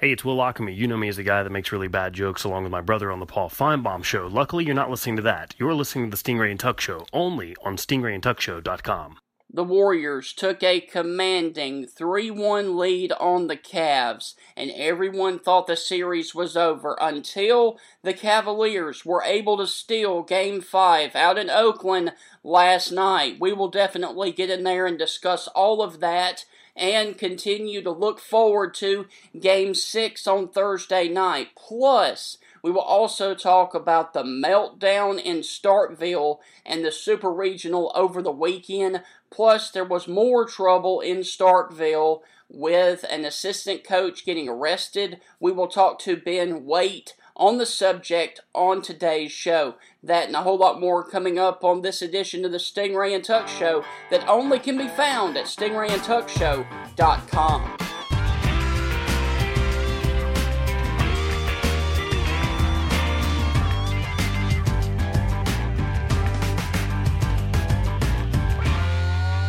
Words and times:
Hey, 0.00 0.12
it's 0.12 0.24
Will 0.24 0.36
Lockamy. 0.36 0.76
You 0.76 0.86
know 0.86 0.96
me 0.96 1.08
as 1.08 1.16
the 1.16 1.24
guy 1.24 1.42
that 1.42 1.50
makes 1.50 1.72
really 1.72 1.88
bad 1.88 2.12
jokes 2.12 2.44
along 2.44 2.62
with 2.62 2.70
my 2.70 2.80
brother 2.80 3.10
on 3.10 3.18
the 3.18 3.26
Paul 3.26 3.50
Finebaum 3.50 4.04
show. 4.04 4.28
Luckily, 4.28 4.64
you're 4.64 4.72
not 4.72 4.90
listening 4.90 5.16
to 5.16 5.22
that. 5.22 5.56
You're 5.58 5.74
listening 5.74 6.08
to 6.08 6.16
the 6.16 6.22
Stingray 6.22 6.52
and 6.52 6.60
Tuck 6.60 6.80
show, 6.80 7.04
only 7.12 7.56
on 7.64 7.76
stingrayandtuckshow.com. 7.76 9.18
The 9.50 9.64
Warriors 9.64 10.32
took 10.32 10.62
a 10.62 10.80
commanding 10.80 11.84
3 11.88 12.30
1 12.30 12.76
lead 12.76 13.10
on 13.10 13.48
the 13.48 13.56
Cavs, 13.56 14.34
and 14.56 14.70
everyone 14.70 15.40
thought 15.40 15.66
the 15.66 15.74
series 15.74 16.32
was 16.32 16.56
over 16.56 16.96
until 17.00 17.76
the 18.04 18.14
Cavaliers 18.14 19.04
were 19.04 19.24
able 19.24 19.56
to 19.56 19.66
steal 19.66 20.22
Game 20.22 20.60
5 20.60 21.16
out 21.16 21.38
in 21.38 21.50
Oakland 21.50 22.12
last 22.44 22.92
night. 22.92 23.38
We 23.40 23.52
will 23.52 23.68
definitely 23.68 24.30
get 24.30 24.48
in 24.48 24.62
there 24.62 24.86
and 24.86 24.96
discuss 24.96 25.48
all 25.48 25.82
of 25.82 25.98
that 25.98 26.44
and 26.78 27.18
continue 27.18 27.82
to 27.82 27.90
look 27.90 28.20
forward 28.20 28.74
to 28.74 29.06
Game 29.38 29.74
6 29.74 30.26
on 30.26 30.48
Thursday 30.48 31.08
night. 31.08 31.48
Plus, 31.56 32.38
we 32.62 32.70
will 32.70 32.80
also 32.80 33.34
talk 33.34 33.74
about 33.74 34.12
the 34.12 34.22
meltdown 34.22 35.20
in 35.22 35.38
Starkville 35.38 36.38
and 36.64 36.84
the 36.84 36.92
Super 36.92 37.32
Regional 37.32 37.92
over 37.94 38.22
the 38.22 38.30
weekend. 38.30 39.02
Plus, 39.30 39.70
there 39.70 39.84
was 39.84 40.08
more 40.08 40.46
trouble 40.46 41.00
in 41.00 41.18
Starkville 41.18 42.20
with 42.48 43.04
an 43.10 43.24
assistant 43.24 43.84
coach 43.84 44.24
getting 44.24 44.48
arrested. 44.48 45.20
We 45.38 45.52
will 45.52 45.68
talk 45.68 45.98
to 46.00 46.16
Ben 46.16 46.64
Wait 46.64 47.14
on 47.38 47.58
the 47.58 47.66
subject 47.66 48.40
on 48.54 48.80
today's 48.82 49.32
show. 49.32 49.74
That 50.02 50.26
and 50.26 50.36
a 50.36 50.42
whole 50.42 50.58
lot 50.58 50.80
more 50.80 51.08
coming 51.08 51.38
up 51.38 51.64
on 51.64 51.80
this 51.82 52.02
edition 52.02 52.44
of 52.44 52.50
the 52.52 52.58
Stingray 52.58 53.14
and 53.14 53.24
Tuck 53.24 53.48
Show 53.48 53.84
that 54.10 54.28
only 54.28 54.58
can 54.58 54.76
be 54.76 54.88
found 54.88 55.36
at 55.36 55.46
stingrayandtuckshow.com. 55.46 57.87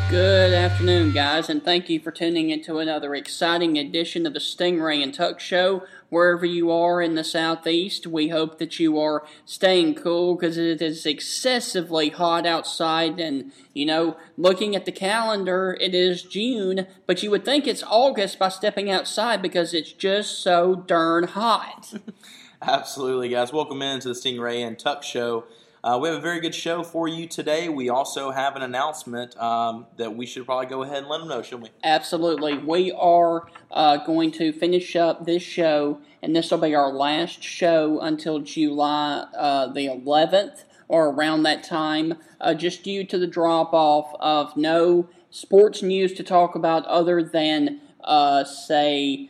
Good 0.09 0.53
afternoon, 0.53 1.11
guys, 1.11 1.52
and 1.52 1.63
thank 1.63 1.88
you 1.88 1.99
for 1.99 2.09
tuning 2.09 2.49
into 2.49 2.79
another 2.79 3.13
exciting 3.13 3.77
edition 3.77 4.25
of 4.25 4.33
the 4.33 4.39
Stingray 4.39 5.03
and 5.03 5.13
Tuck 5.13 5.39
Show. 5.39 5.83
Wherever 6.09 6.47
you 6.47 6.71
are 6.71 6.99
in 6.99 7.13
the 7.13 7.23
southeast, 7.23 8.07
we 8.07 8.29
hope 8.29 8.57
that 8.57 8.79
you 8.79 8.99
are 8.99 9.23
staying 9.45 9.93
cool 9.93 10.33
because 10.33 10.57
it 10.57 10.81
is 10.81 11.05
excessively 11.05 12.09
hot 12.09 12.47
outside. 12.47 13.19
And, 13.19 13.51
you 13.75 13.85
know, 13.85 14.17
looking 14.35 14.75
at 14.75 14.85
the 14.85 14.91
calendar, 14.91 15.77
it 15.79 15.93
is 15.93 16.23
June, 16.23 16.88
but 17.05 17.21
you 17.21 17.29
would 17.29 17.45
think 17.45 17.67
it's 17.67 17.83
August 17.83 18.39
by 18.39 18.49
stepping 18.49 18.89
outside 18.89 19.44
because 19.44 19.75
it's 19.75 19.91
just 19.91 20.41
so 20.41 20.73
darn 20.75 21.25
hot. 21.25 21.94
Absolutely, 22.63 23.29
guys. 23.29 23.53
Welcome 23.53 23.83
into 23.83 24.07
the 24.07 24.16
Stingray 24.16 24.66
and 24.66 24.79
Tuck 24.79 25.03
Show. 25.03 25.45
Uh, 25.81 25.97
we 26.02 26.09
have 26.09 26.17
a 26.17 26.22
very 26.22 26.41
good 26.41 26.53
show 26.53 26.83
for 26.83 27.08
you 27.08 27.25
today. 27.25 27.69
We 27.69 27.89
also 27.89 28.31
have 28.31 28.58
an 28.58 28.63
announcement 28.63 29.38
um, 29.38 29.88
that 29.95 30.13
we 30.13 30.25
should 30.25 30.45
probably 30.45 30.66
go 30.66 30.83
ahead 30.83 30.97
and 30.97 31.08
let 31.08 31.19
them 31.19 31.30
know, 31.30 31.41
shouldn't 31.41 31.63
we? 31.63 31.69
Absolutely. 31.83 32.58
We 32.58 32.91
are 32.91 33.47
uh, 33.72 33.97
going 33.97 34.31
to 34.33 34.52
finish 34.52 34.97
up 34.97 35.25
this 35.25 35.41
show, 35.41 36.02
and 36.22 36.35
this 36.35 36.52
will 36.52 36.57
be 36.57 36.75
our 36.75 36.91
last 36.91 37.41
show 37.41 38.00
until 38.02 38.39
July 38.39 39.25
uh, 39.38 39.67
the 39.67 39.88
11th 39.88 40.66
or 40.89 41.09
around 41.09 41.44
that 41.44 41.63
time, 41.63 42.16
uh, 42.41 42.53
just 42.53 42.83
due 42.83 43.05
to 43.05 43.17
the 43.17 43.27
drop 43.27 43.73
off 43.73 44.13
of 44.19 44.57
no 44.57 45.07
sports 45.30 45.81
news 45.81 46.13
to 46.13 46.23
talk 46.23 46.55
about 46.55 46.85
other 46.88 47.23
than, 47.23 47.80
uh, 48.03 48.44
say, 48.44 49.30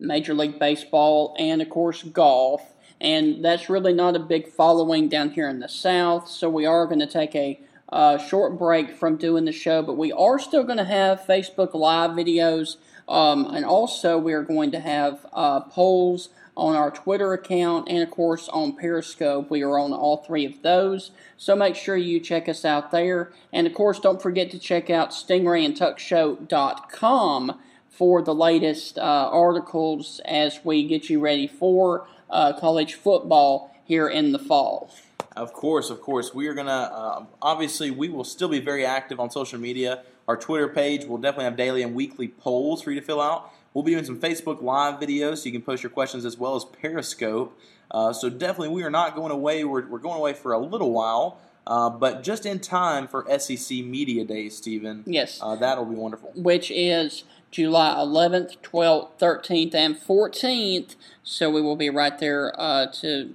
Major 0.00 0.34
League 0.34 0.58
Baseball 0.58 1.36
and, 1.38 1.62
of 1.62 1.68
course, 1.68 2.02
golf 2.02 2.74
and 3.00 3.44
that's 3.44 3.68
really 3.68 3.92
not 3.92 4.16
a 4.16 4.20
big 4.20 4.48
following 4.48 5.08
down 5.08 5.30
here 5.30 5.48
in 5.48 5.60
the 5.60 5.68
South. 5.68 6.28
So 6.28 6.50
we 6.50 6.66
are 6.66 6.86
going 6.86 6.98
to 7.00 7.06
take 7.06 7.34
a 7.34 7.60
uh, 7.90 8.18
short 8.18 8.58
break 8.58 8.96
from 8.96 9.16
doing 9.16 9.44
the 9.44 9.52
show, 9.52 9.82
but 9.82 9.96
we 9.96 10.10
are 10.12 10.38
still 10.38 10.64
going 10.64 10.78
to 10.78 10.84
have 10.84 11.22
Facebook 11.22 11.74
Live 11.74 12.10
videos, 12.10 12.76
um, 13.08 13.46
and 13.46 13.64
also 13.64 14.18
we 14.18 14.34
are 14.34 14.42
going 14.42 14.70
to 14.72 14.80
have 14.80 15.24
uh, 15.32 15.60
polls 15.60 16.28
on 16.56 16.74
our 16.74 16.90
Twitter 16.90 17.32
account 17.32 17.88
and 17.88 18.02
of 18.02 18.10
course 18.10 18.48
on 18.48 18.76
Periscope. 18.76 19.48
We 19.48 19.62
are 19.62 19.78
on 19.78 19.92
all 19.92 20.16
three 20.18 20.44
of 20.44 20.60
those, 20.62 21.12
so 21.36 21.54
make 21.54 21.76
sure 21.76 21.96
you 21.96 22.18
check 22.20 22.48
us 22.48 22.64
out 22.64 22.90
there. 22.90 23.32
And 23.52 23.64
of 23.66 23.74
course, 23.74 24.00
don't 24.00 24.20
forget 24.20 24.50
to 24.50 24.58
check 24.58 24.90
out 24.90 25.10
stingrayandtuckshow.com 25.10 27.60
for 27.88 28.22
the 28.22 28.34
latest 28.34 28.98
uh, 28.98 29.30
articles 29.32 30.20
as 30.24 30.58
we 30.64 30.84
get 30.86 31.08
you 31.08 31.20
ready 31.20 31.46
for 31.46 32.08
uh, 32.30 32.52
college 32.58 32.94
football 32.94 33.74
here 33.84 34.08
in 34.08 34.32
the 34.32 34.38
fall. 34.38 34.90
Of 35.36 35.52
course, 35.52 35.90
of 35.90 36.00
course. 36.00 36.34
We 36.34 36.48
are 36.48 36.54
going 36.54 36.66
to, 36.66 36.72
uh, 36.72 37.24
obviously, 37.40 37.90
we 37.90 38.08
will 38.08 38.24
still 38.24 38.48
be 38.48 38.60
very 38.60 38.84
active 38.84 39.20
on 39.20 39.30
social 39.30 39.58
media. 39.58 40.02
Our 40.26 40.36
Twitter 40.36 40.68
page 40.68 41.04
will 41.04 41.18
definitely 41.18 41.44
have 41.44 41.56
daily 41.56 41.82
and 41.82 41.94
weekly 41.94 42.28
polls 42.28 42.82
for 42.82 42.90
you 42.90 43.00
to 43.00 43.06
fill 43.06 43.20
out. 43.20 43.52
We'll 43.72 43.84
be 43.84 43.92
doing 43.92 44.04
some 44.04 44.18
Facebook 44.18 44.62
Live 44.62 44.98
videos 45.00 45.38
so 45.38 45.46
you 45.46 45.52
can 45.52 45.62
post 45.62 45.82
your 45.82 45.90
questions 45.90 46.24
as 46.24 46.36
well 46.36 46.56
as 46.56 46.64
Periscope. 46.64 47.58
Uh, 47.90 48.12
so 48.12 48.28
definitely, 48.28 48.70
we 48.70 48.82
are 48.82 48.90
not 48.90 49.14
going 49.14 49.30
away. 49.30 49.64
We're, 49.64 49.86
we're 49.86 49.98
going 49.98 50.18
away 50.18 50.32
for 50.32 50.52
a 50.52 50.58
little 50.58 50.92
while. 50.92 51.40
Uh, 51.66 51.90
but 51.90 52.22
just 52.22 52.46
in 52.46 52.58
time 52.58 53.06
for 53.06 53.26
SEC 53.38 53.78
Media 53.84 54.24
Days, 54.24 54.56
Stephen. 54.56 55.04
Yes. 55.06 55.38
Uh, 55.40 55.54
that'll 55.54 55.84
be 55.84 55.94
wonderful. 55.94 56.32
Which 56.34 56.70
is 56.70 57.24
July 57.50 57.94
11th, 57.96 58.58
12th, 58.58 59.10
13th, 59.18 59.74
and 59.74 59.96
14th. 59.96 60.96
So 61.22 61.50
we 61.50 61.62
will 61.62 61.76
be 61.76 61.90
right 61.90 62.18
there 62.18 62.52
uh, 62.58 62.86
to 63.00 63.34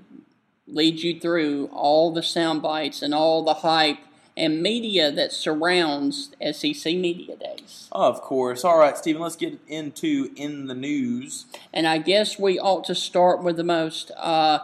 lead 0.68 1.02
you 1.02 1.20
through 1.20 1.70
all 1.74 2.12
the 2.12 2.24
sound 2.24 2.62
bites 2.62 3.02
and 3.02 3.14
all 3.14 3.44
the 3.44 3.56
hype 3.56 4.00
and 4.36 4.62
media 4.62 5.12
that 5.12 5.32
surrounds 5.32 6.32
SEC 6.52 6.86
Media 6.96 7.36
Days. 7.36 7.88
Of 7.92 8.22
course. 8.22 8.64
All 8.64 8.80
right, 8.80 8.98
Stephen, 8.98 9.22
let's 9.22 9.36
get 9.36 9.60
into 9.68 10.32
In 10.36 10.68
the 10.68 10.74
News. 10.74 11.46
And 11.72 11.88
I 11.88 12.00
guess 12.00 12.40
we 12.40 12.60
ought 12.60 12.84
to 12.86 12.96
start 12.96 13.44
with 13.44 13.58
the 13.58 13.64
most, 13.64 14.12
uh, 14.18 14.60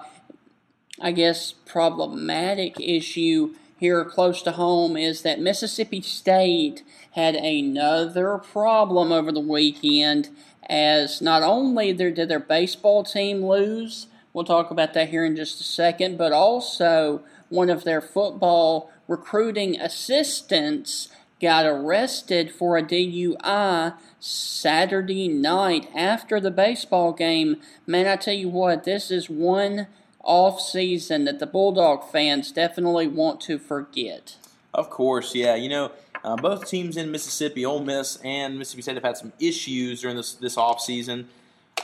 I 0.99 1.11
guess, 1.11 1.51
problematic 1.51 2.79
issue 2.79 3.53
here 3.79 4.03
close 4.03 4.41
to 4.41 4.51
home 4.51 4.97
is 4.97 5.21
that 5.21 5.39
Mississippi 5.39 6.01
State 6.01 6.83
had 7.11 7.35
another 7.35 8.37
problem 8.37 9.11
over 9.11 9.31
the 9.31 9.39
weekend 9.39 10.29
as 10.69 11.21
not 11.21 11.41
only 11.43 11.93
did 11.93 12.15
their 12.15 12.39
baseball 12.39 13.03
team 13.03 13.43
lose, 13.43 14.07
we'll 14.33 14.43
talk 14.43 14.69
about 14.69 14.93
that 14.93 15.09
here 15.09 15.23
in 15.23 15.35
just 15.35 15.61
a 15.61 15.63
second, 15.63 16.17
but 16.17 16.33
also 16.33 17.23
one 17.47 17.69
of 17.69 17.85
their 17.85 18.01
football 18.01 18.91
recruiting 19.07 19.79
assistants 19.79 21.07
got 21.41 21.65
arrested 21.65 22.51
for 22.51 22.77
a 22.77 22.83
DUI 22.83 23.93
Saturday 24.19 25.29
night 25.29 25.89
after 25.95 26.39
the 26.39 26.51
baseball 26.51 27.13
game. 27.13 27.61
Man, 27.87 28.07
I 28.07 28.17
tell 28.17 28.33
you 28.33 28.49
what, 28.49 28.83
this 28.83 29.09
is 29.09 29.29
one 29.29 29.87
off 30.23 30.61
season 30.61 31.25
that 31.25 31.39
the 31.39 31.47
Bulldog 31.47 32.09
fans 32.11 32.51
definitely 32.51 33.07
want 33.07 33.41
to 33.41 33.57
forget. 33.57 34.35
Of 34.73 34.89
course, 34.89 35.33
yeah. 35.33 35.55
You 35.55 35.69
know, 35.69 35.91
uh, 36.23 36.35
both 36.35 36.67
teams 36.67 36.97
in 36.97 37.11
Mississippi, 37.11 37.65
Ole 37.65 37.83
Miss 37.83 38.17
and 38.23 38.57
Mississippi 38.57 38.81
State, 38.81 38.95
have 38.95 39.03
had 39.03 39.17
some 39.17 39.33
issues 39.39 40.01
during 40.01 40.17
this 40.17 40.33
this 40.33 40.57
off 40.57 40.81
season. 40.81 41.29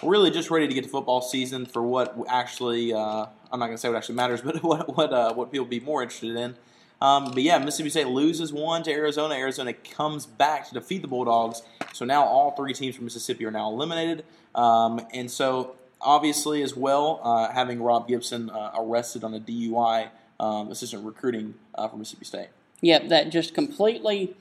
Really 0.04 0.30
just 0.30 0.52
ready 0.52 0.68
to 0.68 0.74
get 0.74 0.84
to 0.84 0.90
football 0.90 1.22
season 1.22 1.66
for 1.66 1.82
what 1.82 2.16
actually 2.28 2.94
uh, 2.94 3.28
I'm 3.52 3.60
not 3.60 3.68
going 3.68 3.78
to 3.78 3.82
say 3.82 3.88
what 3.90 3.98
actually 3.98 4.16
matters, 4.16 4.42
but 4.44 4.62
what 4.62 4.96
what 4.96 5.14
uh, 5.14 5.34
what 5.34 5.52
people 5.52 5.66
be 5.66 5.80
more 5.80 6.04
interested 6.04 6.36
in. 6.36 6.56
Um, 7.02 7.32
but 7.32 7.44
yeah, 7.44 7.58
Mississippi 7.58 7.90
State 7.90 8.08
loses 8.08 8.54
one 8.54 8.84
to 8.84 8.92
Arizona. 8.92 9.36
Arizona 9.36 9.74
comes 9.74 10.26
back 10.26 10.68
to 10.70 10.74
defeat 10.74 11.02
the 11.02 11.08
Bulldogs. 11.08 11.62
So 11.94 12.06
now 12.06 12.24
all 12.24 12.52
three 12.52 12.74
teams 12.74 12.96
from 12.96 13.06
Mississippi 13.06 13.46
are 13.46 13.52
now 13.52 13.70
eliminated. 13.70 14.24
Um, 14.54 15.02
and 15.14 15.30
so 15.30 15.76
obviously, 16.06 16.62
as 16.62 16.76
well, 16.76 17.20
uh, 17.24 17.52
having 17.52 17.82
Rob 17.82 18.08
Gibson 18.08 18.50
uh, 18.50 18.72
arrested 18.78 19.24
on 19.24 19.34
a 19.34 19.40
DUI 19.40 20.10
um, 20.40 20.70
assistant 20.72 21.04
recruiting 21.06 21.56
uh, 21.74 21.88
for 21.88 21.98
Mississippi 21.98 22.26
State. 22.26 22.48
Yep, 22.82 23.10
that 23.10 23.30
just 23.32 23.54
completely 23.54 24.36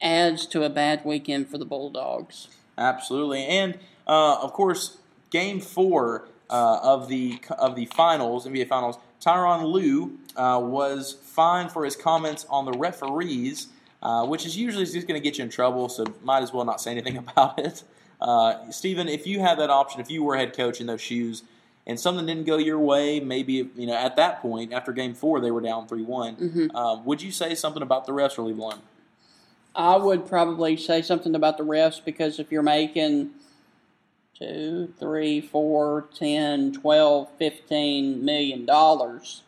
adds 0.00 0.46
to 0.46 0.64
a 0.64 0.70
bad 0.70 1.04
weekend 1.04 1.48
for 1.48 1.58
the 1.58 1.64
Bulldogs. 1.64 2.48
Absolutely, 2.78 3.44
and 3.44 3.78
uh, 4.06 4.38
of 4.40 4.52
course, 4.52 4.98
Game 5.30 5.60
Four 5.60 6.28
uh, 6.48 6.80
of 6.82 7.08
the 7.08 7.40
of 7.58 7.76
the 7.76 7.84
finals, 7.86 8.46
NBA 8.46 8.68
Finals, 8.68 8.96
Tyronn 9.20 9.64
Lue 9.64 10.18
uh, 10.36 10.58
was 10.62 11.12
fined 11.22 11.70
for 11.70 11.84
his 11.84 11.94
comments 11.96 12.46
on 12.48 12.64
the 12.64 12.72
referees. 12.72 13.68
which 14.02 14.46
is 14.46 14.56
usually 14.56 14.86
just 14.86 15.06
going 15.06 15.20
to 15.20 15.24
get 15.24 15.36
you 15.36 15.44
in 15.44 15.50
trouble, 15.50 15.88
so 15.88 16.04
might 16.24 16.42
as 16.42 16.52
well 16.52 16.64
not 16.64 16.80
say 16.80 16.90
anything 16.90 17.16
about 17.24 17.58
it. 17.58 17.82
Uh, 18.20 18.70
Stephen, 18.70 19.08
if 19.08 19.26
you 19.26 19.40
had 19.40 19.58
that 19.58 19.70
option, 19.70 20.00
if 20.00 20.10
you 20.10 20.22
were 20.22 20.36
head 20.36 20.54
coach 20.54 20.80
in 20.80 20.86
those 20.86 21.00
shoes, 21.00 21.42
and 21.86 21.98
something 21.98 22.26
didn't 22.26 22.44
go 22.44 22.58
your 22.58 22.78
way, 22.78 23.20
maybe 23.20 23.68
you 23.74 23.86
know 23.86 23.94
at 23.94 24.16
that 24.16 24.40
point 24.40 24.72
after 24.72 24.92
Game 24.92 25.14
Four 25.14 25.40
they 25.40 25.50
were 25.50 25.60
down 25.60 25.88
three 25.88 26.02
one. 26.02 26.36
Mm-hmm. 26.36 26.76
Um, 26.76 27.04
would 27.04 27.22
you 27.22 27.32
say 27.32 27.54
something 27.54 27.82
about 27.82 28.06
the 28.06 28.12
refs 28.12 28.38
or 28.38 28.42
leave 28.42 28.58
one? 28.58 28.80
I 29.74 29.96
would 29.96 30.26
probably 30.26 30.76
say 30.76 31.00
something 31.00 31.34
about 31.34 31.56
the 31.56 31.64
refs 31.64 32.04
because 32.04 32.38
if 32.38 32.50
you're 32.50 32.62
making 32.62 33.30
two, 34.38 34.92
three, 34.98 35.40
four, 35.40 36.08
ten, 36.14 36.72
twelve, 36.72 37.28
fifteen 37.38 38.24
million 38.24 38.66
dollars. 38.66 39.42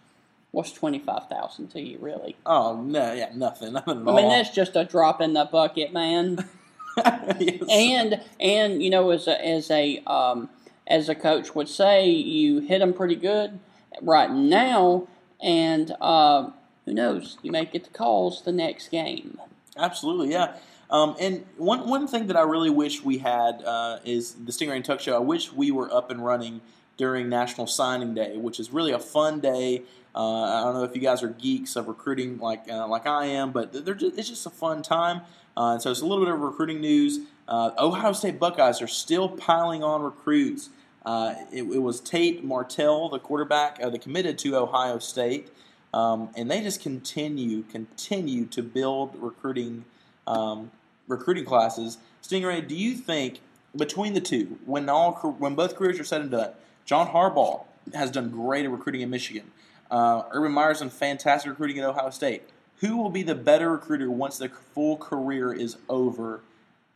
What's 0.50 0.72
twenty 0.72 0.98
five 0.98 1.28
thousand 1.28 1.68
to 1.68 1.80
you, 1.80 1.98
really? 1.98 2.36
Oh 2.44 2.80
no, 2.82 3.12
yeah, 3.12 3.30
nothing, 3.34 3.76
I 3.76 3.82
all. 3.86 3.94
mean, 3.94 4.28
that's 4.28 4.50
just 4.50 4.76
a 4.76 4.84
drop 4.84 5.20
in 5.20 5.32
the 5.32 5.44
bucket, 5.44 5.92
man. 5.92 6.48
Yes. 7.38 7.62
and 7.70 8.20
and 8.38 8.82
you 8.82 8.90
know, 8.90 9.10
as 9.10 9.26
a 9.26 9.44
as 9.44 9.70
a 9.70 9.98
um, 10.06 10.50
as 10.86 11.08
a 11.08 11.14
coach 11.14 11.54
would 11.54 11.68
say, 11.68 12.08
you 12.08 12.60
hit 12.60 12.80
them 12.80 12.92
pretty 12.92 13.16
good 13.16 13.58
right 14.02 14.30
now, 14.30 15.08
and 15.40 15.94
uh, 16.00 16.50
who 16.84 16.92
knows, 16.94 17.38
you 17.42 17.50
may 17.50 17.64
get 17.64 17.84
the 17.84 17.90
calls 17.90 18.42
the 18.42 18.52
next 18.52 18.88
game. 18.88 19.38
Absolutely, 19.76 20.30
yeah. 20.32 20.56
Um, 20.90 21.16
and 21.18 21.46
one 21.56 21.88
one 21.88 22.06
thing 22.06 22.26
that 22.26 22.36
I 22.36 22.42
really 22.42 22.70
wish 22.70 23.02
we 23.02 23.18
had 23.18 23.62
uh, 23.64 23.98
is 24.04 24.34
the 24.34 24.52
Stingray 24.52 24.76
and 24.76 24.84
Tuck 24.84 25.00
Show. 25.00 25.16
I 25.16 25.20
wish 25.20 25.52
we 25.52 25.70
were 25.70 25.92
up 25.92 26.10
and 26.10 26.24
running 26.24 26.60
during 26.98 27.28
National 27.30 27.66
Signing 27.66 28.14
Day, 28.14 28.36
which 28.36 28.60
is 28.60 28.70
really 28.70 28.92
a 28.92 28.98
fun 28.98 29.40
day. 29.40 29.82
Uh, 30.14 30.42
I 30.42 30.64
don't 30.64 30.74
know 30.74 30.84
if 30.84 30.94
you 30.94 31.00
guys 31.00 31.22
are 31.22 31.28
geeks 31.28 31.74
of 31.76 31.88
recruiting 31.88 32.38
like 32.38 32.64
uh, 32.70 32.86
like 32.86 33.06
I 33.06 33.26
am, 33.26 33.52
but 33.52 33.72
they're 33.86 33.94
just, 33.94 34.18
it's 34.18 34.28
just 34.28 34.44
a 34.44 34.50
fun 34.50 34.82
time. 34.82 35.22
Uh, 35.56 35.72
and 35.72 35.82
so 35.82 35.90
it's 35.90 36.00
a 36.00 36.06
little 36.06 36.24
bit 36.24 36.32
of 36.32 36.40
recruiting 36.40 36.80
news. 36.80 37.20
Uh, 37.48 37.70
Ohio 37.78 38.12
State 38.12 38.38
Buckeyes 38.38 38.80
are 38.80 38.86
still 38.86 39.28
piling 39.28 39.82
on 39.82 40.02
recruits. 40.02 40.70
Uh, 41.04 41.34
it, 41.52 41.62
it 41.62 41.82
was 41.82 42.00
Tate 42.00 42.44
Martell, 42.44 43.08
the 43.08 43.18
quarterback 43.18 43.78
uh, 43.82 43.90
that 43.90 44.00
committed 44.00 44.38
to 44.38 44.56
Ohio 44.56 44.98
State, 44.98 45.50
um, 45.92 46.30
and 46.36 46.50
they 46.50 46.60
just 46.60 46.80
continue 46.80 47.62
continue 47.64 48.46
to 48.46 48.62
build 48.62 49.14
recruiting 49.20 49.84
um, 50.26 50.70
recruiting 51.08 51.44
classes. 51.44 51.98
Stingray, 52.22 52.66
do 52.66 52.76
you 52.76 52.94
think 52.94 53.40
between 53.76 54.14
the 54.14 54.20
two, 54.20 54.58
when 54.64 54.88
all 54.88 55.12
when 55.38 55.54
both 55.54 55.76
careers 55.76 55.98
are 55.98 56.04
said 56.04 56.20
and 56.20 56.30
done, 56.30 56.50
John 56.84 57.08
Harbaugh 57.08 57.64
has 57.94 58.10
done 58.10 58.30
great 58.30 58.64
at 58.64 58.70
recruiting 58.70 59.00
in 59.00 59.10
Michigan. 59.10 59.50
Uh, 59.90 60.22
Urban 60.30 60.52
Meyer's 60.52 60.80
done 60.80 60.90
fantastic 60.90 61.50
recruiting 61.50 61.78
at 61.78 61.84
Ohio 61.84 62.10
State. 62.10 62.42
Who 62.82 62.96
will 62.98 63.10
be 63.10 63.22
the 63.22 63.34
better 63.36 63.70
recruiter 63.70 64.10
once 64.10 64.38
the 64.38 64.48
full 64.48 64.96
career 64.96 65.52
is 65.52 65.76
over, 65.88 66.40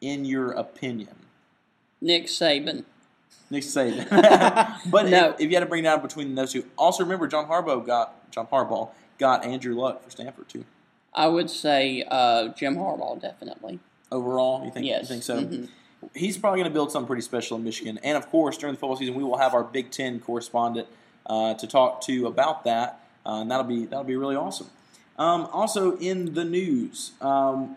in 0.00 0.24
your 0.24 0.50
opinion? 0.52 1.14
Nick 2.00 2.26
Saban. 2.26 2.84
Nick 3.50 3.62
Saban. 3.62 4.08
but 4.90 5.06
No. 5.08 5.30
if, 5.30 5.40
if 5.40 5.48
you 5.50 5.56
had 5.56 5.60
to 5.60 5.66
bring 5.66 5.80
it 5.84 5.88
down 5.88 6.02
between 6.02 6.34
those 6.34 6.52
two, 6.52 6.64
also 6.76 7.04
remember 7.04 7.28
John 7.28 7.46
Harbaugh 7.46 7.86
got 7.86 8.30
John 8.32 8.46
Harbaugh 8.48 8.90
got 9.18 9.44
Andrew 9.44 9.74
Luck 9.74 10.02
for 10.04 10.10
Stanford 10.10 10.48
too. 10.48 10.64
I 11.14 11.28
would 11.28 11.48
say 11.48 12.04
uh, 12.08 12.48
Jim 12.48 12.76
Harbaugh 12.76 13.20
definitely. 13.22 13.78
Overall, 14.12 14.64
you 14.64 14.70
think 14.70 14.86
Yes. 14.86 15.02
you 15.02 15.06
think 15.08 15.22
so? 15.22 15.42
Mhm. 15.42 15.68
He's 16.14 16.36
probably 16.36 16.58
going 16.60 16.70
to 16.70 16.74
build 16.74 16.92
something 16.92 17.06
pretty 17.06 17.22
special 17.22 17.56
in 17.56 17.64
Michigan, 17.64 17.98
and 18.02 18.16
of 18.16 18.28
course 18.28 18.58
during 18.58 18.74
the 18.74 18.78
football 18.80 18.96
season 18.96 19.14
we 19.14 19.24
will 19.24 19.38
have 19.38 19.54
our 19.54 19.64
Big 19.64 19.90
Ten 19.90 20.20
correspondent 20.20 20.88
uh, 21.26 21.54
to 21.54 21.66
talk 21.66 22.00
to 22.02 22.26
about 22.26 22.64
that, 22.64 23.00
uh, 23.24 23.40
and 23.40 23.50
that'll 23.50 23.64
be 23.64 23.86
that'll 23.86 24.04
be 24.04 24.16
really 24.16 24.36
awesome. 24.36 24.66
Um, 25.18 25.48
also 25.52 25.96
in 25.98 26.34
the 26.34 26.44
news, 26.44 27.12
um, 27.20 27.76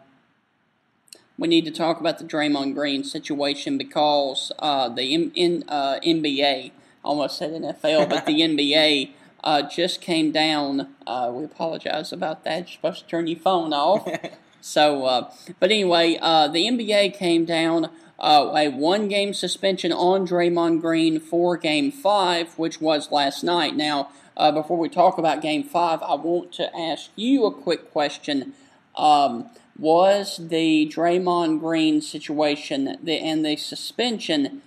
We 1.38 1.47
need 1.47 1.63
to 1.65 1.71
talk 1.71 2.01
about 2.01 2.18
the 2.18 2.25
Draymond 2.25 2.74
Green 2.74 3.03
situation 3.06 3.77
because 3.77 4.51
uh, 4.59 4.89
the 4.89 5.13
M- 5.13 5.31
in, 5.36 5.63
uh, 5.69 6.00
NBA, 6.03 6.71
almost 7.03 7.38
said 7.38 7.51
NFL, 7.51 8.09
but 8.09 8.25
the 8.25 8.41
NBA 8.41 9.12
uh, 9.44 9.62
just 9.62 10.01
came 10.01 10.31
down. 10.33 10.89
Uh, 11.07 11.31
we 11.33 11.45
apologize 11.45 12.12
about 12.12 12.44
that. 12.44 12.59
You're 12.68 12.75
supposed 12.75 13.03
to 13.03 13.07
turn 13.07 13.27
your 13.27 13.39
phone 13.39 13.74
off. 13.74 14.07
So, 14.62 15.06
uh, 15.06 15.31
but 15.62 15.71
anyway, 15.71 16.18
uh, 16.21 16.50
the 16.50 16.65
NBA 16.68 17.13
came 17.18 17.45
down 17.45 17.89
uh, 18.19 18.51
a 18.56 18.69
one 18.69 19.07
game 19.07 19.33
suspension 19.33 19.92
on 19.92 20.27
Draymond 20.27 20.81
Green 20.81 21.19
for 21.19 21.57
game 21.57 21.92
five, 21.92 22.57
which 22.57 22.81
was 22.81 23.12
last 23.12 23.44
night. 23.44 23.75
Now, 23.75 24.10
uh, 24.36 24.51
before 24.51 24.77
we 24.77 24.89
talk 24.89 25.18
about 25.18 25.42
game 25.42 25.63
five, 25.63 26.01
I 26.01 26.16
want 26.16 26.51
to 26.54 26.75
ask 26.75 27.10
you 27.16 27.45
a 27.45 27.54
quick 27.54 27.92
question. 27.92 28.54
Um, 28.95 29.50
was 29.77 30.38
the 30.38 30.92
Draymond 30.94 31.60
Green 31.62 32.01
situation 32.01 32.98
the, 33.01 33.19
and 33.19 33.45
the 33.45 33.56
suspension, 33.56 34.62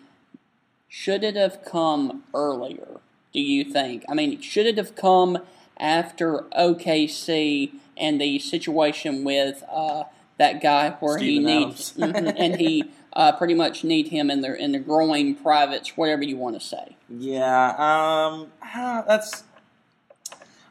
should 0.88 1.22
it 1.22 1.36
have 1.36 1.64
come 1.64 2.24
earlier, 2.32 3.00
do 3.32 3.40
you 3.40 3.64
think? 3.64 4.04
I 4.08 4.14
mean, 4.14 4.40
should 4.40 4.66
it 4.66 4.78
have 4.78 4.94
come 4.96 5.38
after 5.78 6.44
OKC 6.56 7.72
and 7.96 8.20
the 8.20 8.38
situation 8.38 9.24
with 9.24 9.62
uh, 9.70 10.04
that 10.38 10.62
guy 10.62 10.90
where 11.00 11.18
Steven 11.18 11.48
he 11.48 11.64
needs. 11.64 11.92
Mhm, 11.94 12.34
and 12.38 12.56
he 12.56 12.90
uh, 13.14 13.32
pretty 13.32 13.54
much 13.54 13.84
need 13.84 14.08
him 14.08 14.30
in 14.30 14.40
the 14.40 14.54
in 14.54 14.72
the 14.72 14.78
growing 14.78 15.34
privates, 15.34 15.96
whatever 15.96 16.22
you 16.22 16.36
want 16.36 16.60
to 16.60 16.66
say. 16.66 16.96
Yeah, 17.08 17.74
um, 17.78 18.52
that's. 19.06 19.44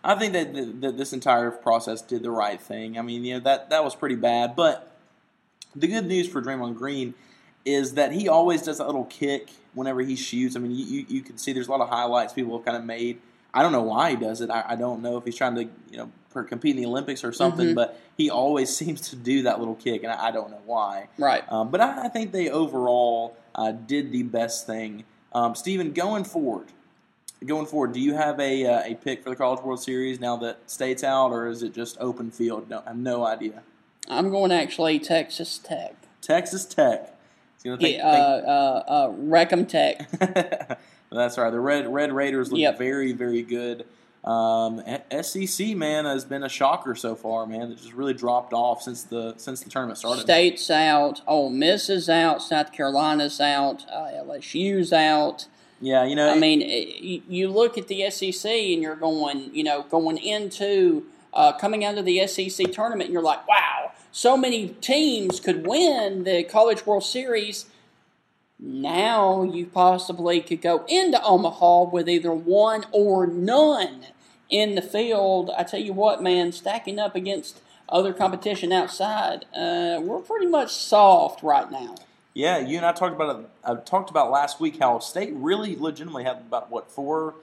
I 0.04 0.16
think 0.16 0.34
that, 0.34 0.56
that, 0.56 0.82
that 0.82 0.98
this 0.98 1.14
entire 1.14 1.52
process 1.52 2.02
did 2.02 2.24
the 2.24 2.32
right 2.32 2.60
thing. 2.60 2.98
I 2.98 3.04
mean, 3.04 3.24
you 3.24 3.36
know 3.36 3.40
that 3.42 3.70
that 3.70 3.84
was 3.84 3.96
pretty 3.96 4.16
bad, 4.16 4.56
but 4.56 4.98
the 5.76 5.88
good 5.88 6.06
news 6.06 6.28
for 6.28 6.42
Draymond 6.42 6.76
Green 6.76 7.14
is 7.66 7.94
that 7.94 8.12
he 8.12 8.28
always 8.28 8.64
does 8.64 8.80
that 8.80 8.88
little 8.88 9.06
kick 9.06 9.50
whenever 9.74 10.02
he 10.02 10.16
shoots. 10.16 10.56
I 10.56 10.60
mean, 10.60 10.72
you, 10.72 10.86
you, 10.86 11.06
you 11.08 11.22
can 11.22 11.38
see 11.38 11.54
there's 11.54 11.68
a 11.68 11.72
lot 11.72 11.82
of 11.82 11.90
highlights 11.90 12.34
people 12.34 12.58
have 12.58 12.66
kind 12.66 12.78
of 12.78 12.84
made. 12.84 13.20
I 13.54 13.62
don't 13.62 13.72
know 13.72 13.84
why 13.84 14.12
he 14.12 14.16
does 14.16 14.42
it. 14.42 14.50
I, 14.50 14.64
I 14.70 14.76
don't 14.76 15.02
know 15.02 15.18
if 15.18 15.26
he's 15.26 15.36
trying 15.36 15.56
to 15.56 15.64
you 15.64 15.98
know 15.98 16.12
per- 16.32 16.44
compete 16.44 16.76
in 16.76 16.82
the 16.82 16.88
Olympics 16.88 17.24
or 17.24 17.32
something, 17.32 17.68
Mhm. 17.70 17.76
but 17.76 18.00
he 18.18 18.30
always 18.30 18.76
seems 18.76 19.10
to 19.10 19.16
do 19.16 19.44
that 19.44 19.60
little 19.60 19.76
kick, 19.76 20.04
and 20.04 20.12
I, 20.12 20.28
I 20.28 20.32
don't 20.32 20.50
know 20.52 20.62
why. 20.66 21.08
Right. 21.18 21.44
Um, 21.52 21.70
but 21.70 21.82
I, 21.82 22.06
I 22.06 22.08
think 22.08 22.32
they 22.32 22.50
overall 22.50 23.36
uh, 23.56 23.72
did 23.72 24.12
the 24.12 24.24
best 24.24 24.66
thing. 24.66 25.04
Um, 25.34 25.56
Steven, 25.56 25.92
going 25.94 26.24
forward, 26.24 26.68
going 27.46 27.66
forward, 27.66 27.94
do 27.94 28.00
you 28.00 28.14
have 28.16 28.40
a 28.40 28.66
uh, 28.66 28.82
a 28.86 28.96
pick 28.96 29.24
for 29.24 29.30
the 29.30 29.36
College 29.36 29.62
World 29.64 29.82
Series 29.82 30.20
now 30.20 30.38
that 30.38 30.60
state's 30.70 31.04
out, 31.04 31.32
or 31.32 31.48
is 31.48 31.64
it 31.64 31.74
just 31.74 31.98
open 32.00 32.32
field? 32.32 32.70
No, 32.70 32.82
I 32.86 32.90
have 32.90 32.98
no 32.98 33.26
idea. 33.26 33.62
I'm 34.10 34.30
going 34.30 34.52
actually 34.52 35.00
Texas 35.00 35.58
Tech. 35.58 35.96
Texas 36.22 36.66
Tech. 36.66 37.16
It's 37.56 37.64
gonna 37.64 37.78
take, 37.78 37.98
Yeah, 37.98 38.08
uh, 38.08 38.84
uh, 38.88 39.44
uh, 39.54 39.64
Tech. 39.66 40.10
That's 41.12 41.38
right. 41.38 41.50
The 41.52 41.60
Red 41.60 41.88
Red 41.94 42.12
Raiders 42.12 42.52
look 42.52 42.60
Yep. 42.60 42.78
very 42.78 43.12
very 43.12 43.42
good. 43.42 43.86
Um, 44.24 44.84
SEC 45.22 45.76
man 45.76 46.06
has 46.06 46.24
been 46.26 46.44
a 46.44 46.50
shocker 46.50 46.94
so 46.94 47.16
far. 47.16 47.46
Man, 47.48 47.72
it 47.72 47.78
just 47.78 47.94
really 47.94 48.14
dropped 48.14 48.54
off 48.54 48.82
since 48.84 49.04
the 49.04 49.34
since 49.38 49.62
the 49.62 49.70
tournament 49.70 49.98
started. 49.98 50.22
State's 50.22 50.70
out. 50.70 51.22
Ole 51.28 51.50
Miss 51.50 51.90
is 51.90 52.08
out. 52.10 52.42
South 52.42 52.72
Carolina's 52.72 53.42
out. 53.42 53.86
Uh, 53.92 54.10
LSU's 54.24 54.94
out. 54.94 55.48
Yeah, 55.80 56.04
you 56.06 56.16
know. 56.16 56.30
I 56.32 56.38
mean, 56.38 56.62
it, 56.62 57.02
you- 57.02 57.24
you 57.28 57.50
look 57.50 57.78
at 57.80 57.88
the 57.88 58.08
SEC 58.12 58.46
and 58.52 58.84
you're 58.84 58.96
going, 58.96 59.50
you 59.56 59.64
know, 59.64 59.84
going 59.90 60.18
into 60.20 61.06
uh, 61.34 61.54
coming 61.54 61.84
out 61.84 61.98
of 61.98 62.06
the 62.06 62.28
SEC 62.28 62.72
tournament, 62.72 63.06
and 63.06 63.14
you're 63.14 63.24
like, 63.24 63.48
wow, 63.48 63.92
so 64.12 64.38
many 64.38 64.68
teams 64.82 65.40
could 65.40 65.66
win 65.66 66.26
the 66.26 66.44
College 66.44 66.86
World 66.86 67.04
Series. 67.06 67.66
Now 68.64 69.42
you 69.42 69.66
possibly 69.66 70.40
could 70.42 70.62
go 70.62 70.86
into 70.88 71.22
Omaha 71.24 71.86
with 71.86 72.08
either 72.08 72.32
one 72.32 72.86
or 72.92 73.26
none 73.26 74.06
in 74.50 74.76
the 74.76 74.82
field. 74.84 75.50
I 75.58 75.64
tell 75.64 75.80
you 75.80 75.94
what, 75.94 76.22
man, 76.22 76.52
stacking 76.52 77.00
up 77.00 77.16
against 77.16 77.60
other 77.90 78.14
competition 78.14 78.72
outside, 78.72 79.46
uh, 79.56 80.00
we're 80.02 80.20
pretty 80.20 80.46
much 80.46 80.72
soft 80.72 81.42
right 81.42 81.70
now. 81.72 81.96
Yeah, 82.36 82.60
you 82.60 82.78
and 82.78 82.86
I 82.86 82.92
talked 82.94 83.16
about 83.16 83.40
it. 83.42 83.50
I 83.66 83.76
talked 83.76 84.10
about 84.12 84.30
last 84.32 84.60
week 84.62 84.78
how 84.80 85.00
State 85.00 85.34
really 85.34 85.76
legitimately 85.76 86.24
had 86.24 86.38
about 86.38 86.70
what 86.72 86.90
four, 86.90 87.34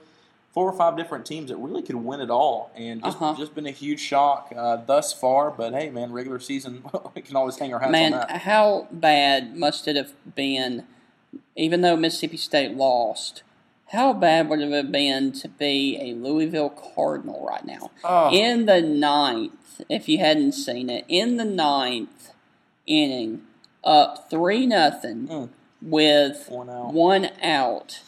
four 0.53 0.67
or 0.71 0.75
five 0.75 0.97
different 0.97 1.25
teams 1.27 1.49
that 1.49 1.57
really 1.57 1.83
could 1.83 1.97
win 1.97 2.21
it 2.21 2.31
all, 2.31 2.71
and 2.75 3.03
just 3.03 3.17
Uh-huh. 3.21 3.35
just 3.37 3.53
been 3.53 3.67
a 3.67 3.71
huge 3.71 3.99
shock 3.99 4.51
uh, 4.55 4.77
thus 4.77 5.11
far. 5.13 5.51
But 5.51 5.73
hey, 5.73 5.89
man, 5.91 6.11
regular 6.13 6.39
season 6.39 6.81
we 7.15 7.21
can 7.21 7.35
always 7.35 7.59
hang 7.59 7.71
our 7.73 7.79
hats 7.79 7.91
Man, 7.91 8.13
on 8.13 8.19
that. 8.21 8.37
how 8.41 8.87
bad 8.91 9.55
must 9.55 9.87
it 9.87 9.95
have 9.95 10.13
been, 10.33 10.85
even 11.55 11.81
though 11.81 11.95
Mississippi 11.95 12.37
State 12.37 12.75
lost? 12.75 13.43
How 13.87 14.13
bad 14.13 14.49
would 14.49 14.59
it 14.61 14.71
have 14.71 14.91
been 14.91 15.31
to 15.33 15.47
be 15.49 15.97
a 15.99 16.13
Louisville 16.13 16.69
Cardinal 16.69 17.43
right 17.47 17.65
now? 17.65 17.89
Oh. 18.03 18.29
In 18.31 18.65
the 18.67 18.81
ninth, 18.81 19.81
if 19.89 20.07
you 20.07 20.19
hadn't 20.19 20.51
seen 20.51 20.89
it, 20.89 21.05
in 21.07 21.37
the 21.37 21.45
ninth 21.45 22.33
inning, 22.85 23.41
up 23.83 24.29
3 24.29 24.65
nothing 24.67 25.27
Mm. 25.27 25.49
with 25.81 26.49
One 26.49 26.69
out. 26.69 26.93
one 26.93 27.29
out, 27.41 28.01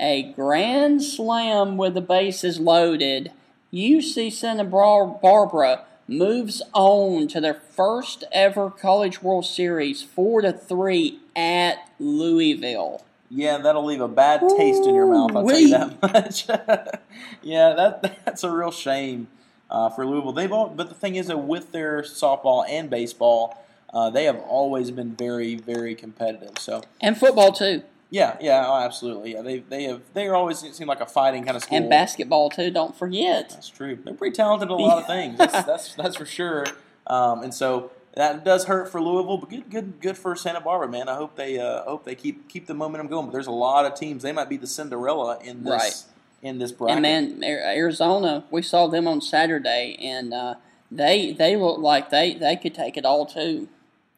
a 0.00 0.22
grand 0.32 1.02
slam 1.02 1.76
with 1.76 1.94
the 1.94 2.00
bases 2.00 2.58
loaded. 2.58 3.30
UC 3.72 4.30
Santa 4.30 4.64
Bar- 4.64 5.18
Barbara 5.22 5.84
moves 6.08 6.62
on 6.72 7.28
to 7.28 7.40
their 7.40 7.54
first 7.54 8.24
ever 8.32 8.70
College 8.70 9.22
World 9.22 9.44
Series, 9.44 10.02
four 10.02 10.40
to 10.40 10.52
three 10.52 11.20
at 11.36 11.76
Louisville. 12.00 13.04
Yeah, 13.30 13.58
that'll 13.58 13.84
leave 13.84 14.00
a 14.00 14.08
bad 14.08 14.40
taste 14.56 14.86
in 14.86 14.94
your 14.94 15.06
mouth. 15.06 15.36
I'll 15.36 15.46
tell 15.46 15.60
you 15.60 15.68
that 15.68 16.02
much. 16.02 16.48
yeah, 17.42 17.74
that 17.74 18.24
that's 18.24 18.42
a 18.42 18.50
real 18.50 18.70
shame 18.70 19.28
uh, 19.70 19.90
for 19.90 20.06
Louisville. 20.06 20.32
They've 20.32 20.50
all, 20.50 20.68
but 20.68 20.88
the 20.88 20.94
thing 20.94 21.16
is 21.16 21.26
that 21.26 21.38
with 21.38 21.72
their 21.72 22.02
softball 22.02 22.64
and 22.68 22.88
baseball, 22.88 23.62
uh, 23.92 24.08
they 24.08 24.24
have 24.24 24.38
always 24.38 24.90
been 24.90 25.14
very, 25.14 25.56
very 25.56 25.94
competitive. 25.94 26.58
So 26.58 26.82
And 27.00 27.18
football 27.18 27.52
too. 27.52 27.82
Yeah, 28.10 28.36
yeah, 28.40 28.64
oh, 28.66 28.80
absolutely. 28.80 29.32
Yeah, 29.34 29.42
they 29.42 29.58
they 29.58 29.84
have 29.84 30.00
they 30.14 30.26
are 30.26 30.34
always 30.34 30.58
seem 30.60 30.86
like 30.88 31.00
a 31.00 31.06
fighting 31.06 31.44
kind 31.44 31.56
of 31.56 31.62
school. 31.62 31.76
And 31.76 31.90
basketball 31.90 32.48
too. 32.48 32.70
Don't 32.70 32.96
forget. 32.96 33.50
That's 33.50 33.68
true. 33.68 33.98
They're 34.02 34.14
pretty 34.14 34.34
talented 34.34 34.68
at 34.70 34.72
a 34.72 34.74
lot 34.74 34.98
of 34.98 35.06
things. 35.06 35.36
That's 35.38 35.64
that's, 35.64 35.94
that's 35.94 36.16
for 36.16 36.24
sure. 36.24 36.64
Um, 37.06 37.42
and 37.42 37.52
so 37.52 37.90
that 38.14 38.44
does 38.44 38.64
hurt 38.64 38.90
for 38.90 39.00
Louisville, 39.00 39.36
but 39.38 39.50
good 39.50 39.68
good 39.70 40.00
good 40.00 40.16
for 40.16 40.34
Santa 40.34 40.60
Barbara, 40.60 40.88
man. 40.88 41.08
I 41.08 41.16
hope 41.16 41.36
they 41.36 41.58
uh, 41.58 41.82
hope 41.82 42.04
they 42.04 42.14
keep 42.14 42.48
keep 42.48 42.66
the 42.66 42.74
momentum 42.74 43.08
going. 43.08 43.26
But 43.26 43.32
there's 43.32 43.46
a 43.46 43.50
lot 43.52 43.84
of 43.84 43.94
teams. 43.94 44.22
They 44.22 44.32
might 44.32 44.48
be 44.48 44.56
the 44.56 44.66
Cinderella 44.66 45.38
in 45.44 45.64
this 45.64 45.70
Right. 45.70 46.04
in 46.42 46.58
this 46.58 46.72
bracket. 46.72 47.04
And 47.04 47.40
man, 47.40 47.44
Arizona, 47.44 48.44
we 48.50 48.62
saw 48.62 48.86
them 48.86 49.06
on 49.06 49.20
Saturday, 49.20 49.98
and 50.00 50.32
uh, 50.32 50.54
they 50.90 51.32
they 51.32 51.56
look 51.56 51.78
like 51.78 52.08
they, 52.08 52.32
they 52.34 52.56
could 52.56 52.74
take 52.74 52.96
it 52.96 53.04
all 53.04 53.26
too. 53.26 53.68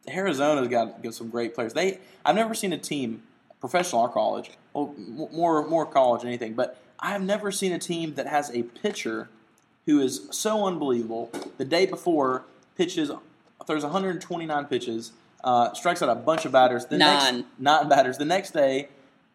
Arizona's 0.08 0.68
got, 0.68 1.02
got 1.02 1.14
some 1.14 1.28
great 1.28 1.54
players. 1.54 1.72
They 1.74 1.98
I've 2.24 2.36
never 2.36 2.54
seen 2.54 2.72
a 2.72 2.78
team, 2.78 3.22
professional 3.60 4.02
or 4.02 4.08
college, 4.08 4.50
well, 4.72 4.94
more 5.32 5.66
more 5.66 5.86
college 5.86 6.22
than 6.22 6.28
anything, 6.28 6.54
but 6.54 6.78
I 6.98 7.10
have 7.10 7.22
never 7.22 7.50
seen 7.50 7.72
a 7.72 7.78
team 7.78 8.14
that 8.14 8.26
has 8.26 8.50
a 8.50 8.62
pitcher 8.62 9.28
who 9.86 10.00
is 10.00 10.28
so 10.30 10.66
unbelievable. 10.66 11.30
The 11.58 11.64
day 11.64 11.86
before 11.86 12.44
pitches, 12.76 13.10
throws 13.66 13.82
129 13.82 14.64
pitches, 14.66 15.12
uh, 15.42 15.72
strikes 15.72 16.02
out 16.02 16.08
a 16.08 16.14
bunch 16.14 16.44
of 16.44 16.52
batters. 16.52 16.86
The 16.86 16.98
Nine. 16.98 17.36
next 17.36 17.46
nine 17.58 17.88
batters. 17.88 18.18
The 18.18 18.24
next 18.24 18.50
day 18.52 18.88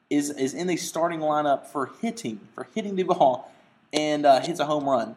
is 0.10 0.30
is 0.30 0.54
in 0.54 0.68
the 0.68 0.78
starting 0.78 1.20
lineup 1.20 1.66
for 1.66 1.92
hitting 2.02 2.40
for 2.54 2.68
hitting 2.76 2.96
the 2.96 3.04
ball 3.04 3.52
and 3.92 4.26
uh, 4.26 4.40
hits 4.42 4.60
a 4.60 4.66
home 4.66 4.88
run. 4.88 5.16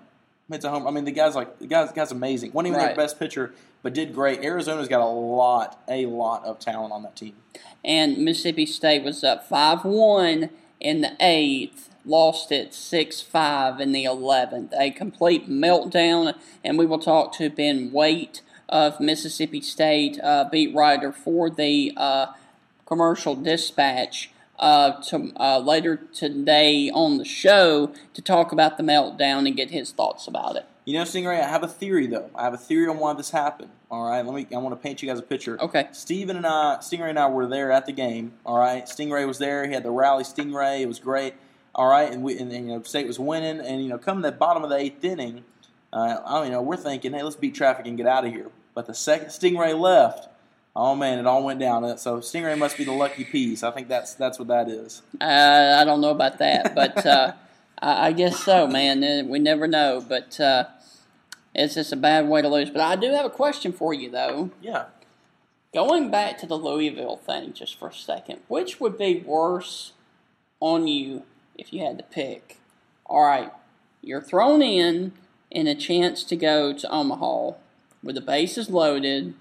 Hits 0.50 0.64
a 0.64 0.70
home. 0.70 0.86
I 0.86 0.90
mean, 0.90 1.04
the 1.04 1.12
guy's 1.12 1.34
like 1.34 1.58
the 1.58 1.66
guy's 1.66 1.88
the 1.88 1.94
guy's 1.94 2.10
amazing. 2.10 2.52
wasn't 2.52 2.68
even 2.68 2.78
Right. 2.80 2.96
their 2.96 3.04
best 3.04 3.18
pitcher, 3.18 3.52
but 3.82 3.92
did 3.92 4.14
great. 4.14 4.42
Arizona's 4.42 4.88
got 4.88 5.02
a 5.02 5.04
lot, 5.06 5.78
a 5.88 6.06
lot 6.06 6.42
of 6.44 6.58
talent 6.58 6.90
on 6.92 7.02
that 7.02 7.16
team. 7.16 7.34
And 7.84 8.16
Mississippi 8.18 8.64
State 8.64 9.04
was 9.04 9.22
up 9.22 9.46
five 9.46 9.84
one 9.84 10.48
in 10.80 11.02
the 11.02 11.12
eighth, 11.20 11.90
lost 12.06 12.50
it 12.50 12.72
six 12.72 13.20
five 13.20 13.78
in 13.78 13.92
the 13.92 14.04
eleventh. 14.04 14.72
A 14.78 14.90
complete 14.90 15.50
meltdown, 15.50 16.34
and 16.64 16.78
we 16.78 16.86
will 16.86 16.98
talk 16.98 17.34
to 17.34 17.50
Ben 17.50 17.92
Wait 17.92 18.40
of 18.70 19.00
Mississippi 19.00 19.60
State, 19.60 20.18
uh, 20.22 20.44
beat 20.50 20.74
writer 20.74 21.12
for 21.12 21.50
the 21.50 21.92
uh, 21.94 22.26
Commercial 22.86 23.34
Dispatch. 23.34 24.30
Uh, 24.58 25.00
to, 25.00 25.32
uh, 25.38 25.60
later 25.60 25.96
today 26.12 26.90
on 26.90 27.16
the 27.18 27.24
show 27.24 27.92
to 28.12 28.20
talk 28.20 28.50
about 28.50 28.76
the 28.76 28.82
meltdown 28.82 29.46
and 29.46 29.56
get 29.56 29.70
his 29.70 29.92
thoughts 29.92 30.26
about 30.26 30.56
it. 30.56 30.66
You 30.84 30.94
know, 30.94 31.02
Stingray, 31.02 31.40
I 31.40 31.46
have 31.46 31.62
a 31.62 31.68
theory 31.68 32.06
though. 32.06 32.30
I 32.34 32.44
have 32.44 32.54
a 32.54 32.58
theory 32.58 32.88
on 32.88 32.98
why 32.98 33.12
this 33.12 33.30
happened. 33.30 33.70
All 33.90 34.08
right, 34.08 34.24
let 34.24 34.34
me. 34.34 34.46
I 34.52 34.58
want 34.58 34.74
to 34.74 34.82
paint 34.82 35.02
you 35.02 35.08
guys 35.08 35.18
a 35.18 35.22
picture. 35.22 35.60
Okay. 35.60 35.86
Steven 35.92 36.36
and 36.36 36.46
I, 36.46 36.78
Stingray 36.80 37.10
and 37.10 37.18
I 37.18 37.28
were 37.28 37.46
there 37.46 37.70
at 37.70 37.86
the 37.86 37.92
game. 37.92 38.32
All 38.44 38.58
right, 38.58 38.84
Stingray 38.86 39.26
was 39.26 39.38
there. 39.38 39.66
He 39.66 39.74
had 39.74 39.82
the 39.82 39.90
rally 39.90 40.24
Stingray. 40.24 40.80
It 40.80 40.86
was 40.86 40.98
great. 40.98 41.34
All 41.74 41.88
right, 41.88 42.10
and 42.10 42.22
we 42.22 42.38
and, 42.38 42.50
and, 42.50 42.68
you 42.68 42.74
know, 42.74 42.82
State 42.82 43.06
was 43.06 43.18
winning. 43.18 43.60
And 43.60 43.82
you 43.82 43.88
know, 43.90 43.98
come 43.98 44.22
the 44.22 44.32
bottom 44.32 44.64
of 44.64 44.70
the 44.70 44.76
eighth 44.76 45.04
inning, 45.04 45.44
uh, 45.92 46.20
I 46.24 46.44
you 46.44 46.50
know, 46.50 46.62
we're 46.62 46.76
thinking, 46.76 47.12
hey, 47.12 47.22
let's 47.22 47.36
beat 47.36 47.54
traffic 47.54 47.86
and 47.86 47.96
get 47.96 48.06
out 48.06 48.24
of 48.24 48.32
here. 48.32 48.50
But 48.74 48.86
the 48.86 48.94
second 48.94 49.28
Stingray 49.28 49.78
left, 49.78 50.28
oh 50.78 50.94
man, 50.94 51.18
it 51.18 51.26
all 51.26 51.42
went 51.42 51.58
down. 51.58 51.98
So 51.98 52.18
Stingray 52.18 52.56
must 52.56 52.78
be 52.78 52.84
the 52.84 52.92
lucky 52.92 53.24
piece. 53.24 53.62
I 53.62 53.70
think 53.72 53.88
that's 53.88 54.14
that's 54.14 54.38
what 54.38 54.48
that 54.48 54.68
is. 54.68 55.02
Uh, 55.20 55.76
I 55.78 55.84
don't 55.84 56.00
know 56.00 56.10
about 56.10 56.38
that, 56.38 56.74
but 56.74 57.04
uh, 57.04 57.32
I, 57.82 58.06
I 58.06 58.12
guess 58.12 58.42
so, 58.42 58.66
man. 58.66 59.02
Uh, 59.04 59.24
We 59.26 59.40
never 59.40 59.66
know, 59.66 60.02
but 60.08 60.38
uh, 60.40 60.64
it's 61.54 61.74
just 61.74 61.92
a 61.92 61.96
bad 61.96 62.28
way 62.28 62.40
to 62.40 62.48
lose. 62.48 62.70
But 62.70 62.82
I 62.82 62.96
do 62.96 63.10
have 63.10 63.26
a 63.26 63.30
question 63.30 63.72
for 63.72 63.92
you, 63.92 64.08
though. 64.10 64.50
Yeah. 64.62 64.86
Going 65.74 66.10
back 66.10 66.38
to 66.38 66.46
the 66.46 66.56
Louisville 66.56 67.18
thing 67.18 67.52
just 67.52 67.78
for 67.78 67.88
a 67.88 67.94
second, 67.94 68.40
which 68.48 68.80
would 68.80 68.96
be 68.96 69.20
worse 69.26 69.92
on 70.60 70.88
you 70.88 71.24
if 71.56 71.72
you 71.72 71.84
had 71.84 71.98
to 71.98 72.04
pick? 72.04 72.56
All 73.04 73.22
right, 73.24 73.52
you're 74.00 74.22
thrown 74.22 74.62
in 74.62 75.12
in 75.50 75.66
a 75.66 75.74
chance 75.74 76.24
to 76.24 76.36
go 76.36 76.72
to 76.72 76.90
Omaha 76.90 77.52
with 78.02 78.14
the 78.14 78.20
bases 78.20 78.70
loaded 78.70 79.34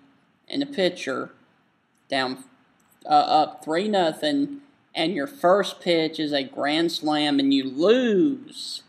and 0.49 0.61
the 0.61 0.65
pitcher 0.65 1.31
down 2.09 2.43
uh, 3.05 3.09
up 3.09 3.63
three 3.63 3.87
nothing, 3.87 4.59
and 4.93 5.13
your 5.13 5.27
first 5.27 5.79
pitch 5.79 6.19
is 6.19 6.33
a 6.33 6.43
grand 6.43 6.91
slam, 6.91 7.39
and 7.39 7.53
you 7.53 7.63
lose 7.63 8.83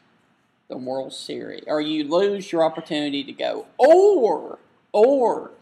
the 0.68 0.76
World 0.76 1.12
Series, 1.12 1.64
or 1.66 1.80
you 1.80 2.04
lose 2.04 2.52
your 2.52 2.64
opportunity 2.64 3.24
to 3.24 3.32
go, 3.32 3.66
or 3.78 4.58
or 4.92 5.52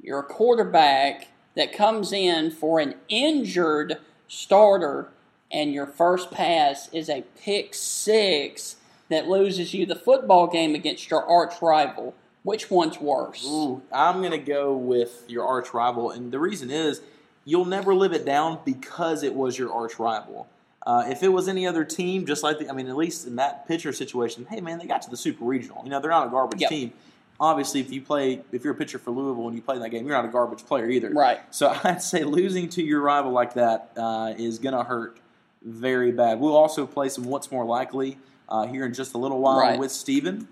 you're 0.00 0.20
a 0.20 0.24
quarterback 0.24 1.28
that 1.56 1.72
comes 1.72 2.12
in 2.12 2.50
for 2.50 2.80
an 2.80 2.94
injured 3.08 3.98
starter, 4.28 5.08
and 5.50 5.72
your 5.72 5.86
first 5.86 6.30
pass 6.30 6.88
is 6.92 7.08
a 7.08 7.24
pick 7.40 7.74
six 7.74 8.76
that 9.08 9.28
loses 9.28 9.72
you 9.72 9.86
the 9.86 9.96
football 9.96 10.46
game 10.46 10.74
against 10.74 11.10
your 11.10 11.24
arch 11.24 11.54
rival. 11.62 12.14
Which 12.46 12.70
one's 12.70 13.00
worse? 13.00 13.44
Ooh, 13.44 13.82
I'm 13.92 14.22
gonna 14.22 14.38
go 14.38 14.76
with 14.76 15.24
your 15.26 15.44
arch 15.44 15.74
rival, 15.74 16.12
and 16.12 16.30
the 16.30 16.38
reason 16.38 16.70
is 16.70 17.00
you'll 17.44 17.64
never 17.64 17.92
live 17.92 18.12
it 18.12 18.24
down 18.24 18.60
because 18.64 19.24
it 19.24 19.34
was 19.34 19.58
your 19.58 19.72
arch 19.72 19.98
rival. 19.98 20.46
Uh, 20.86 21.04
if 21.08 21.24
it 21.24 21.28
was 21.30 21.48
any 21.48 21.66
other 21.66 21.84
team, 21.84 22.24
just 22.24 22.44
like 22.44 22.60
the, 22.60 22.70
I 22.70 22.72
mean, 22.72 22.86
at 22.86 22.96
least 22.96 23.26
in 23.26 23.34
that 23.34 23.66
pitcher 23.66 23.92
situation, 23.92 24.46
hey 24.48 24.60
man, 24.60 24.78
they 24.78 24.86
got 24.86 25.02
to 25.02 25.10
the 25.10 25.16
super 25.16 25.44
regional. 25.44 25.80
You 25.82 25.90
know, 25.90 25.98
they're 25.98 26.12
not 26.12 26.28
a 26.28 26.30
garbage 26.30 26.60
Yep. 26.60 26.70
team. 26.70 26.92
Obviously, 27.40 27.80
if 27.80 27.90
you 27.90 28.00
play, 28.00 28.42
if 28.52 28.62
you're 28.62 28.74
a 28.74 28.76
pitcher 28.76 29.00
for 29.00 29.10
Louisville 29.10 29.48
and 29.48 29.56
you 29.56 29.60
play 29.60 29.74
in 29.74 29.82
that 29.82 29.90
game, 29.90 30.06
you're 30.06 30.16
not 30.16 30.24
a 30.24 30.28
garbage 30.30 30.64
player 30.64 30.88
either. 30.88 31.10
Right. 31.10 31.40
So 31.50 31.76
I'd 31.84 32.00
say 32.00 32.22
losing 32.22 32.68
to 32.70 32.80
your 32.82 33.00
rival 33.00 33.32
like 33.32 33.54
that 33.54 33.90
uh, 33.96 34.34
is 34.38 34.60
gonna 34.60 34.84
hurt 34.84 35.18
very 35.64 36.12
bad. 36.12 36.38
We'll 36.38 36.54
also 36.56 36.86
play 36.86 37.08
some 37.08 37.24
what's 37.24 37.50
more 37.50 37.64
likely 37.64 38.18
uh, 38.48 38.68
here 38.68 38.86
in 38.86 38.94
just 38.94 39.14
a 39.14 39.18
little 39.18 39.40
while 39.40 39.58
Right. 39.58 39.80
with 39.80 39.90
Steven. 39.90 40.46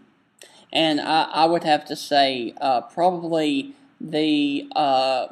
And 0.73 1.01
I, 1.01 1.23
I 1.25 1.45
would 1.47 1.65
have 1.65 1.85
to 1.87 1.97
say 1.97 2.55
uh, 2.61 2.83
probably 2.83 3.75
the 4.01 4.69
uh, 4.75 5.29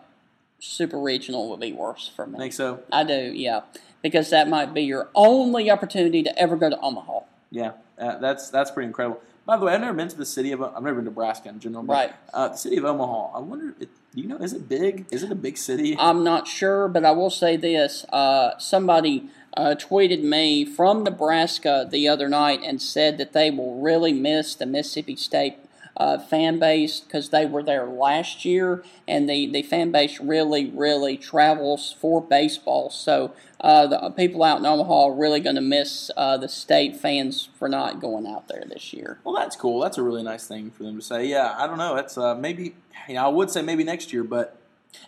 super 0.60 0.98
regional 0.98 1.50
would 1.50 1.60
be 1.60 1.72
worse 1.72 2.10
for 2.14 2.26
me. 2.26 2.38
Think 2.38 2.52
so? 2.52 2.80
I 2.92 3.04
do, 3.04 3.32
yeah, 3.34 3.62
because 4.02 4.30
that 4.30 4.48
might 4.48 4.72
be 4.72 4.82
your 4.82 5.08
only 5.14 5.70
opportunity 5.70 6.22
to 6.22 6.38
ever 6.38 6.56
go 6.56 6.70
to 6.70 6.78
Omaha. 6.80 7.20
Yeah, 7.50 7.72
uh, 7.98 8.18
that's 8.18 8.48
that's 8.50 8.70
pretty 8.70 8.86
incredible. 8.86 9.20
By 9.44 9.56
the 9.56 9.64
way, 9.64 9.74
I've 9.74 9.80
never 9.80 9.92
been 9.94 10.08
to 10.08 10.16
the 10.16 10.24
city 10.24 10.52
of 10.52 10.62
I've 10.62 10.82
never 10.82 10.94
been 10.96 11.04
to 11.04 11.10
Nebraska 11.10 11.48
in 11.48 11.58
general. 11.58 11.82
But, 11.82 11.92
Right. 11.92 12.12
Uh, 12.32 12.48
the 12.48 12.56
city 12.56 12.76
of 12.76 12.84
Omaha. 12.84 13.36
I 13.36 13.40
wonder. 13.40 13.74
If, 13.80 13.88
you 14.14 14.28
know? 14.28 14.36
Is 14.36 14.52
it 14.52 14.68
big? 14.68 15.06
Is 15.10 15.22
it 15.22 15.32
a 15.32 15.34
big 15.34 15.58
city? 15.58 15.96
I'm 15.98 16.22
not 16.22 16.46
sure, 16.46 16.86
but 16.88 17.04
I 17.04 17.10
will 17.10 17.30
say 17.30 17.56
this: 17.56 18.04
uh, 18.10 18.56
somebody 18.58 19.28
uh, 19.56 19.75
tweeted 19.78 20.23
me 20.23 20.64
from 20.64 21.04
Nebraska 21.04 21.87
the 21.88 22.09
other 22.09 22.28
night 22.28 22.61
and 22.64 22.80
said 22.80 23.18
that 23.18 23.32
they 23.32 23.50
will 23.50 23.80
really 23.80 24.12
miss 24.12 24.54
the 24.54 24.66
Mississippi 24.66 25.16
State 25.16 25.56
uh, 25.97 26.18
fan 26.18 26.59
base 26.59 27.00
because 27.00 27.28
they 27.28 27.44
were 27.47 27.62
there 27.62 27.87
last 27.87 28.44
year, 28.44 28.82
and 29.06 29.28
the, 29.28 29.47
the 29.47 29.62
fan 29.62 29.90
base 29.90 30.21
really, 30.21 30.71
really 30.71 31.16
travels 31.16 31.94
for 32.00 32.21
baseball. 32.21 32.90
So 32.90 33.32
uh, 33.61 33.87
the 33.87 34.11
people 34.11 34.42
out 34.42 34.59
in 34.59 34.66
Omaha 34.66 35.06
are 35.09 35.12
really 35.12 35.40
going 35.40 35.56
to 35.56 35.62
miss 35.62 36.11
uh, 36.16 36.37
the 36.38 36.49
state 36.49 36.97
fans 36.97 37.49
for 37.59 37.68
not 37.68 38.00
going 38.00 38.26
out 38.26 38.49
there 38.49 38.64
this 38.66 38.92
year. 38.92 39.18
well, 39.25 39.35
that's 39.35 39.54
cool. 39.54 39.80
That's 39.80 39.99
a 39.99 40.02
really 40.02 40.23
nice 40.23 40.47
thing 40.47 40.71
for 40.71 40.82
them 40.82 40.97
to 40.97 41.02
say. 41.02 41.26
Yeah, 41.26 41.54
I 41.56 41.66
don't 41.66 41.78
know. 41.78 41.94
That's 41.94 42.16
uh, 42.16 42.35
maybe. 42.35 42.75
You 43.09 43.14
know, 43.14 43.25
I 43.25 43.28
would 43.28 43.50
say 43.50 43.62
maybe 43.62 43.82
next 43.82 44.12
year, 44.12 44.23
but 44.23 44.56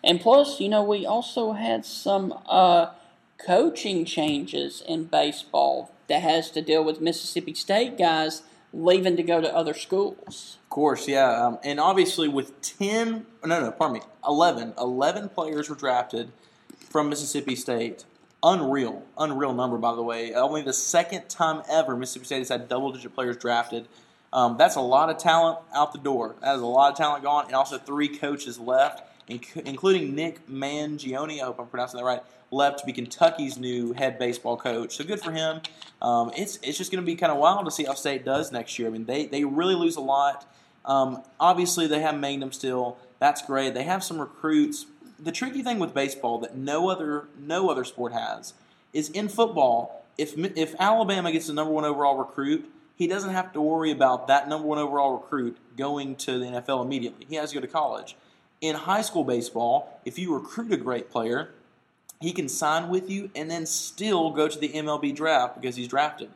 And 0.03 0.21
plus, 0.21 0.61
you 0.61 0.69
know, 0.69 0.83
we 0.83 1.07
also 1.07 1.53
had 1.53 1.87
some 1.87 2.37
uh, 2.47 2.89
coaching 3.39 4.05
changes 4.05 4.83
in 4.87 5.05
baseball 5.05 5.93
that 6.09 6.23
has 6.23 6.51
to 6.53 6.63
deal 6.63 6.85
with 6.85 7.01
Mississippi 7.01 7.55
State 7.55 7.99
guys 7.99 8.43
leaving 8.73 9.17
to 9.17 9.23
go 9.23 9.41
to 9.41 9.55
other 9.55 9.75
schools. 9.75 10.59
of 10.63 10.69
course, 10.69 11.07
yeah. 11.07 11.47
Um, 11.47 11.59
and 11.63 11.79
obviously, 11.79 12.29
with 12.29 12.61
ten, 12.61 13.27
no, 13.45 13.61
no, 13.61 13.71
pardon 13.71 13.99
me, 13.99 14.03
11, 14.27 14.75
11 14.79 15.29
players 15.31 15.69
were 15.71 15.77
drafted 15.77 16.33
from 16.77 17.09
Mississippi 17.09 17.55
State. 17.57 18.05
Unreal, 18.43 19.03
unreal 19.17 19.55
number, 19.55 19.79
by 19.79 19.95
the 19.95 20.03
way. 20.03 20.35
Only 20.35 20.61
the 20.63 20.75
second 20.75 21.29
time 21.29 21.63
ever 21.71 21.97
Mississippi 21.97 22.27
State 22.27 22.39
has 22.39 22.49
had 22.51 22.69
double-digit 22.69 23.15
players 23.15 23.37
drafted. 23.39 23.89
Um, 24.35 24.57
that's 24.59 24.77
a 24.77 24.81
lot 24.81 25.09
of 25.09 25.17
talent 25.17 25.61
out 25.73 25.93
the 25.93 25.99
door. 25.99 26.35
That 26.43 26.57
is 26.57 26.61
a 26.61 26.67
lot 26.67 26.91
of 26.91 26.99
talent 26.99 27.23
gone, 27.23 27.47
and 27.47 27.55
also 27.55 27.79
three 27.79 28.09
coaches 28.09 28.59
left, 28.59 29.03
inc- 29.31 29.65
including 29.65 30.15
Nick 30.15 30.47
Mingione. 30.49 31.41
I 31.41 31.45
hope 31.45 31.61
I'm 31.61 31.69
pronouncing 31.69 31.99
that 31.99 32.05
right. 32.05 32.21
Left 32.55 32.79
to 32.79 32.87
be 32.87 32.93
Kentucky's 32.93 33.59
new 33.59 33.95
head 33.95 34.17
baseball 34.17 34.57
coach. 34.57 34.97
So 34.97 35.05
good 35.05 35.21
for 35.21 35.33
him. 35.33 35.61
Um, 36.01 36.31
it's 36.37 36.61
it's 36.63 36.79
just 36.79 36.93
going 36.93 37.03
to 37.03 37.07
be 37.07 37.17
kind 37.17 37.33
of 37.33 37.39
wild 37.39 37.65
to 37.65 37.71
see 37.73 37.85
how 37.85 37.95
State 37.95 38.25
does 38.25 38.53
next 38.53 38.79
year. 38.79 38.87
I 38.87 38.93
mean, 38.93 39.07
they 39.07 39.27
they 39.27 39.45
really 39.45 39.75
lose 39.75 39.97
a 39.97 40.01
lot. 40.01 40.49
Um, 40.85 41.23
obviously, 41.41 41.89
they 41.89 42.01
have 42.01 42.17
Mangum 42.17 42.53
still. 42.53 42.97
That's 43.19 43.43
great. 43.45 43.75
They 43.75 43.83
have 43.83 44.05
some 44.05 44.21
recruits. 44.21 44.87
The 45.19 45.33
tricky 45.33 45.63
thing 45.63 45.81
with 45.81 45.95
baseball 45.95 46.39
that 46.39 46.57
no 46.57 46.89
other 46.89 47.27
no 47.37 47.71
other 47.71 47.83
sport 47.83 48.13
has 48.13 48.55
is 48.93 49.09
in 49.11 49.29
football. 49.29 50.05
If 50.17 50.39
if 50.39 50.77
Alabama 50.79 51.33
gets 51.33 51.49
the 51.49 51.55
number 51.55 51.73
one 51.73 51.85
overall 51.85 52.17
recruit, 52.17 52.71
he 52.95 53.09
doesn't 53.09 53.31
have 53.31 53.53
to 53.55 53.61
worry 53.61 53.91
about 53.91 54.29
that 54.29 54.49
number 54.49 54.69
one 54.69 54.79
overall 54.79 55.15
recruit 55.15 55.57
going 55.77 56.15
to 56.17 56.39
the 56.39 56.47
NFL 56.47 56.85
immediately. 56.85 57.27
He 57.29 57.35
has 57.35 57.51
to 57.51 57.57
go 57.57 57.61
to 57.61 57.67
college. 57.67 58.17
In 58.61 58.77
high 58.77 59.03
school 59.03 59.25
baseball, 59.25 60.01
if 60.05 60.19
you 60.21 60.33
recruit 60.33 60.73
a 60.73 60.77
great 60.77 61.11
player, 61.11 61.51
he 62.21 62.33
can 62.33 62.49
sign 62.49 62.89
with 62.89 63.11
you 63.11 63.31
and 63.35 63.51
then 63.51 63.67
still 63.67 64.31
go 64.31 64.49
to 64.49 64.59
the 64.59 64.69
MLB 64.71 65.15
draft 65.15 65.61
because 65.61 65.77
he's 65.77 65.89
drafted. 65.89 66.31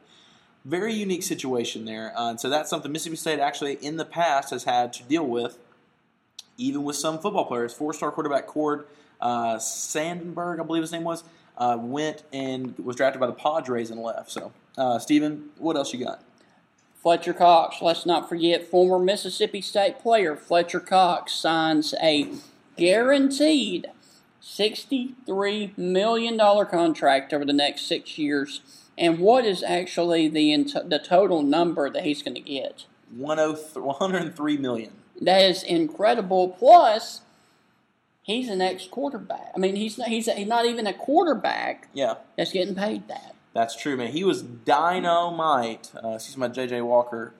Very 0.65 0.93
unique 0.93 1.23
situation 1.23 1.85
there. 1.85 2.13
Uh, 2.15 2.37
so 2.37 2.49
that's 2.49 2.69
something 2.69 2.93
Mississippi 2.93 3.17
State 3.17 3.41
actually 3.41 3.75
in 3.75 3.97
the 3.97 4.05
past 4.05 4.51
has 4.51 4.65
had 4.65 4.93
to 4.95 5.03
deal 5.05 5.27
with, 5.27 5.59
even 6.57 6.85
with 6.85 6.97
some 6.97 7.19
football 7.19 7.47
players. 7.47 7.73
Four 7.73 7.95
star 7.95 8.11
quarterback 8.11 8.47
Cord 8.47 8.87
uh, 9.21 9.57
Sandenberg, 9.57 10.61
I 10.61 10.65
believe 10.65 10.83
his 10.83 10.93
name 10.93 11.05
was, 11.05 11.25
uh, 11.57 11.77
went 11.81 12.23
and 12.33 12.79
was 12.79 12.97
drafted 12.97 13.21
by 13.21 13.27
the 13.27 13.33
Padres 13.33 13.91
and 13.91 14.01
left. 14.01 14.31
So, 14.31 14.53
uh, 14.77 14.99
Steven, 14.99 15.51
what 15.59 15.77
else 15.77 15.93
you 15.93 16.05
got? 16.05 16.23
Fletcher 17.03 17.33
Cox, 17.33 17.81
let's 17.81 18.05
not 18.05 18.29
forget 18.29 18.65
former 18.65 19.03
Mississippi 19.03 19.61
State 19.61 20.01
player 20.01 20.37
Fletcher 20.37 20.81
Cox 20.81 21.33
signs 21.33 21.95
a 22.03 22.29
guaranteed 22.77 23.87
$63 24.49 25.77
million 25.77 26.39
contract 26.39 27.33
over 27.33 27.45
the 27.45 27.53
next 27.53 27.87
six 27.87 28.17
years. 28.19 28.61
And 28.97 29.19
what 29.19 29.45
is 29.45 29.63
actually 29.63 30.29
the, 30.29 30.57
the 30.87 30.99
total 30.99 31.43
number 31.43 31.91
that 31.91 32.05
he's 32.05 32.23
going 32.23 32.35
to 32.35 32.41
get? 32.41 32.87
103 33.15 34.57
million. 34.57 34.93
That 35.21 35.43
is 35.43 35.63
incredible. 35.63 36.49
Plus, 36.49 37.21
he's 38.23 38.49
an 38.49 38.61
ex 38.61 38.87
quarterback. 38.87 39.53
I 39.55 39.59
mean, 39.59 39.77
he's 39.77 39.99
not, 39.99 40.09
he's, 40.09 40.27
he's 40.33 40.49
not 40.49 40.65
even 40.65 40.87
a 40.87 40.95
quarterback. 40.95 41.89
Yeah. 41.93 42.15
That's 42.37 42.53
getting 42.53 42.75
paid 42.75 43.07
that. 43.09 43.35
That's 43.53 43.77
true, 43.77 43.97
man. 43.97 44.13
He 44.13 44.25
was 44.25 44.43
dynamite. 44.43 45.93
Uh, 46.03 46.15
excuse 46.15 46.37
my 46.37 46.49
J.J. 46.49 46.81
Walker 46.83 47.35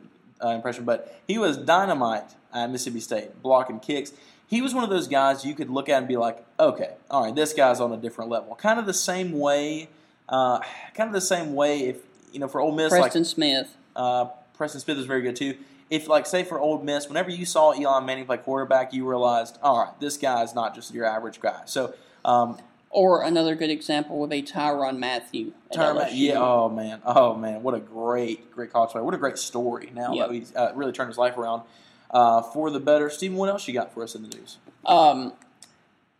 uh, 0.45 0.49
impression, 0.49 0.85
but 0.85 1.21
he 1.27 1.39
was 1.39 1.57
dynamite 1.57 2.35
at 2.53 2.71
Mississippi 2.71 3.01
State, 3.01 3.43
blocking 3.43 3.81
kicks 3.81 4.13
he 4.49 4.63
was 4.63 4.75
one 4.75 4.83
of 4.83 4.91
those 4.91 5.07
guys 5.07 5.45
you 5.45 5.55
could 5.55 5.69
look 5.69 5.89
at 5.89 5.99
and 5.99 6.09
be 6.09 6.17
like, 6.17 6.45
okay, 6.59 6.95
all 7.11 7.25
right, 7.25 7.35
this 7.35 7.53
guy's 7.53 7.81
on 7.81 7.93
a 7.93 7.99
different 7.99 8.31
level. 8.31 8.55
Kind 8.57 8.81
of 8.81 8.87
the 8.87 8.95
same 8.95 9.33
way, 9.33 9.91
uh, 10.29 10.61
kind 10.95 11.09
of 11.09 11.13
the 11.13 11.21
same 11.21 11.55
way 11.55 11.81
if 11.81 11.99
you 12.33 12.41
know 12.41 12.49
for 12.49 12.61
Ole 12.61 12.75
Miss, 12.75 12.89
Preston 12.89 13.23
like, 13.23 13.29
Smith. 13.29 13.77
Uh, 13.95 14.27
Preston 14.55 14.81
Smith 14.81 14.97
was 14.97 15.07
very 15.07 15.21
good 15.21 15.37
too. 15.37 15.57
If 15.91 16.09
like 16.09 16.27
say 16.27 16.45
for 16.45 16.59
Ole 16.59 16.83
Miss, 16.83 17.09
whenever 17.09 17.31
you 17.31 17.45
saw 17.45 17.75
Eli 17.75 18.01
Manning 18.01 18.25
play 18.25 18.39
quarterback, 18.39 18.93
you 18.95 19.07
realized, 19.09 19.59
all 19.63 19.85
right, 19.85 20.01
this 20.01 20.17
guy's 20.17 20.55
not 20.55 20.75
just 20.75 20.93
your 20.93 21.05
average 21.05 21.41
guy. 21.41 21.63
So. 21.67 21.95
Um, 22.25 22.59
or 22.91 23.23
another 23.23 23.55
good 23.55 23.69
example 23.69 24.19
would 24.19 24.31
be 24.31 24.43
Tyrann 24.43 24.99
Mathieu. 24.99 25.53
Tyrann, 25.71 26.09
yeah. 26.13 26.39
Oh 26.39 26.71
man. 26.71 27.03
Oh 27.05 27.35
man. 27.35 27.63
What 27.63 27.75
a 27.75 27.81
great, 27.81 28.51
great 28.51 28.73
college 28.73 28.93
player. 28.93 29.05
What 29.05 29.13
a 29.13 29.19
great 29.19 29.37
story. 29.37 29.93
Now 29.95 30.15
yep. 30.15 30.29
that 30.29 30.35
he's 30.35 30.57
uh, 30.57 30.73
really 30.75 30.93
turned 30.93 31.09
his 31.09 31.19
life 31.19 31.37
around 31.37 31.65
uh, 32.11 32.43
for 32.43 32.71
the 32.71 32.81
better. 32.81 33.11
Stephen, 33.11 33.37
what 33.37 33.49
else 33.49 33.67
you 33.69 33.75
got 33.75 33.93
for 33.93 34.03
us 34.03 34.15
in 34.15 34.23
the 34.23 34.29
news? 34.29 34.59
Um, 34.85 35.33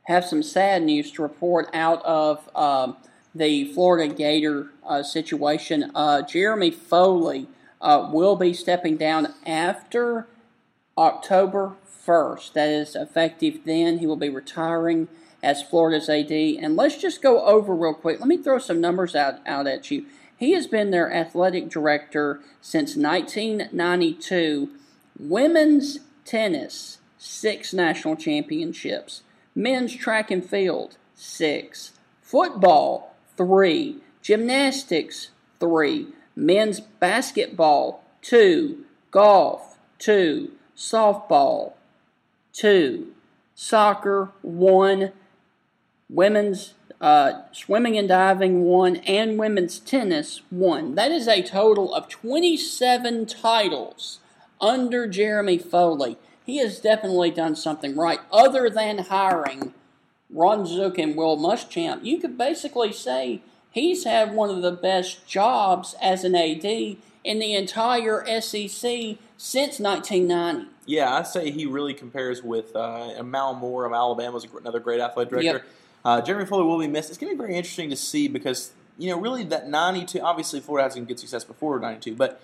have 0.05 0.25
some 0.25 0.43
sad 0.43 0.83
news 0.83 1.11
to 1.13 1.23
report 1.23 1.69
out 1.73 2.05
of 2.05 2.49
um, 2.57 2.97
the 3.35 3.73
Florida 3.73 4.13
Gator 4.13 4.71
uh, 4.87 5.03
situation. 5.03 5.91
Uh, 5.95 6.23
Jeremy 6.23 6.71
Foley 6.71 7.47
uh, 7.81 8.09
will 8.11 8.37
be 8.37 8.53
stepping 8.53 8.97
down 8.97 9.35
after 9.47 10.27
October 10.97 11.75
1st. 12.07 12.53
That 12.55 12.69
is 12.69 12.97
effective 12.97 13.61
then. 13.65 13.99
He 13.99 14.07
will 14.07 14.17
be 14.17 14.31
retiring 14.31 15.09
as 15.43 15.63
Florida's 15.63 16.09
AD. 16.09 16.33
And 16.33 16.75
let's 16.75 17.01
just 17.01 17.23
go 17.23 17.45
over 17.45 17.75
real 17.75 17.95
quick. 17.95 18.19
Let 18.19 18.29
me 18.29 18.39
throw 18.39 18.59
some 18.59 18.81
numbers 18.81 19.15
out, 19.15 19.47
out 19.47 19.67
at 19.67 19.91
you. 19.91 20.07
He 20.37 20.53
has 20.53 20.67
been 20.67 20.91
their 20.91 21.13
athletic 21.13 21.69
director 21.69 22.41
since 22.61 22.97
1992 22.97 24.71
Women's 25.19 25.99
tennis, 26.25 26.99
six 27.17 27.73
national 27.75 28.15
championships. 28.15 29.23
Men's 29.55 29.95
track 29.97 30.31
and 30.31 30.49
field, 30.49 30.97
six. 31.17 31.93
Football, 32.23 33.17
three. 33.37 33.97
Gymnastics, 34.23 35.31
three. 35.59 36.09
Men's 36.37 36.79
basketball, 36.79 38.05
two. 38.23 38.85
Golf, 39.11 39.79
two. 39.99 40.53
Softball, 40.77 41.73
two. 42.53 43.13
Soccer, 43.57 44.31
one. 44.43 45.11
Women's 46.09 46.75
uh, 47.01 47.43
swimming 47.51 47.99
and 47.99 48.07
diving, 48.07 48.63
one. 48.63 48.97
And 48.97 49.37
women's 49.37 49.81
tennis, 49.81 50.43
one. 50.51 50.95
That 50.95 51.11
is 51.11 51.27
a 51.27 51.43
total 51.43 51.93
of 51.93 52.09
27 52.09 53.27
titles 53.27 54.21
under 54.61 55.07
Jeremy 55.07 55.59
Foley, 55.59 56.17
he 56.45 56.59
has 56.59 56.81
definitely 56.81 57.31
done 57.31 57.57
something 57.57 57.97
right. 57.97 58.21
Other 58.33 58.71
than 58.71 58.99
hiring 58.99 59.75
Ron 60.31 60.67
Zook 60.67 60.99
and 60.99 61.17
Will 61.17 61.37
Muschamp, 61.37 62.05
you 62.05 62.19
could 62.19 62.39
basically 62.39 62.93
say 62.93 63.43
he's 63.71 64.05
had 64.05 64.35
one 64.35 64.51
of 64.51 64.63
the 64.63 64.73
best 64.73 65.27
jobs 65.27 65.95
as 66.01 66.25
an 66.25 66.35
AD 66.35 66.65
in 66.65 67.39
the 67.39 67.55
entire 67.55 68.25
SEC 68.41 69.19
since 69.37 69.79
1990. 69.79 70.71
Yeah, 70.87 71.15
I 71.15 71.23
say 71.23 71.51
he 71.51 71.67
really 71.67 71.93
compares 71.93 72.43
with 72.43 72.75
uh, 72.75 73.23
Mal 73.23 73.55
Moore 73.55 73.85
of 73.85 73.93
Alabama, 73.93 74.41
another 74.59 74.81
great 74.81 75.01
athletic 75.01 75.31
director. 75.31 75.65
Yep. 75.65 75.67
Uh, 76.05 76.21
Jeremy 76.23 76.47
Foley 76.47 76.65
will 76.65 76.79
be 76.79 76.87
missed. 76.87 77.11
It's 77.11 77.19
going 77.19 77.31
to 77.31 77.37
be 77.37 77.39
very 77.39 77.55
interesting 77.55 77.91
to 77.91 77.97
see 77.97 78.29
because 78.29 78.73
you 78.97 79.11
know 79.11 79.21
really 79.21 79.45
that 79.45 79.69
92. 79.69 80.21
Obviously, 80.21 80.61
Florida 80.61 80.85
has 80.85 80.95
some 80.95 81.05
good 81.05 81.21
success 81.21 81.45
before 81.45 81.79
92, 81.79 82.15
but 82.15 82.41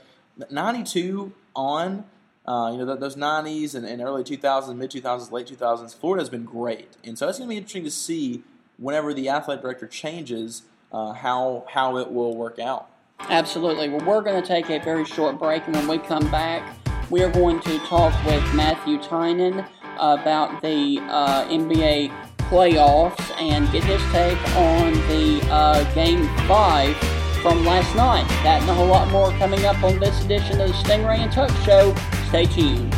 92 0.50 1.32
on, 1.54 2.04
uh, 2.46 2.70
you 2.72 2.84
know, 2.84 2.96
those 2.96 3.16
90s 3.16 3.74
and, 3.74 3.86
and 3.86 4.02
early 4.02 4.24
2000s, 4.24 4.76
mid 4.76 4.90
2000s, 4.90 5.30
late 5.30 5.46
2000s, 5.46 5.94
Florida 5.94 6.22
has 6.22 6.28
been 6.28 6.44
great. 6.44 6.96
And 7.04 7.18
so 7.18 7.28
it's 7.28 7.38
going 7.38 7.48
to 7.48 7.52
be 7.52 7.56
interesting 7.56 7.84
to 7.84 7.90
see 7.90 8.42
whenever 8.78 9.14
the 9.14 9.28
athletic 9.28 9.62
director 9.62 9.86
changes 9.86 10.62
uh, 10.92 11.12
how, 11.12 11.64
how 11.70 11.96
it 11.96 12.10
will 12.10 12.36
work 12.36 12.58
out. 12.58 12.88
Absolutely. 13.20 13.88
Well, 13.88 14.04
we're 14.04 14.22
going 14.22 14.40
to 14.40 14.46
take 14.46 14.70
a 14.70 14.78
very 14.78 15.04
short 15.04 15.38
break, 15.38 15.66
and 15.66 15.74
when 15.76 15.88
we 15.88 15.98
come 15.98 16.30
back, 16.30 16.76
we 17.10 17.22
are 17.22 17.30
going 17.30 17.60
to 17.60 17.78
talk 17.80 18.12
with 18.24 18.42
Matthew 18.54 18.98
Tynan 18.98 19.64
about 19.98 20.60
the 20.62 20.98
uh, 21.02 21.46
NBA 21.48 22.12
playoffs 22.38 23.30
and 23.40 23.70
get 23.72 23.84
his 23.84 24.02
take 24.12 24.38
on 24.56 24.92
the 25.08 25.40
uh, 25.50 25.94
Game 25.94 26.26
5 26.46 27.13
from 27.44 27.64
last 27.66 27.94
night. 27.94 28.26
That 28.42 28.62
and 28.62 28.70
a 28.70 28.74
whole 28.74 28.86
lot 28.86 29.10
more 29.10 29.30
coming 29.32 29.66
up 29.66 29.84
on 29.84 30.00
this 30.00 30.24
edition 30.24 30.58
of 30.62 30.68
the 30.68 30.74
Stingray 30.74 31.18
and 31.18 31.30
Tuck 31.30 31.50
Show. 31.62 31.94
Stay 32.28 32.46
tuned. 32.46 32.94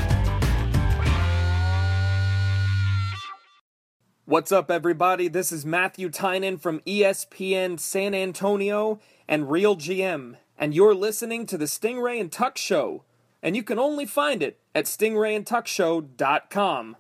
What's 4.25 4.53
up, 4.53 4.71
everybody? 4.71 5.27
This 5.27 5.51
is 5.51 5.67
Matthew 5.67 6.11
Tynan 6.11 6.59
from 6.59 6.79
ESPN 6.87 7.81
San 7.81 8.15
Antonio 8.15 9.01
and 9.27 9.51
Real 9.51 9.75
GM, 9.75 10.37
and 10.57 10.73
you're 10.73 10.95
listening 10.95 11.45
to 11.47 11.59
the 11.59 11.65
Stingray 11.65 12.21
and 12.21 12.31
Tuck 12.31 12.57
Show. 12.57 13.03
And 13.43 13.57
you 13.57 13.65
can 13.65 13.81
only 13.81 14.07
find 14.07 14.45
it 14.45 14.61
at 14.77 14.85
stingrayandtuckshow.com. 14.85 16.97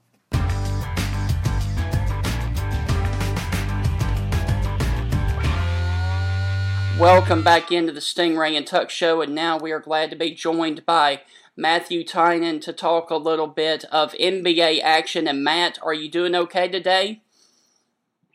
Welcome 6.98 7.42
back 7.42 7.70
into 7.70 7.92
the 7.92 8.00
Stingray 8.00 8.56
and 8.56 8.66
Tuck 8.66 8.88
Show, 8.88 9.20
and 9.20 9.34
now 9.34 9.58
we 9.58 9.70
are 9.70 9.80
glad 9.80 10.08
to 10.08 10.16
be 10.16 10.30
joined 10.30 10.86
by 10.86 11.20
Matthew 11.54 12.02
Tynan 12.02 12.58
to 12.60 12.72
talk 12.72 13.10
a 13.10 13.16
little 13.16 13.48
bit 13.48 13.84
of 13.92 14.14
NBA 14.14 14.80
action. 14.82 15.28
And 15.28 15.44
Matt, 15.44 15.78
are 15.82 15.92
you 15.92 16.10
doing 16.10 16.34
okay 16.34 16.68
today? 16.68 17.20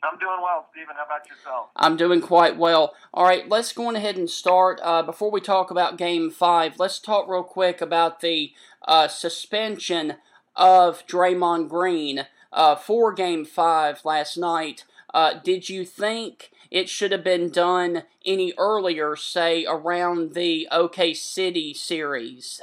I'm 0.04 0.16
doing 0.16 0.38
well, 0.40 0.68
Stephen. 0.70 0.94
How 0.96 1.06
about 1.06 1.28
yourself? 1.28 1.70
I'm 1.74 1.96
doing 1.96 2.20
quite 2.20 2.56
well. 2.56 2.94
All 3.12 3.24
right, 3.24 3.48
let's 3.48 3.72
go 3.72 3.90
ahead 3.90 4.16
and 4.16 4.30
start. 4.30 4.78
Uh, 4.84 5.02
before 5.02 5.32
we 5.32 5.40
talk 5.40 5.72
about 5.72 5.98
Game 5.98 6.30
5, 6.30 6.78
let's 6.78 7.00
talk 7.00 7.28
real 7.28 7.42
quick 7.42 7.80
about 7.80 8.20
the 8.20 8.52
uh, 8.86 9.08
suspension 9.08 10.18
of 10.54 11.04
Draymond 11.08 11.68
Green 11.68 12.28
uh, 12.52 12.76
for 12.76 13.12
Game 13.12 13.44
5 13.44 14.04
last 14.04 14.38
night. 14.38 14.84
Uh, 15.12 15.34
did 15.34 15.68
you 15.68 15.84
think 15.84 16.51
it 16.72 16.88
should 16.88 17.12
have 17.12 17.22
been 17.22 17.50
done 17.50 18.04
any 18.24 18.54
earlier, 18.56 19.14
say 19.14 19.66
around 19.68 20.32
the 20.32 20.66
OK 20.72 21.12
City 21.12 21.74
series. 21.74 22.62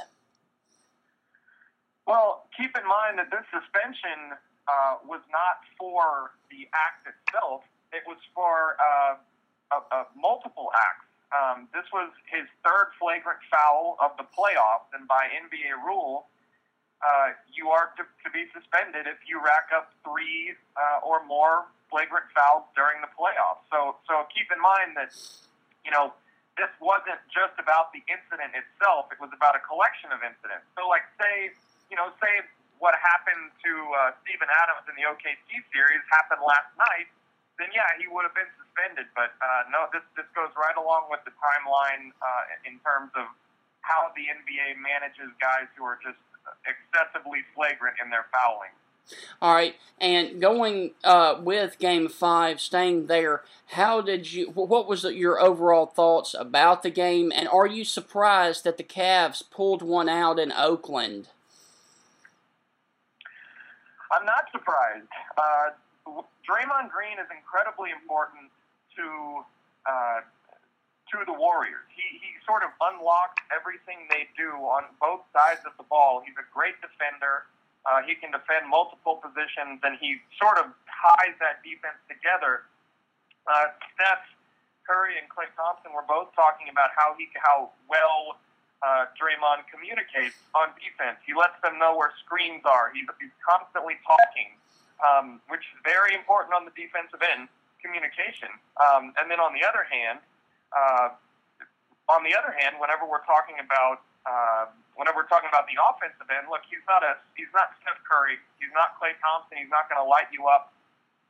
Well, 2.08 2.50
keep 2.58 2.76
in 2.76 2.82
mind 2.82 3.22
that 3.22 3.30
this 3.30 3.46
suspension 3.54 4.34
uh, 4.66 4.98
was 5.06 5.22
not 5.30 5.62
for 5.78 6.34
the 6.50 6.66
act 6.74 7.06
itself, 7.06 7.62
it 7.92 8.02
was 8.04 8.18
for 8.34 8.74
uh, 8.82 10.04
multiple 10.18 10.74
acts. 10.74 11.06
Um, 11.30 11.68
this 11.72 11.86
was 11.94 12.10
his 12.26 12.50
third 12.66 12.90
flagrant 12.98 13.38
foul 13.46 13.94
of 14.02 14.10
the 14.18 14.26
playoffs, 14.34 14.90
and 14.90 15.06
by 15.06 15.30
NBA 15.30 15.86
rule, 15.86 16.26
uh, 16.98 17.38
you 17.46 17.70
are 17.70 17.94
to, 17.96 18.02
to, 18.02 18.28
be 18.34 18.50
suspended 18.50 19.06
if 19.06 19.22
you 19.24 19.38
rack 19.38 19.70
up 19.70 19.94
three 20.02 20.52
uh, 20.74 21.06
or 21.06 21.24
more 21.24 21.70
flagrant 21.90 22.30
fouls 22.32 22.64
during 22.78 23.02
the 23.02 23.10
playoffs. 23.12 23.60
So, 23.68 23.98
so 24.06 24.24
keep 24.30 24.48
in 24.48 24.62
mind 24.62 24.96
that 24.96 25.12
you 25.84 25.90
know 25.90 26.14
this 26.56 26.70
wasn't 26.80 27.20
just 27.28 27.58
about 27.58 27.92
the 27.92 28.00
incident 28.06 28.54
itself; 28.54 29.10
it 29.10 29.18
was 29.18 29.34
about 29.34 29.58
a 29.58 29.62
collection 29.66 30.14
of 30.14 30.22
incidents. 30.22 30.64
So, 30.78 30.86
like 30.86 31.04
say, 31.18 31.52
you 31.90 31.98
know, 31.98 32.14
say 32.22 32.46
what 32.80 32.96
happened 32.96 33.52
to 33.60 33.72
uh, 33.92 34.16
Steven 34.24 34.48
Adams 34.48 34.88
in 34.88 34.96
the 34.96 35.04
OKC 35.04 35.60
series 35.68 36.00
happened 36.08 36.40
last 36.40 36.72
night. 36.80 37.12
then 37.60 37.68
yeah, 37.76 37.92
he 38.00 38.08
would 38.08 38.24
have 38.24 38.32
been 38.32 38.48
suspended. 38.56 39.04
But 39.12 39.36
uh, 39.42 39.68
no, 39.68 39.90
this 39.92 40.06
this 40.16 40.26
goes 40.32 40.50
right 40.56 40.78
along 40.78 41.12
with 41.12 41.20
the 41.28 41.34
timeline 41.36 42.16
uh, 42.24 42.64
in 42.64 42.80
terms 42.80 43.12
of 43.18 43.28
how 43.84 44.08
the 44.16 44.24
NBA 44.32 44.80
manages 44.80 45.28
guys 45.42 45.68
who 45.76 45.84
are 45.84 46.00
just 46.00 46.18
excessively 46.64 47.44
flagrant 47.52 48.00
in 48.00 48.08
their 48.08 48.26
fouling. 48.32 48.72
All 49.42 49.54
right, 49.54 49.74
and 50.00 50.40
going 50.40 50.92
uh, 51.04 51.36
with 51.40 51.78
Game 51.78 52.08
Five, 52.08 52.60
staying 52.60 53.06
there, 53.06 53.42
how 53.68 54.00
did 54.00 54.32
you? 54.32 54.50
What 54.50 54.88
was 54.88 55.04
your 55.04 55.40
overall 55.40 55.86
thoughts 55.86 56.34
about 56.38 56.82
the 56.82 56.90
game, 56.90 57.32
and 57.34 57.48
are 57.48 57.66
you 57.66 57.84
surprised 57.84 58.64
that 58.64 58.76
the 58.76 58.84
Cavs 58.84 59.42
pulled 59.50 59.82
one 59.82 60.08
out 60.08 60.38
in 60.38 60.52
Oakland? 60.52 61.28
I'm 64.10 64.26
not 64.26 64.50
surprised. 64.50 65.06
Uh, 65.38 65.70
Draymond 66.42 66.90
Green 66.90 67.18
is 67.22 67.30
incredibly 67.30 67.90
important 67.94 68.50
to 68.96 69.06
uh, 69.86 70.20
to 71.12 71.18
the 71.26 71.32
Warriors. 71.32 71.86
He 71.94 72.18
he 72.18 72.34
sort 72.46 72.62
of 72.62 72.70
unlocks 72.80 73.38
everything 73.54 74.10
they 74.10 74.26
do 74.36 74.50
on 74.66 74.84
both 75.00 75.22
sides 75.30 75.62
of 75.66 75.72
the 75.78 75.86
ball. 75.86 76.22
He's 76.24 76.34
a 76.38 76.46
great 76.50 76.74
defender. 76.82 77.46
Uh, 77.88 78.04
he 78.04 78.14
can 78.14 78.30
defend 78.30 78.68
multiple 78.68 79.16
positions, 79.16 79.80
and 79.82 79.96
he 79.96 80.20
sort 80.36 80.60
of 80.60 80.68
ties 80.88 81.34
that 81.40 81.64
defense 81.64 81.96
together. 82.12 82.68
Uh, 83.48 83.72
Steph 83.96 84.24
Curry 84.84 85.16
and 85.16 85.30
Klay 85.32 85.48
Thompson 85.56 85.94
were 85.96 86.04
both 86.04 86.34
talking 86.36 86.68
about 86.68 86.92
how 86.92 87.16
he 87.16 87.30
how 87.40 87.72
well 87.88 88.36
uh, 88.84 89.08
Draymond 89.16 89.64
communicates 89.72 90.36
on 90.52 90.72
defense. 90.76 91.20
He 91.24 91.32
lets 91.32 91.56
them 91.64 91.78
know 91.78 91.96
where 91.96 92.12
screens 92.20 92.64
are. 92.64 92.92
He's, 92.92 93.08
he's 93.20 93.32
constantly 93.44 94.00
talking, 94.04 94.56
um, 95.00 95.40
which 95.48 95.64
is 95.72 95.78
very 95.84 96.12
important 96.16 96.56
on 96.56 96.64
the 96.64 96.74
defensive 96.76 97.20
end 97.20 97.48
communication. 97.80 98.52
Um, 98.76 99.12
and 99.20 99.28
then 99.28 99.40
on 99.40 99.52
the 99.56 99.64
other 99.64 99.84
hand, 99.88 100.20
uh, 100.72 101.16
on 102.10 102.26
the 102.26 102.34
other 102.34 102.50
hand, 102.50 102.76
whenever 102.82 103.06
we're 103.06 103.24
talking 103.24 103.56
about 103.62 104.02
uh, 104.28 104.68
whenever 105.00 105.24
we're 105.24 105.32
talking 105.32 105.48
about 105.48 105.64
the 105.64 105.80
offensive 105.80 106.28
end, 106.28 106.50
look, 106.52 106.60
he's 106.68 106.84
not 106.84 107.00
a 107.00 107.16
he's 107.38 107.50
not 107.56 107.72
Steph 107.80 108.02
Curry, 108.04 108.36
he's 108.60 108.72
not 108.76 108.98
Klay 109.00 109.16
Thompson, 109.22 109.56
he's 109.56 109.72
not 109.72 109.88
going 109.88 110.02
to 110.02 110.04
light 110.04 110.28
you 110.28 110.44
up 110.50 110.76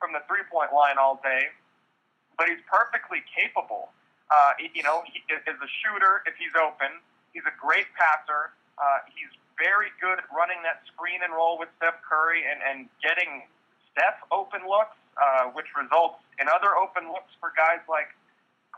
from 0.00 0.10
the 0.16 0.24
three 0.26 0.42
point 0.50 0.72
line 0.74 0.98
all 0.98 1.20
day, 1.22 1.52
but 2.34 2.48
he's 2.48 2.62
perfectly 2.66 3.22
capable. 3.30 3.92
Uh, 4.30 4.54
you 4.58 4.82
know, 4.82 5.02
he 5.06 5.22
is 5.30 5.58
a 5.58 5.70
shooter 5.82 6.22
if 6.26 6.34
he's 6.38 6.54
open. 6.54 7.02
He's 7.34 7.46
a 7.46 7.54
great 7.58 7.90
passer. 7.98 8.54
Uh, 8.78 9.02
he's 9.10 9.30
very 9.58 9.92
good 10.00 10.16
at 10.16 10.26
running 10.32 10.62
that 10.64 10.80
screen 10.88 11.20
and 11.20 11.34
roll 11.34 11.58
with 11.60 11.68
Steph 11.76 12.00
Curry 12.00 12.46
and, 12.46 12.62
and 12.64 12.88
getting 13.04 13.44
Steph 13.92 14.22
open 14.32 14.64
looks, 14.64 14.96
uh, 15.18 15.52
which 15.52 15.68
results 15.76 16.22
in 16.40 16.48
other 16.48 16.78
open 16.78 17.10
looks 17.10 17.30
for 17.42 17.52
guys 17.58 17.82
like 17.90 18.14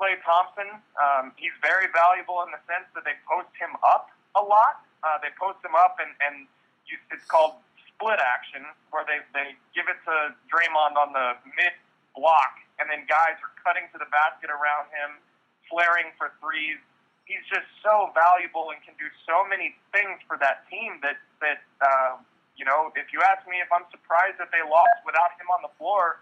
Klay 0.03 0.19
Thompson. 0.27 0.67
Um, 0.99 1.31
he's 1.39 1.55
very 1.63 1.87
valuable 1.95 2.43
in 2.43 2.51
the 2.51 2.59
sense 2.67 2.91
that 2.99 3.07
they 3.07 3.15
post 3.23 3.55
him 3.55 3.71
up 3.87 4.11
a 4.35 4.43
lot. 4.43 4.83
Uh, 5.07 5.23
they 5.23 5.31
post 5.39 5.63
him 5.63 5.79
up, 5.79 6.03
and, 6.03 6.11
and 6.19 6.51
you, 6.91 6.99
it's 7.15 7.23
called 7.31 7.63
split 7.87 8.19
action, 8.19 8.67
where 8.91 9.07
they, 9.07 9.23
they 9.31 9.55
give 9.71 9.87
it 9.87 10.03
to 10.11 10.35
Draymond 10.51 10.99
on 10.99 11.15
the 11.15 11.39
mid 11.55 11.71
block, 12.19 12.59
and 12.83 12.91
then 12.91 13.07
guys 13.07 13.39
are 13.47 13.55
cutting 13.63 13.87
to 13.95 13.99
the 14.03 14.11
basket 14.11 14.51
around 14.51 14.91
him, 14.91 15.23
flaring 15.71 16.11
for 16.19 16.35
threes. 16.43 16.83
He's 17.31 17.47
just 17.47 17.71
so 17.79 18.11
valuable 18.11 18.75
and 18.75 18.83
can 18.83 18.99
do 18.99 19.07
so 19.23 19.47
many 19.47 19.79
things 19.95 20.19
for 20.27 20.35
that 20.43 20.67
team 20.67 20.99
that 21.07 21.23
that 21.39 21.63
uh, 21.79 22.19
you 22.59 22.67
know. 22.67 22.91
If 22.99 23.15
you 23.15 23.23
ask 23.23 23.47
me 23.47 23.63
if 23.63 23.71
I'm 23.71 23.87
surprised 23.95 24.43
that 24.43 24.51
they 24.51 24.67
lost 24.67 24.99
without 25.07 25.31
him 25.39 25.47
on 25.55 25.63
the 25.63 25.71
floor, 25.79 26.19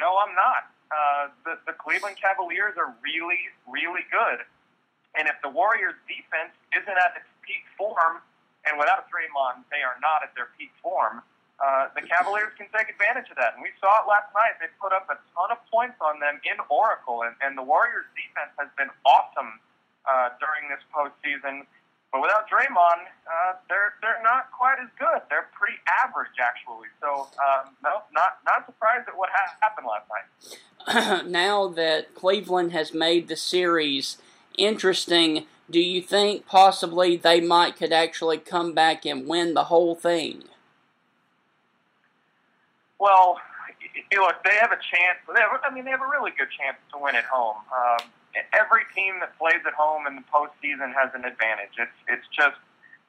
no, 0.00 0.16
I'm 0.16 0.32
not. 0.32 0.72
Uh, 0.90 1.30
the 1.46 1.54
the 1.66 1.74
Cleveland 1.78 2.18
Cavaliers 2.18 2.74
are 2.76 2.94
really 3.02 3.50
really 3.66 4.02
good, 4.10 4.42
and 5.14 5.30
if 5.30 5.38
the 5.42 5.48
Warriors 5.50 5.94
defense 6.10 6.50
isn't 6.74 6.98
at 6.98 7.14
its 7.14 7.30
peak 7.46 7.62
form, 7.78 8.18
and 8.66 8.78
without 8.78 9.06
Draymond, 9.06 9.64
they 9.70 9.82
are 9.86 9.96
not 10.02 10.26
at 10.26 10.34
their 10.34 10.50
peak 10.58 10.74
form. 10.82 11.22
Uh, 11.60 11.92
the 11.92 12.00
Cavaliers 12.00 12.56
can 12.56 12.66
take 12.72 12.88
advantage 12.88 13.28
of 13.28 13.36
that, 13.36 13.52
and 13.52 13.60
we 13.60 13.68
saw 13.84 14.00
it 14.00 14.08
last 14.08 14.32
night. 14.32 14.56
They 14.58 14.72
put 14.80 14.96
up 14.96 15.04
a 15.12 15.20
ton 15.36 15.52
of 15.52 15.60
points 15.68 16.00
on 16.00 16.16
them 16.16 16.40
in 16.40 16.56
Oracle, 16.72 17.20
and, 17.22 17.36
and 17.44 17.52
the 17.52 17.62
Warriors' 17.62 18.08
defense 18.16 18.48
has 18.56 18.72
been 18.80 18.88
awesome 19.04 19.60
uh, 20.08 20.32
during 20.40 20.72
this 20.72 20.80
postseason. 20.88 21.68
But 22.12 22.22
without 22.22 22.50
Draymond, 22.50 23.06
uh, 23.26 23.54
they're 23.68 23.94
they're 24.02 24.22
not 24.22 24.50
quite 24.50 24.78
as 24.82 24.88
good. 24.98 25.22
They're 25.30 25.48
pretty 25.52 25.78
average, 26.04 26.38
actually. 26.42 26.88
So 27.00 27.28
um, 27.38 27.74
no, 27.84 28.02
not 28.12 28.38
not 28.44 28.66
surprised 28.66 29.08
at 29.08 29.16
what 29.16 29.30
ha- 29.32 29.56
happened 29.60 29.86
last 29.86 30.06
night. 30.10 31.26
now 31.30 31.68
that 31.68 32.14
Cleveland 32.14 32.72
has 32.72 32.92
made 32.92 33.28
the 33.28 33.36
series 33.36 34.18
interesting 34.58 35.46
do 35.70 35.80
you 35.80 36.02
think 36.02 36.46
possibly 36.46 37.16
they 37.16 37.40
might 37.40 37.76
could 37.76 37.92
actually 37.92 38.38
come 38.38 38.74
back 38.74 39.06
and 39.06 39.28
win 39.28 39.54
the 39.54 39.64
whole 39.64 39.94
thing? 39.94 40.44
Well, 42.98 43.38
look, 44.16 44.34
they 44.44 44.56
have 44.60 44.72
a 44.72 44.76
chance. 44.76 45.18
They 45.32 45.40
have, 45.40 45.60
I 45.64 45.72
mean, 45.72 45.84
they 45.84 45.90
have 45.92 46.02
a 46.02 46.08
really 46.08 46.32
good 46.36 46.48
chance 46.58 46.76
to 46.92 46.98
win 46.98 47.14
at 47.14 47.24
home. 47.24 47.56
Um, 47.72 48.08
every 48.52 48.86
team 48.94 49.18
that 49.20 49.36
plays 49.38 49.62
at 49.66 49.74
home 49.74 50.06
in 50.06 50.16
the 50.16 50.26
postseason 50.30 50.94
has 50.94 51.10
an 51.14 51.24
advantage. 51.24 51.74
It's 51.78 51.98
it's 52.08 52.28
just 52.30 52.58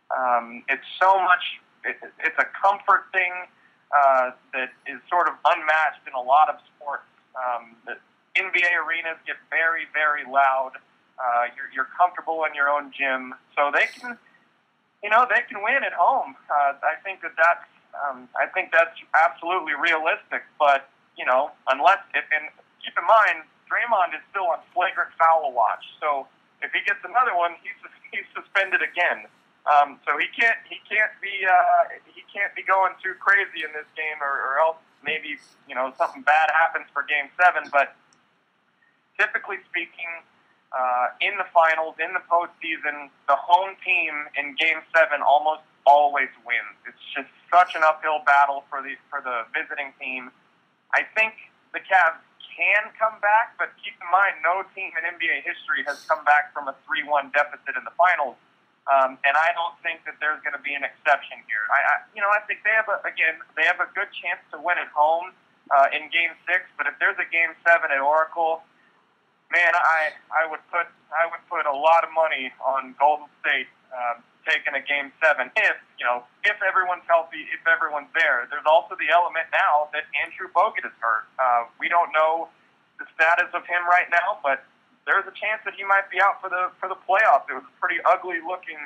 um, 0.09 0.63
it's 0.67 0.85
so 0.99 1.21
much. 1.21 1.61
It, 1.83 1.97
it's 2.21 2.37
a 2.37 2.45
comfort 2.61 3.09
thing 3.11 3.33
uh, 3.89 4.31
that 4.53 4.69
is 4.85 5.01
sort 5.09 5.27
of 5.27 5.33
unmatched 5.45 6.05
in 6.05 6.13
a 6.13 6.21
lot 6.21 6.49
of 6.49 6.55
sports. 6.75 7.07
Um, 7.33 7.75
the 7.85 7.97
NBA 8.37 8.69
arenas 8.81 9.17
get 9.25 9.37
very 9.49 9.85
very 9.93 10.25
loud. 10.25 10.77
Uh, 11.21 11.53
you're, 11.53 11.69
you're 11.69 11.91
comfortable 11.93 12.45
in 12.49 12.55
your 12.55 12.65
own 12.65 12.89
gym, 12.89 13.35
so 13.53 13.69
they 13.69 13.85
can, 13.93 14.17
you 15.03 15.09
know, 15.09 15.27
they 15.29 15.45
can 15.45 15.61
win 15.61 15.85
at 15.85 15.93
home. 15.93 16.33
Uh, 16.49 16.73
I 16.81 16.97
think 17.05 17.21
that 17.21 17.37
that's, 17.37 17.69
um, 17.93 18.25
I 18.33 18.49
think 18.49 18.73
that's 18.73 18.97
absolutely 19.13 19.77
realistic. 19.77 20.41
But 20.57 20.89
you 21.17 21.25
know, 21.25 21.51
unless 21.69 22.01
if 22.17 22.25
and 22.33 22.49
keep 22.81 22.97
in 22.97 23.05
mind, 23.05 23.45
Draymond 23.71 24.11
is 24.11 24.19
still 24.35 24.51
on 24.51 24.59
flagrant 24.75 25.15
foul 25.15 25.55
watch, 25.55 25.87
so 26.03 26.27
if 26.59 26.75
he 26.75 26.83
gets 26.83 26.99
another 27.07 27.31
one, 27.31 27.55
he's 27.63 27.79
he's 28.11 28.27
suspended 28.35 28.83
again. 28.83 29.31
Um, 29.63 30.01
so 30.03 30.17
he 30.17 30.27
can't 30.35 30.59
he 30.67 30.83
can't 30.89 31.13
be 31.23 31.47
uh, 31.47 31.95
he 32.11 32.27
can't 32.27 32.51
be 32.51 32.67
going 32.67 32.91
too 32.99 33.15
crazy 33.23 33.63
in 33.63 33.71
this 33.71 33.87
game, 33.95 34.19
or, 34.19 34.27
or 34.27 34.59
else 34.59 34.81
maybe 35.05 35.39
you 35.69 35.75
know 35.75 35.93
something 35.95 36.21
bad 36.21 36.51
happens 36.51 36.91
for 36.91 37.07
Game 37.07 37.31
Seven. 37.39 37.69
But 37.71 37.95
typically 39.15 39.61
speaking, 39.69 40.09
uh, 40.73 41.13
in 41.21 41.37
the 41.37 41.45
finals, 41.53 41.95
in 42.01 42.11
the 42.11 42.25
postseason, 42.25 43.13
the 43.29 43.37
home 43.37 43.77
team 43.85 44.11
in 44.33 44.57
Game 44.57 44.81
Seven 44.91 45.21
almost 45.21 45.61
always 45.85 46.29
wins. 46.41 46.75
It's 46.89 47.05
just 47.13 47.29
such 47.53 47.77
an 47.77 47.85
uphill 47.85 48.25
battle 48.25 48.65
for 48.69 48.81
the 48.81 48.97
for 49.13 49.21
the 49.21 49.45
visiting 49.53 49.93
team. 50.01 50.33
I 50.97 51.05
think 51.13 51.37
the 51.71 51.79
Cavs 51.79 52.19
can 52.55 52.91
come 52.99 53.15
back, 53.23 53.55
but 53.57 53.71
keep 53.79 53.95
in 53.97 54.09
mind, 54.11 54.39
no 54.43 54.63
team 54.75 54.91
in 54.95 55.03
NBA 55.07 55.43
history 55.47 55.83
has 55.87 56.03
come 56.05 56.23
back 56.27 56.51
from 56.51 56.67
a 56.67 56.75
three-one 56.85 57.31
deficit 57.31 57.73
in 57.75 57.83
the 57.83 57.95
finals. 57.95 58.35
Um, 58.89 59.15
and 59.21 59.37
I 59.37 59.53
don't 59.53 59.77
think 59.85 60.03
that 60.09 60.17
there's 60.17 60.41
going 60.41 60.57
to 60.57 60.63
be 60.65 60.73
an 60.73 60.81
exception 60.81 61.37
here. 61.45 61.63
I, 61.69 61.79
I, 61.79 61.93
you 62.17 62.19
know, 62.19 62.33
I 62.33 62.41
think 62.49 62.65
they 62.65 62.73
have 62.73 62.89
a, 62.89 62.97
again, 63.05 63.37
they 63.53 63.63
have 63.63 63.77
a 63.77 63.87
good 63.93 64.09
chance 64.09 64.41
to 64.51 64.57
win 64.57 64.81
at 64.81 64.89
home 64.89 65.31
uh, 65.69 65.93
in 65.93 66.09
Game 66.09 66.33
Six. 66.49 66.65
But 66.75 66.89
if 66.89 66.97
there's 66.97 67.17
a 67.21 67.29
Game 67.29 67.53
Seven 67.61 67.93
at 67.93 68.01
Oracle, 68.01 68.65
man, 69.53 69.71
I 69.77 70.17
I 70.33 70.49
would 70.49 70.63
put 70.73 70.89
I 71.13 71.29
would 71.29 71.43
put 71.45 71.69
a 71.69 71.75
lot 71.75 72.03
of 72.03 72.11
money 72.11 72.49
on 72.57 72.97
Golden 72.97 73.29
State 73.45 73.69
um, 73.93 74.25
taking 74.47 74.73
a 74.73 74.83
game 74.83 75.11
seven 75.21 75.51
if 75.55 75.77
you 75.99 76.05
know 76.05 76.25
if 76.43 76.57
everyone's 76.61 77.05
healthy, 77.07 77.45
if 77.53 77.61
everyone's 77.67 78.11
there. 78.17 78.47
There's 78.49 78.65
also 78.65 78.95
the 78.97 79.09
element 79.13 79.47
now 79.53 79.89
that 79.93 80.09
Andrew 80.17 80.49
Bogut 80.49 80.85
is 80.85 80.95
hurt. 80.99 81.25
Uh, 81.37 81.69
we 81.79 81.89
don't 81.89 82.11
know 82.11 82.49
the 82.97 83.05
status 83.17 83.49
of 83.53 83.65
him 83.65 83.81
right 83.89 84.09
now, 84.09 84.41
but 84.41 84.65
there's 85.05 85.25
a 85.25 85.33
chance 85.33 85.61
that 85.65 85.73
he 85.73 85.83
might 85.83 86.09
be 86.09 86.21
out 86.21 86.41
for 86.41 86.49
the 86.49 86.69
for 86.79 86.89
the 86.89 86.97
playoffs. 87.07 87.49
It 87.49 87.57
was 87.57 87.65
a 87.65 87.75
pretty 87.81 88.01
ugly 88.05 88.41
looking 88.41 88.77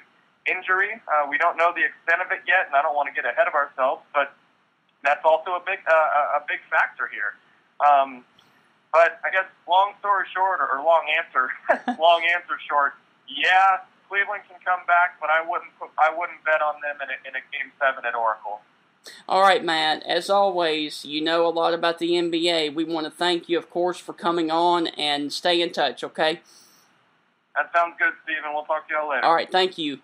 injury. 0.48 1.02
Uh, 1.08 1.28
we 1.28 1.38
don't 1.38 1.58
know 1.58 1.74
the 1.76 1.84
extent 1.84 2.22
of 2.24 2.32
it 2.32 2.44
yet, 2.48 2.68
and 2.68 2.76
I 2.76 2.82
don't 2.82 2.96
want 2.96 3.12
to 3.12 3.16
get 3.16 3.26
ahead 3.28 3.48
of 3.48 3.56
ourselves, 3.56 4.04
but 4.14 4.34
that's 5.04 5.24
also 5.24 5.56
a 5.56 5.64
big 5.64 5.80
uh, 5.88 6.40
a 6.40 6.42
big 6.48 6.64
factor 6.72 7.08
here. 7.08 7.36
Um, 7.84 8.24
but 8.96 9.20
I 9.28 9.30
guess 9.32 9.46
long 9.68 9.94
story 10.00 10.26
short, 10.32 10.64
or 10.64 10.80
long 10.80 11.04
answer, 11.20 11.52
long 12.00 12.24
answer 12.24 12.56
short, 12.64 12.96
yeah, 13.28 13.84
Cleveland 14.10 14.44
can 14.48 14.58
come 14.64 14.86
back, 14.88 15.20
but 15.20 15.30
I 15.30 15.42
wouldn't 15.42 15.72
put, 15.80 15.90
I 15.98 16.14
wouldn't 16.16 16.44
bet 16.44 16.62
on 16.62 16.76
them 16.82 16.98
in 17.02 17.10
a, 17.10 17.18
in 17.30 17.36
a 17.36 17.44
game 17.52 17.72
seven 17.80 18.06
at 18.06 18.16
Oracle. 18.16 18.62
All 19.28 19.42
right, 19.42 19.64
Matt. 19.64 20.04
As 20.04 20.30
always, 20.30 21.06
you 21.06 21.22
know 21.22 21.48
a 21.48 21.50
lot 21.50 21.74
about 21.74 22.00
the 22.00 22.12
NBA. 22.12 22.74
We 22.74 22.84
want 22.84 23.06
to 23.06 23.12
thank 23.12 23.50
you, 23.50 23.58
of 23.58 23.70
course, 23.70 24.00
for 24.00 24.14
coming 24.14 24.50
on 24.50 24.88
and 24.88 25.32
stay 25.32 25.62
in 25.62 25.72
touch. 25.72 26.04
Okay. 26.04 26.42
That 27.56 27.72
sounds 27.74 27.96
good, 28.00 28.14
Stephen. 28.24 28.54
We'll 28.54 28.66
talk 28.66 28.88
to 28.88 28.94
y'all 28.94 29.10
later. 29.10 29.26
All 29.26 29.36
right. 29.36 29.52
Thank 29.52 29.78
you. 29.78 30.00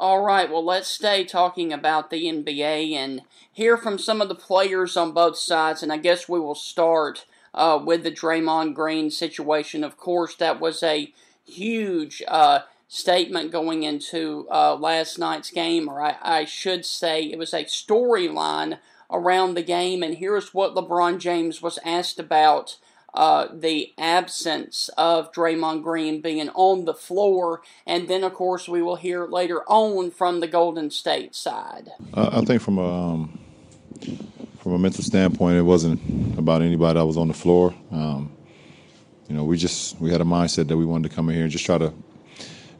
All 0.00 0.20
right, 0.20 0.48
well, 0.48 0.64
let's 0.64 0.86
stay 0.86 1.24
talking 1.24 1.72
about 1.72 2.10
the 2.10 2.26
NBA 2.26 2.92
and 2.92 3.22
hear 3.52 3.76
from 3.76 3.98
some 3.98 4.20
of 4.20 4.28
the 4.28 4.34
players 4.36 4.96
on 4.96 5.10
both 5.10 5.36
sides. 5.36 5.82
And 5.82 5.92
I 5.92 5.96
guess 5.96 6.28
we 6.28 6.38
will 6.38 6.54
start 6.54 7.26
uh, 7.52 7.80
with 7.84 8.04
the 8.04 8.12
Draymond 8.12 8.74
Green 8.74 9.10
situation. 9.10 9.82
Of 9.82 9.96
course, 9.96 10.36
that 10.36 10.60
was 10.60 10.84
a 10.84 11.12
huge 11.44 12.22
uh, 12.28 12.60
statement 12.88 13.52
going 13.52 13.82
into 13.82 14.46
uh, 14.50 14.74
last 14.74 15.18
night's 15.18 15.50
game, 15.50 15.88
or 15.88 16.02
I, 16.02 16.16
I 16.22 16.44
should 16.46 16.84
say 16.86 17.22
it 17.24 17.38
was 17.38 17.52
a 17.52 17.64
storyline 17.64 18.78
around 19.10 19.54
the 19.54 19.62
game. 19.62 20.02
And 20.02 20.16
here's 20.16 20.54
what 20.54 20.74
LeBron 20.74 21.18
James 21.18 21.60
was 21.62 21.78
asked 21.84 22.18
about 22.18 22.78
uh, 23.14 23.48
the 23.52 23.92
absence 23.98 24.90
of 24.96 25.32
Draymond 25.32 25.82
Green 25.82 26.20
being 26.20 26.48
on 26.50 26.86
the 26.86 26.94
floor. 26.94 27.62
And 27.86 28.08
then, 28.08 28.24
of 28.24 28.34
course, 28.34 28.68
we 28.68 28.82
will 28.82 28.96
hear 28.96 29.26
later 29.26 29.62
on 29.66 30.10
from 30.10 30.40
the 30.40 30.46
Golden 30.46 30.90
State 30.90 31.34
side. 31.34 31.90
Uh, 32.14 32.30
I 32.32 32.44
think 32.44 32.62
from 32.62 32.78
a, 32.78 33.12
um, 33.12 33.38
from 34.60 34.72
a 34.72 34.78
mental 34.78 35.04
standpoint, 35.04 35.58
it 35.58 35.62
wasn't 35.62 36.38
about 36.38 36.62
anybody 36.62 36.98
that 36.98 37.06
was 37.06 37.16
on 37.16 37.28
the 37.28 37.34
floor. 37.34 37.74
Um, 37.90 38.32
you 39.28 39.36
know, 39.36 39.44
we 39.44 39.58
just 39.58 40.00
we 40.00 40.10
had 40.10 40.22
a 40.22 40.24
mindset 40.24 40.68
that 40.68 40.76
we 40.76 40.86
wanted 40.86 41.10
to 41.10 41.14
come 41.14 41.28
in 41.28 41.34
here 41.34 41.44
and 41.44 41.52
just 41.52 41.66
try 41.66 41.76
to 41.76 41.92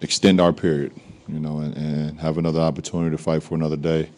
extend 0.01 0.41
our 0.41 0.53
period, 0.53 0.93
you 1.27 1.39
know, 1.39 1.59
and, 1.59 1.77
and 1.77 2.21
have 2.21 2.39
another 2.39 2.61
opportunity 2.61 3.17
to 3.17 3.23
fight 3.23 3.43
for 3.43 3.55
another 3.55 3.77
day. 3.77 4.11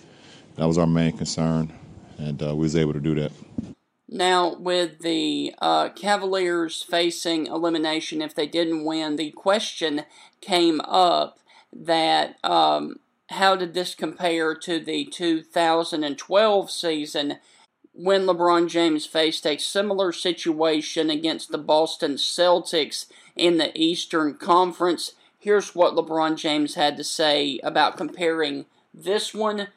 That 0.56 0.66
was 0.66 0.78
our 0.78 0.86
main 0.86 1.16
concern, 1.16 1.72
and 2.18 2.42
uh, 2.42 2.54
we 2.54 2.62
was 2.62 2.76
able 2.76 2.92
to 2.92 3.00
do 3.00 3.14
that. 3.16 3.32
Now, 4.08 4.56
with 4.56 4.98
the 5.00 5.54
uh, 5.60 5.90
Cavaliers 5.90 6.82
facing 6.82 7.46
elimination 7.46 8.20
if 8.20 8.34
they 8.34 8.46
didn't 8.46 8.84
win, 8.84 9.14
the 9.16 9.30
question 9.30 10.02
came 10.40 10.80
up 10.80 11.38
that 11.72 12.36
um, 12.44 12.98
how 13.28 13.54
did 13.54 13.72
this 13.72 13.94
compare 13.94 14.56
to 14.56 14.80
the 14.80 15.04
2012 15.04 16.70
season 16.70 17.36
when 17.92 18.26
LeBron 18.26 18.68
James 18.68 19.06
faced 19.06 19.46
a 19.46 19.58
similar 19.58 20.10
situation 20.10 21.08
against 21.10 21.52
the 21.52 21.58
Boston 21.58 22.14
Celtics 22.14 23.06
in 23.36 23.58
the 23.58 23.70
Eastern 23.80 24.34
Conference? 24.34 25.12
Here's 25.42 25.74
what 25.74 25.94
LeBron 25.94 26.36
James 26.36 26.74
had 26.74 26.98
to 26.98 27.04
say 27.04 27.58
about 27.62 27.96
comparing 27.96 28.66
this 28.92 29.32
one 29.32 29.68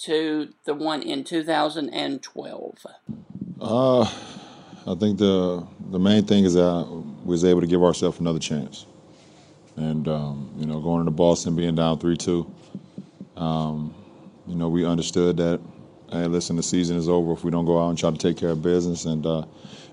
to 0.00 0.52
the 0.66 0.74
one 0.74 1.00
in 1.00 1.24
2012. 1.24 2.86
Uh, 3.58 4.02
I 4.02 4.94
think 5.00 5.18
the 5.18 5.66
the 5.90 5.98
main 5.98 6.26
thing 6.26 6.44
is 6.44 6.52
that 6.54 6.86
we 7.24 7.30
was 7.30 7.42
able 7.42 7.62
to 7.62 7.66
give 7.66 7.82
ourselves 7.82 8.20
another 8.20 8.38
chance, 8.38 8.84
and 9.76 10.06
um, 10.08 10.50
you 10.58 10.66
know, 10.66 10.78
going 10.78 11.00
into 11.00 11.10
Boston 11.10 11.56
being 11.56 11.74
down 11.74 11.98
three 11.98 12.18
two, 12.18 12.46
um, 13.38 13.94
you 14.46 14.56
know, 14.56 14.68
we 14.68 14.84
understood 14.84 15.38
that. 15.38 15.58
Hey, 16.12 16.26
listen, 16.26 16.56
the 16.56 16.62
season 16.62 16.98
is 16.98 17.08
over 17.08 17.32
if 17.32 17.44
we 17.44 17.50
don't 17.50 17.64
go 17.64 17.82
out 17.82 17.88
and 17.88 17.98
try 17.98 18.10
to 18.10 18.16
take 18.18 18.36
care 18.36 18.50
of 18.50 18.60
business, 18.60 19.06
and 19.06 19.24
uh, 19.24 19.46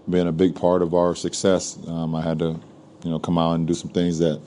being 0.10 0.28
a 0.28 0.32
big 0.34 0.56
part 0.56 0.82
of 0.82 0.94
our 0.94 1.16
success, 1.16 1.80
um, 1.88 2.16
I 2.16 2.22
had 2.22 2.40
to, 2.40 2.60
you 3.04 3.12
know, 3.12 3.20
come 3.20 3.38
out 3.38 3.54
and 3.54 3.66
do 3.66 3.74
some 3.74 3.92
things 3.92 4.20
that. 4.20 4.42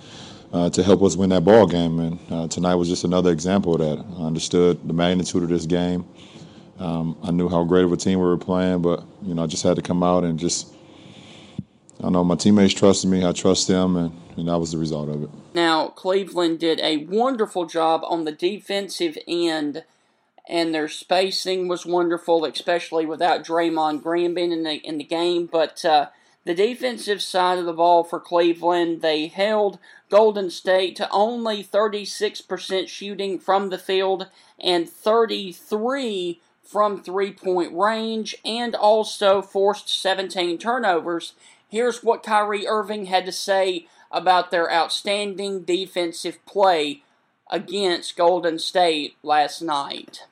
Uh, 0.50 0.70
to 0.70 0.82
help 0.82 1.02
us 1.02 1.14
win 1.14 1.28
that 1.28 1.44
ball 1.44 1.66
game, 1.66 2.00
and 2.00 2.18
uh, 2.30 2.48
tonight 2.48 2.74
was 2.74 2.88
just 2.88 3.04
another 3.04 3.30
example 3.30 3.74
of 3.74 3.80
that. 3.80 4.02
I 4.18 4.22
understood 4.22 4.80
the 4.88 4.94
magnitude 4.94 5.42
of 5.42 5.50
this 5.50 5.66
game, 5.66 6.06
um, 6.78 7.18
I 7.22 7.32
knew 7.32 7.48
how 7.48 7.64
great 7.64 7.84
of 7.84 7.92
a 7.92 7.96
team 7.96 8.20
we 8.20 8.24
were 8.24 8.38
playing, 8.38 8.82
but 8.82 9.04
you 9.22 9.34
know, 9.34 9.42
I 9.42 9.46
just 9.46 9.62
had 9.62 9.76
to 9.76 9.82
come 9.82 10.02
out 10.02 10.24
and 10.24 10.38
just. 10.38 10.74
I 12.02 12.10
know 12.10 12.22
my 12.22 12.36
teammates 12.36 12.74
trusted 12.74 13.10
me. 13.10 13.26
I 13.26 13.32
trust 13.32 13.66
them, 13.66 13.96
and, 13.96 14.12
and 14.36 14.46
that 14.46 14.58
was 14.58 14.70
the 14.70 14.78
result 14.78 15.08
of 15.08 15.24
it. 15.24 15.30
Now, 15.52 15.88
Cleveland 15.88 16.60
did 16.60 16.78
a 16.78 16.98
wonderful 16.98 17.66
job 17.66 18.02
on 18.04 18.24
the 18.24 18.30
defensive 18.30 19.18
end, 19.26 19.82
and 20.48 20.72
their 20.72 20.86
spacing 20.86 21.66
was 21.66 21.84
wonderful, 21.84 22.44
especially 22.44 23.04
without 23.04 23.44
Draymond 23.44 24.04
Green 24.04 24.32
being 24.32 24.52
in 24.52 24.62
the 24.62 24.74
in 24.74 24.98
the 24.98 25.04
game. 25.04 25.46
But 25.46 25.84
uh, 25.84 26.10
the 26.44 26.54
defensive 26.54 27.20
side 27.20 27.58
of 27.58 27.64
the 27.64 27.72
ball 27.72 28.04
for 28.04 28.20
Cleveland, 28.20 29.02
they 29.02 29.26
held 29.26 29.80
Golden 30.10 30.50
State 30.50 30.96
to 30.96 31.10
only 31.10 31.62
36% 31.62 32.88
shooting 32.88 33.38
from 33.38 33.70
the 33.70 33.78
field 33.78 34.28
and 34.58 34.88
33 34.88 36.40
from 36.62 37.02
three 37.02 37.32
point 37.32 37.72
range 37.72 38.34
and 38.44 38.74
also 38.74 39.40
forced 39.40 39.88
17 39.88 40.58
turnovers. 40.58 41.32
Here's 41.68 42.02
what 42.02 42.22
Kyrie 42.22 42.66
Irving 42.66 43.06
had 43.06 43.24
to 43.26 43.32
say 43.32 43.86
about 44.10 44.50
their 44.50 44.72
outstanding 44.72 45.62
defensive 45.62 46.44
play 46.46 47.02
against 47.50 48.16
Golden 48.16 48.58
State 48.58 49.16
last 49.22 49.62
night. 49.62 50.24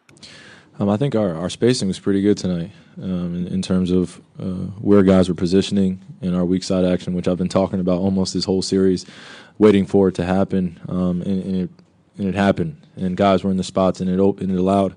Um, 0.78 0.90
I 0.90 0.96
think 0.98 1.14
our, 1.14 1.34
our 1.34 1.48
spacing 1.48 1.88
was 1.88 1.98
pretty 1.98 2.20
good 2.20 2.36
tonight 2.36 2.70
um, 3.02 3.34
in, 3.34 3.46
in, 3.46 3.62
terms 3.62 3.90
of 3.90 4.20
uh, 4.38 4.68
where 4.78 5.02
guys 5.02 5.28
were 5.28 5.34
positioning 5.34 6.02
in 6.20 6.34
our 6.34 6.44
weak 6.44 6.62
side 6.62 6.84
action, 6.84 7.14
which 7.14 7.26
I've 7.26 7.38
been 7.38 7.48
talking 7.48 7.80
about 7.80 7.98
almost 7.98 8.34
this 8.34 8.44
whole 8.44 8.60
series, 8.60 9.06
waiting 9.58 9.86
for 9.86 10.08
it 10.08 10.14
to 10.16 10.24
happen, 10.24 10.80
um, 10.88 11.22
and, 11.22 11.42
and, 11.44 11.56
it, 11.62 11.70
and, 12.18 12.28
it, 12.28 12.34
happened. 12.34 12.80
And 12.96 13.16
guys 13.16 13.42
were 13.42 13.50
in 13.50 13.56
the 13.56 13.64
spots, 13.64 14.00
and 14.00 14.10
it, 14.10 14.18
and 14.18 14.50
it 14.50 14.58
allowed 14.58 14.94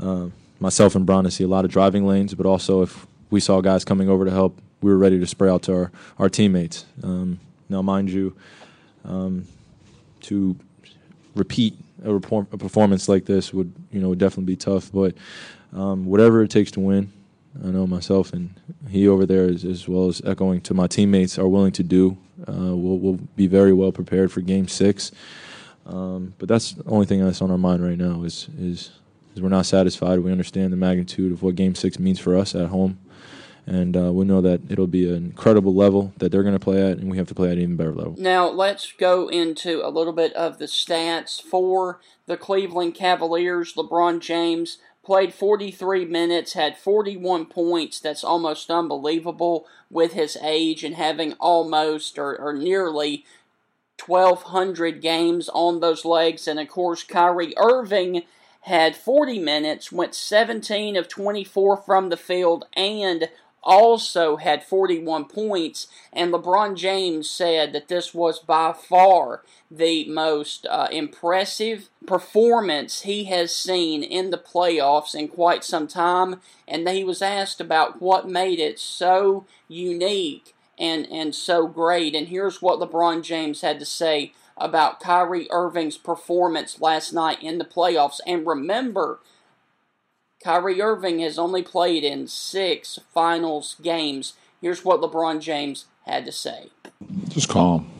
uh, 0.00 0.28
myself 0.60 0.94
and 0.94 1.06
Bron 1.06 1.24
to 1.24 1.30
see 1.30 1.44
a 1.44 1.48
lot 1.48 1.64
of 1.64 1.70
driving 1.70 2.06
lanes, 2.06 2.34
but 2.34 2.46
also 2.46 2.82
if 2.82 3.06
we 3.30 3.40
saw 3.40 3.60
guys 3.60 3.84
coming 3.84 4.08
over 4.08 4.24
to 4.24 4.30
help, 4.30 4.60
we 4.80 4.90
were 4.90 4.98
ready 4.98 5.18
to 5.18 5.26
spray 5.26 5.48
out 5.48 5.62
to 5.62 5.74
our, 5.74 5.92
our 6.18 6.28
teammates. 6.28 6.84
Um, 7.02 7.40
now, 7.68 7.82
mind 7.82 8.10
you, 8.10 8.36
um, 9.04 9.46
to 10.22 10.56
repeat 11.34 11.76
a, 12.04 12.12
report, 12.12 12.46
a, 12.52 12.58
performance 12.58 13.08
like 13.08 13.24
this 13.24 13.52
would 13.52 13.72
you 13.90 14.00
know 14.00 14.10
would 14.10 14.18
definitely 14.18 14.52
be 14.52 14.56
tough. 14.56 14.90
But 14.92 15.14
um, 15.72 16.04
whatever 16.04 16.42
it 16.42 16.50
takes 16.50 16.70
to 16.72 16.80
win, 16.80 17.12
I 17.62 17.68
know 17.68 17.86
myself 17.86 18.32
and 18.32 18.54
he 18.88 19.08
over 19.08 19.26
there, 19.26 19.44
is, 19.44 19.64
as 19.64 19.88
well 19.88 20.08
as 20.08 20.20
echoing 20.24 20.60
to 20.62 20.74
my 20.74 20.86
teammates, 20.86 21.38
are 21.38 21.48
willing 21.48 21.72
to 21.72 21.82
do. 21.82 22.16
Uh, 22.48 22.76
we'll, 22.76 22.98
we'll, 22.98 23.18
be 23.36 23.46
very 23.46 23.72
well 23.72 23.92
prepared 23.92 24.30
for 24.30 24.40
Game 24.40 24.68
Six. 24.68 25.12
Um, 25.86 26.34
but 26.38 26.48
that's 26.48 26.72
the 26.72 26.88
only 26.90 27.06
thing 27.06 27.24
that's 27.24 27.42
on 27.42 27.50
our 27.50 27.58
mind 27.58 27.84
right 27.84 27.98
now 27.98 28.22
is 28.22 28.48
is 28.58 28.90
because 29.28 29.42
we're 29.42 29.48
not 29.48 29.66
satisfied. 29.66 30.20
We 30.20 30.32
understand 30.32 30.72
the 30.72 30.76
magnitude 30.76 31.32
of 31.32 31.42
what 31.42 31.54
Game 31.56 31.74
Six 31.74 31.98
means 31.98 32.18
for 32.18 32.36
us 32.36 32.54
at 32.54 32.68
home, 32.68 32.98
and 33.66 33.96
uh, 33.96 34.12
we 34.12 34.24
know 34.24 34.40
that 34.40 34.60
it'll 34.70 34.86
be 34.86 35.08
an 35.08 35.24
incredible 35.26 35.74
level 35.74 36.12
that 36.18 36.30
they're 36.30 36.42
going 36.42 36.54
to 36.54 36.60
play 36.60 36.90
at, 36.90 36.98
and 36.98 37.10
we 37.10 37.16
have 37.16 37.28
to 37.28 37.34
play 37.34 37.48
at 37.48 37.54
an 37.54 37.62
even 37.62 37.76
better 37.76 37.92
level. 37.92 38.14
Now 38.18 38.48
let's 38.48 38.92
go 38.92 39.28
into 39.28 39.80
a 39.84 39.90
little 39.90 40.12
bit 40.12 40.32
of 40.34 40.58
the 40.58 40.66
stats 40.66 41.42
for 41.42 42.00
the 42.26 42.36
Cleveland 42.36 42.94
Cavaliers. 42.94 43.74
LeBron 43.74 44.20
James 44.20 44.78
played 45.04 45.34
43 45.34 46.04
minutes, 46.06 46.54
had 46.54 46.76
41 46.76 47.46
points. 47.46 48.00
That's 48.00 48.24
almost 48.24 48.70
unbelievable 48.70 49.66
with 49.90 50.12
his 50.12 50.36
age 50.42 50.82
and 50.84 50.94
having 50.94 51.34
almost 51.34 52.18
or, 52.18 52.36
or 52.36 52.52
nearly 52.52 53.24
1,200 54.04 55.00
games 55.00 55.48
on 55.50 55.80
those 55.80 56.04
legs. 56.04 56.48
And 56.48 56.58
of 56.58 56.68
course, 56.68 57.02
Kyrie 57.02 57.54
Irving 57.56 58.22
had 58.62 58.96
40 58.96 59.38
minutes, 59.38 59.92
went 59.92 60.14
17 60.14 60.96
of 60.96 61.06
24 61.06 61.76
from 61.78 62.08
the 62.08 62.16
field, 62.16 62.64
and 62.74 63.28
also 63.64 64.36
had 64.36 64.62
41 64.62 65.24
points. 65.24 65.88
And 66.12 66.32
LeBron 66.32 66.76
James 66.76 67.28
said 67.28 67.72
that 67.72 67.88
this 67.88 68.14
was 68.14 68.38
by 68.38 68.72
far 68.72 69.42
the 69.70 70.08
most 70.08 70.66
uh, 70.66 70.88
impressive 70.92 71.88
performance 72.06 73.02
he 73.02 73.24
has 73.24 73.54
seen 73.54 74.02
in 74.02 74.30
the 74.30 74.38
playoffs 74.38 75.14
in 75.14 75.28
quite 75.28 75.64
some 75.64 75.88
time. 75.88 76.40
And 76.68 76.88
he 76.88 77.02
was 77.02 77.22
asked 77.22 77.60
about 77.60 78.00
what 78.00 78.28
made 78.28 78.60
it 78.60 78.78
so 78.78 79.46
unique 79.68 80.54
and, 80.78 81.06
and 81.10 81.34
so 81.34 81.66
great. 81.66 82.14
And 82.14 82.28
here's 82.28 82.60
what 82.60 82.78
LeBron 82.78 83.22
James 83.22 83.62
had 83.62 83.78
to 83.80 83.86
say 83.86 84.32
about 84.56 85.00
Kyrie 85.00 85.50
Irving's 85.50 85.98
performance 85.98 86.80
last 86.80 87.12
night 87.12 87.42
in 87.42 87.58
the 87.58 87.64
playoffs. 87.64 88.20
And 88.26 88.46
remember, 88.46 89.20
Kyrie 90.44 90.82
Irving 90.82 91.20
has 91.20 91.38
only 91.38 91.62
played 91.62 92.04
in 92.04 92.28
six 92.28 93.00
finals 93.14 93.76
games. 93.80 94.34
Here's 94.60 94.84
what 94.84 95.00
LeBron 95.00 95.40
James 95.40 95.86
had 96.04 96.26
to 96.26 96.32
say 96.32 96.68
Just 97.28 97.48
calm. 97.48 97.90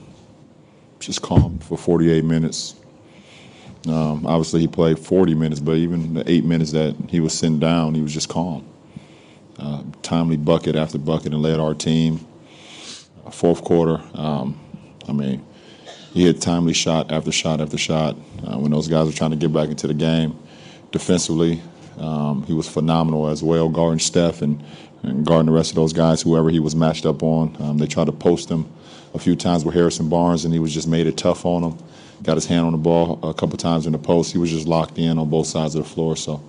Just 1.01 1.23
calm 1.23 1.59
for 1.59 1.79
48 1.79 2.23
minutes. 2.23 2.75
Um, 3.89 4.27
obviously, 4.27 4.61
he 4.61 4.69
played 4.69 4.99
40 4.99 5.35
minutes, 5.35 5.61
but 5.61 5.77
even 5.77 6.15
the 6.15 6.31
eight 6.31 6.45
minutes 6.45 6.73
that 6.73 6.95
he 7.09 7.19
was 7.19 7.33
sitting 7.33 7.59
down, 7.59 7.95
he 7.95 8.03
was 8.03 8.13
just 8.13 8.29
calm. 8.29 8.67
Uh, 9.59 9.83
timely 10.03 10.37
bucket 10.37 10.77
after 10.77 10.99
bucket 10.99 11.33
and 11.33 11.41
led 11.41 11.59
our 11.59 11.75
team. 11.75 12.27
Uh, 13.25 13.31
fourth 13.31 13.65
quarter, 13.65 14.03
um, 14.15 14.61
I 15.09 15.13
mean, 15.13 15.45
he 16.13 16.25
hit 16.25 16.43
timely 16.43 16.75
shot 16.75 17.11
after 17.11 17.33
shot 17.33 17.63
after 17.63 17.79
shot 17.79 18.17
uh, 18.47 18.59
when 18.59 18.71
those 18.71 18.89
guys 18.89 19.07
were 19.07 19.13
trying 19.13 19.31
to 19.31 19.37
get 19.37 19.53
back 19.53 19.71
into 19.71 19.87
the 19.87 19.95
game. 19.95 20.39
Defensively, 20.93 21.61
um, 21.99 22.45
he 22.45 22.53
was 22.53 22.69
phenomenal 22.69 23.29
as 23.29 23.43
well, 23.43 23.69
guarding 23.69 23.99
Steph 23.99 24.43
and, 24.43 24.63
and, 25.03 25.25
guarding 25.25 25.47
the 25.47 25.53
rest 25.53 25.71
of 25.71 25.77
those 25.77 25.93
guys, 25.93 26.23
whoever 26.23 26.51
he 26.51 26.59
was 26.59 26.75
matched 26.75 27.07
up 27.07 27.23
on. 27.23 27.57
Um, 27.61 27.79
they 27.79 27.87
tried 27.87 28.07
to 28.07 28.13
post 28.13 28.51
him 28.51 28.67
a 29.15 29.19
few 29.19 29.37
times 29.37 29.65
with 29.65 29.75
Harrison 29.75 30.09
Barnes, 30.09 30.45
and 30.45 30.53
he 30.53 30.61
was 30.61 30.75
just 30.75 30.89
made 30.89 31.07
it 31.07 31.17
tough 31.17 31.47
on 31.47 31.63
them. 31.63 31.79
Got 32.23 32.37
his 32.37 32.47
hand 32.47 32.67
on 32.67 32.73
the 32.73 32.79
ball 32.79 33.21
a 33.23 33.35
couple 33.35 33.57
times 33.59 33.87
in 33.87 33.93
the 33.93 33.99
post. 33.99 34.33
He 34.33 34.39
was 34.39 34.51
just 34.51 34.67
locked 34.67 34.99
in 34.99 35.19
on 35.19 35.29
both 35.29 35.47
sides 35.47 35.75
of 35.75 35.85
the 35.85 35.89
floor. 35.89 36.17
So 36.17 36.43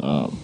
um, 0.00 0.38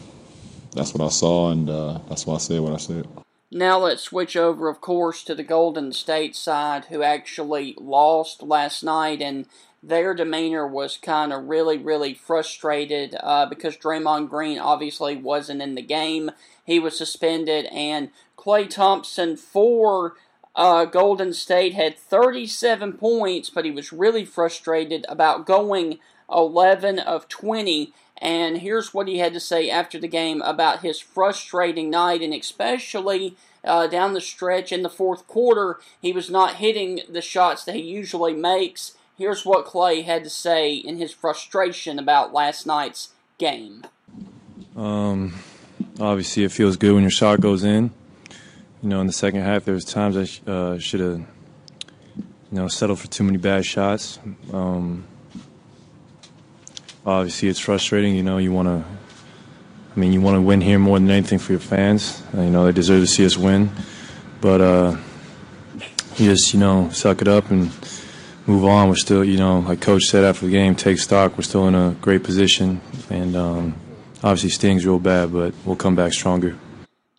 that's 0.74 0.94
what 0.94 1.04
I 1.04 1.08
saw, 1.08 1.50
and 1.50 1.68
uh, 1.68 1.98
that's 2.08 2.26
why 2.26 2.34
I 2.34 2.38
said 2.38 2.60
what 2.60 2.72
I 2.72 2.78
said. 2.78 3.06
Now 3.50 3.80
let's 3.80 4.02
switch 4.02 4.36
over, 4.36 4.68
of 4.68 4.80
course, 4.80 5.24
to 5.24 5.34
the 5.34 5.42
Golden 5.42 5.92
State 5.92 6.36
side, 6.36 6.84
who 6.84 7.02
actually 7.02 7.74
lost 7.78 8.42
last 8.42 8.84
night, 8.84 9.20
and 9.20 9.46
their 9.82 10.14
demeanor 10.14 10.66
was 10.66 10.96
kind 10.96 11.32
of 11.32 11.48
really, 11.48 11.76
really 11.76 12.14
frustrated 12.14 13.16
uh, 13.18 13.46
because 13.46 13.76
Draymond 13.76 14.28
Green 14.28 14.58
obviously 14.58 15.16
wasn't 15.16 15.62
in 15.62 15.74
the 15.74 15.82
game. 15.82 16.30
He 16.64 16.78
was 16.78 16.96
suspended, 16.96 17.66
and 17.66 18.10
Klay 18.38 18.70
Thompson 18.70 19.36
for 19.36 20.14
uh, 20.54 20.84
Golden 20.84 21.32
State 21.32 21.74
had 21.74 21.98
37 21.98 22.92
points, 22.94 23.50
but 23.50 23.64
he 23.64 23.72
was 23.72 23.92
really 23.92 24.24
frustrated 24.24 25.06
about 25.08 25.46
going 25.46 25.98
11 26.30 27.00
of 27.00 27.26
20 27.26 27.92
and 28.20 28.58
here's 28.58 28.92
what 28.92 29.08
he 29.08 29.18
had 29.18 29.32
to 29.32 29.40
say 29.40 29.70
after 29.70 29.98
the 29.98 30.08
game 30.08 30.42
about 30.42 30.80
his 30.80 31.00
frustrating 31.00 31.88
night, 31.88 32.20
and 32.20 32.34
especially 32.34 33.36
uh, 33.64 33.86
down 33.86 34.12
the 34.12 34.20
stretch 34.20 34.72
in 34.72 34.82
the 34.82 34.90
fourth 34.90 35.26
quarter, 35.26 35.78
he 36.02 36.12
was 36.12 36.30
not 36.30 36.56
hitting 36.56 37.00
the 37.08 37.22
shots 37.22 37.64
that 37.64 37.74
he 37.74 37.82
usually 37.82 38.34
makes. 38.34 38.94
Here's 39.16 39.44
what 39.46 39.66
Klay 39.66 40.04
had 40.04 40.24
to 40.24 40.30
say 40.30 40.74
in 40.74 40.98
his 40.98 41.12
frustration 41.12 41.98
about 41.98 42.32
last 42.32 42.66
night's 42.66 43.10
game. 43.38 43.84
Um, 44.76 45.34
obviously, 45.98 46.44
it 46.44 46.52
feels 46.52 46.76
good 46.76 46.92
when 46.92 47.02
your 47.02 47.10
shot 47.10 47.40
goes 47.40 47.64
in. 47.64 47.90
You 48.82 48.88
know, 48.88 49.00
in 49.00 49.06
the 49.06 49.12
second 49.12 49.42
half, 49.42 49.64
there 49.64 49.74
was 49.74 49.84
times 49.84 50.16
I 50.16 50.24
sh- 50.24 50.40
uh, 50.46 50.78
should 50.78 51.00
have, 51.00 51.18
you 51.18 52.26
know, 52.50 52.68
settled 52.68 52.98
for 52.98 53.08
too 53.08 53.24
many 53.24 53.36
bad 53.36 53.66
shots. 53.66 54.18
Um, 54.52 55.06
obviously 57.04 57.48
it's 57.48 57.58
frustrating. 57.58 58.14
You 58.14 58.22
know, 58.22 58.38
you 58.38 58.52
want 58.52 58.68
to. 58.68 58.84
I 59.94 59.98
mean, 59.98 60.12
you 60.12 60.20
want 60.20 60.36
to 60.36 60.40
win 60.40 60.60
here 60.60 60.78
more 60.78 60.98
than 60.98 61.10
anything 61.10 61.40
for 61.40 61.52
your 61.52 61.60
fans. 61.60 62.22
Uh, 62.32 62.42
you 62.42 62.50
know, 62.50 62.64
they 62.64 62.72
deserve 62.72 63.02
to 63.02 63.06
see 63.08 63.26
us 63.26 63.36
win, 63.36 63.70
but 64.40 64.60
uh, 64.60 64.96
you 66.16 66.26
just 66.26 66.54
you 66.54 66.60
know 66.60 66.90
suck 66.90 67.20
it 67.20 67.28
up 67.28 67.50
and 67.50 67.72
move 68.46 68.64
on. 68.64 68.88
We're 68.88 68.96
still, 68.96 69.24
you 69.24 69.36
know, 69.36 69.60
like 69.60 69.80
Coach 69.80 70.04
said 70.04 70.24
after 70.24 70.46
the 70.46 70.52
game, 70.52 70.74
take 70.74 70.98
stock. 70.98 71.36
We're 71.36 71.42
still 71.42 71.66
in 71.68 71.74
a 71.74 71.96
great 72.00 72.22
position, 72.22 72.80
and 73.08 73.36
um, 73.36 73.74
obviously 74.22 74.50
stings 74.50 74.86
real 74.86 74.98
bad, 74.98 75.32
but 75.32 75.54
we'll 75.64 75.76
come 75.76 75.96
back 75.96 76.12
stronger. 76.12 76.56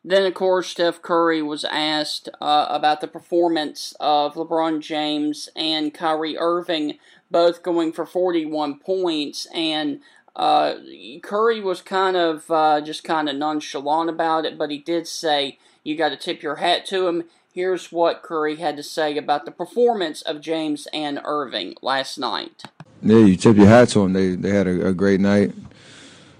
Then, 0.03 0.25
of 0.25 0.33
course, 0.33 0.69
Steph 0.69 1.01
Curry 1.03 1.43
was 1.43 1.63
asked 1.63 2.27
uh, 2.41 2.65
about 2.69 3.01
the 3.01 3.07
performance 3.07 3.93
of 3.99 4.33
LeBron 4.33 4.81
James 4.81 5.47
and 5.55 5.93
Kyrie 5.93 6.37
Irving 6.39 6.97
both 7.31 7.63
going 7.63 7.93
for 7.93 8.05
41 8.05 8.79
points. 8.79 9.47
And 9.53 10.01
uh, 10.35 10.75
Curry 11.23 11.61
was 11.61 11.81
kind 11.81 12.15
of 12.15 12.49
uh, 12.51 12.81
just 12.81 13.03
kind 13.03 13.29
of 13.29 13.35
nonchalant 13.35 14.09
about 14.09 14.45
it, 14.45 14.57
but 14.57 14.69
he 14.69 14.77
did 14.77 15.07
say 15.07 15.57
you 15.83 15.95
got 15.97 16.09
to 16.09 16.17
tip 16.17 16.41
your 16.41 16.57
hat 16.57 16.85
to 16.87 17.07
him. 17.07 17.23
Here's 17.53 17.91
what 17.91 18.21
Curry 18.21 18.57
had 18.57 18.77
to 18.77 18.83
say 18.83 19.17
about 19.17 19.45
the 19.45 19.51
performance 19.51 20.21
of 20.21 20.39
James 20.39 20.87
and 20.93 21.19
Irving 21.25 21.75
last 21.81 22.17
night. 22.17 22.63
Yeah, 23.01 23.17
you 23.17 23.35
tip 23.35 23.57
your 23.57 23.67
hat 23.67 23.89
to 23.89 23.99
them. 23.99 24.13
They 24.13 24.35
they 24.35 24.51
had 24.51 24.67
a, 24.67 24.87
a 24.89 24.93
great 24.93 25.19
night. 25.19 25.53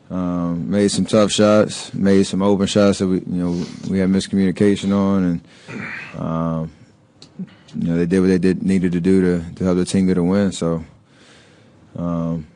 Um, 0.10 0.70
made 0.70 0.90
some 0.90 1.06
tough 1.06 1.32
shots. 1.32 1.94
Made 1.94 2.24
some 2.24 2.42
open 2.42 2.68
shots 2.68 3.00
that 3.00 3.08
we 3.08 3.20
you 3.20 3.26
know 3.26 3.66
we 3.90 4.00
had 4.00 4.10
miscommunication 4.10 4.96
on, 4.96 5.24
and 5.24 6.22
um, 6.22 6.72
you 7.76 7.88
know 7.88 7.98
they 7.98 8.06
did 8.06 8.20
what 8.20 8.28
they 8.28 8.38
did 8.38 8.64
needed 8.64 8.92
to 8.92 9.02
do 9.02 9.22
to, 9.22 9.54
to 9.56 9.64
help 9.64 9.78
the 9.78 9.86
team 9.86 10.08
get 10.08 10.18
a 10.18 10.24
win. 10.24 10.52
So 10.52 10.84
um, 11.96 12.48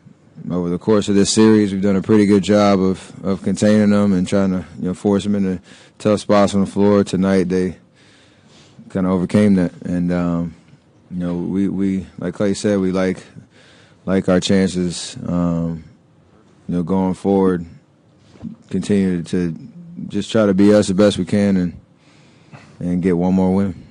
over 0.50 0.70
the 0.70 0.78
course 0.78 1.10
of 1.10 1.16
this 1.16 1.34
series, 1.34 1.72
we've 1.72 1.82
done 1.82 1.96
a 1.96 2.02
pretty 2.02 2.26
good 2.26 2.44
job 2.44 2.80
of, 2.82 3.26
of 3.26 3.42
containing 3.42 3.92
them 3.92 4.14
and 4.14 4.28
trying 4.28 4.52
to 4.52 4.66
you 4.80 4.90
know 4.90 4.94
force 4.94 5.24
them 5.24 5.36
into 5.36 5.62
tough 5.98 6.20
spots 6.20 6.54
on 6.54 6.62
the 6.62 6.68
floor. 6.68 7.04
Tonight 7.04 7.44
they 7.50 7.78
kind 8.90 9.06
of 9.06 9.14
overcame 9.14 9.56
that, 9.56 9.72
and 9.84 10.12
um, 10.12 10.56
you 11.12 11.18
know 11.18 11.36
we, 11.36 11.70
we 11.70 12.08
like 12.20 12.36
Klay 12.36 12.56
said 12.56 12.80
we 12.80 12.92
like 12.92 13.24
like 14.06 14.28
our 14.30 14.40
chances. 14.40 15.18
Um, 15.26 15.84
you 16.68 16.76
know 16.76 16.84
going 16.84 17.14
forward, 17.14 17.66
continue 18.70 19.24
to 19.24 19.56
just 20.08 20.32
try 20.32 20.46
to 20.46 20.54
be 20.54 20.74
us 20.74 20.88
the 20.88 20.94
best 20.94 21.18
we 21.18 21.26
can 21.26 21.58
and 21.58 21.82
and 22.80 23.02
get 23.02 23.18
one 23.18 23.34
more 23.34 23.54
win. 23.56 23.85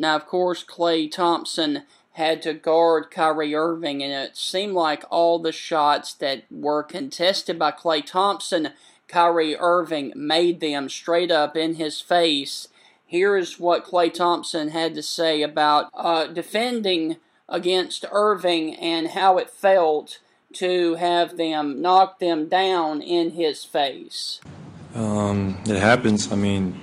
Now, 0.00 0.16
of 0.16 0.26
course, 0.26 0.64
Klay 0.64 1.10
Thompson 1.12 1.82
had 2.12 2.40
to 2.42 2.54
guard 2.54 3.10
Kyrie 3.10 3.54
Irving, 3.54 4.02
and 4.02 4.12
it 4.12 4.34
seemed 4.34 4.72
like 4.72 5.04
all 5.10 5.38
the 5.38 5.52
shots 5.52 6.14
that 6.14 6.44
were 6.50 6.82
contested 6.82 7.58
by 7.58 7.70
Klay 7.72 8.04
Thompson, 8.04 8.70
Kyrie 9.08 9.58
Irving 9.58 10.14
made 10.16 10.60
them 10.60 10.88
straight 10.88 11.30
up 11.30 11.54
in 11.54 11.74
his 11.74 12.00
face. 12.00 12.68
Here 13.04 13.36
is 13.36 13.60
what 13.60 13.84
Klay 13.84 14.10
Thompson 14.12 14.70
had 14.70 14.94
to 14.94 15.02
say 15.02 15.42
about 15.42 15.90
uh, 15.92 16.28
defending 16.28 17.16
against 17.46 18.06
Irving 18.10 18.74
and 18.76 19.08
how 19.08 19.36
it 19.36 19.50
felt 19.50 20.18
to 20.54 20.94
have 20.94 21.36
them 21.36 21.82
knock 21.82 22.20
them 22.20 22.48
down 22.48 23.02
in 23.02 23.32
his 23.32 23.64
face. 23.64 24.40
Um, 24.94 25.58
it 25.66 25.76
happens. 25.78 26.32
I 26.32 26.36
mean, 26.36 26.80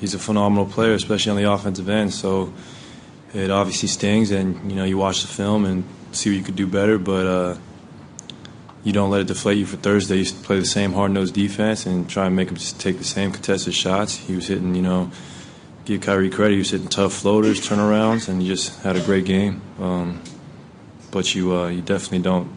he's 0.00 0.14
a 0.14 0.18
phenomenal 0.18 0.66
player, 0.66 0.94
especially 0.94 1.30
on 1.30 1.36
the 1.36 1.50
offensive 1.50 1.88
end. 1.88 2.12
So 2.12 2.52
it 3.32 3.50
obviously 3.50 3.88
stings, 3.88 4.30
and 4.30 4.70
you 4.70 4.76
know 4.76 4.84
you 4.84 4.98
watch 4.98 5.22
the 5.22 5.28
film 5.28 5.64
and 5.64 5.84
see 6.12 6.30
what 6.30 6.38
you 6.38 6.42
could 6.42 6.56
do 6.56 6.66
better, 6.66 6.98
but 6.98 7.26
uh, 7.26 7.56
you 8.82 8.92
don't 8.92 9.10
let 9.10 9.20
it 9.20 9.26
deflate 9.28 9.58
you 9.58 9.66
for 9.66 9.76
Thursday. 9.76 10.16
You 10.16 10.24
play 10.24 10.58
the 10.58 10.64
same 10.64 10.92
hard-nosed 10.94 11.34
defense 11.34 11.86
and 11.86 12.08
try 12.08 12.26
and 12.26 12.34
make 12.34 12.48
him 12.48 12.56
just 12.56 12.80
take 12.80 12.98
the 12.98 13.04
same 13.04 13.30
contested 13.30 13.74
shots. 13.74 14.16
He 14.16 14.34
was 14.34 14.48
hitting, 14.48 14.74
you 14.74 14.82
know, 14.82 15.10
give 15.84 16.00
Kyrie 16.00 16.30
credit. 16.30 16.54
He 16.54 16.58
was 16.58 16.70
hitting 16.70 16.88
tough 16.88 17.12
floaters, 17.12 17.60
turnarounds, 17.60 18.28
and 18.28 18.40
he 18.42 18.48
just 18.48 18.80
had 18.82 18.96
a 18.96 19.00
great 19.00 19.26
game. 19.26 19.60
Um, 19.78 20.22
but 21.10 21.34
you 21.34 21.54
uh, 21.54 21.68
you 21.68 21.82
definitely 21.82 22.20
don't, 22.20 22.50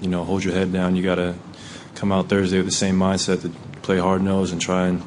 you 0.00 0.08
know, 0.08 0.24
hold 0.24 0.42
your 0.44 0.54
head 0.54 0.72
down. 0.72 0.96
You 0.96 1.02
got 1.02 1.16
to 1.16 1.34
come 1.94 2.10
out 2.10 2.28
Thursday 2.28 2.56
with 2.56 2.66
the 2.66 2.72
same 2.72 2.98
mindset 2.98 3.42
to 3.42 3.50
play 3.82 3.98
hard-nosed 3.98 4.52
and 4.52 4.60
try 4.60 4.88
and 4.88 5.02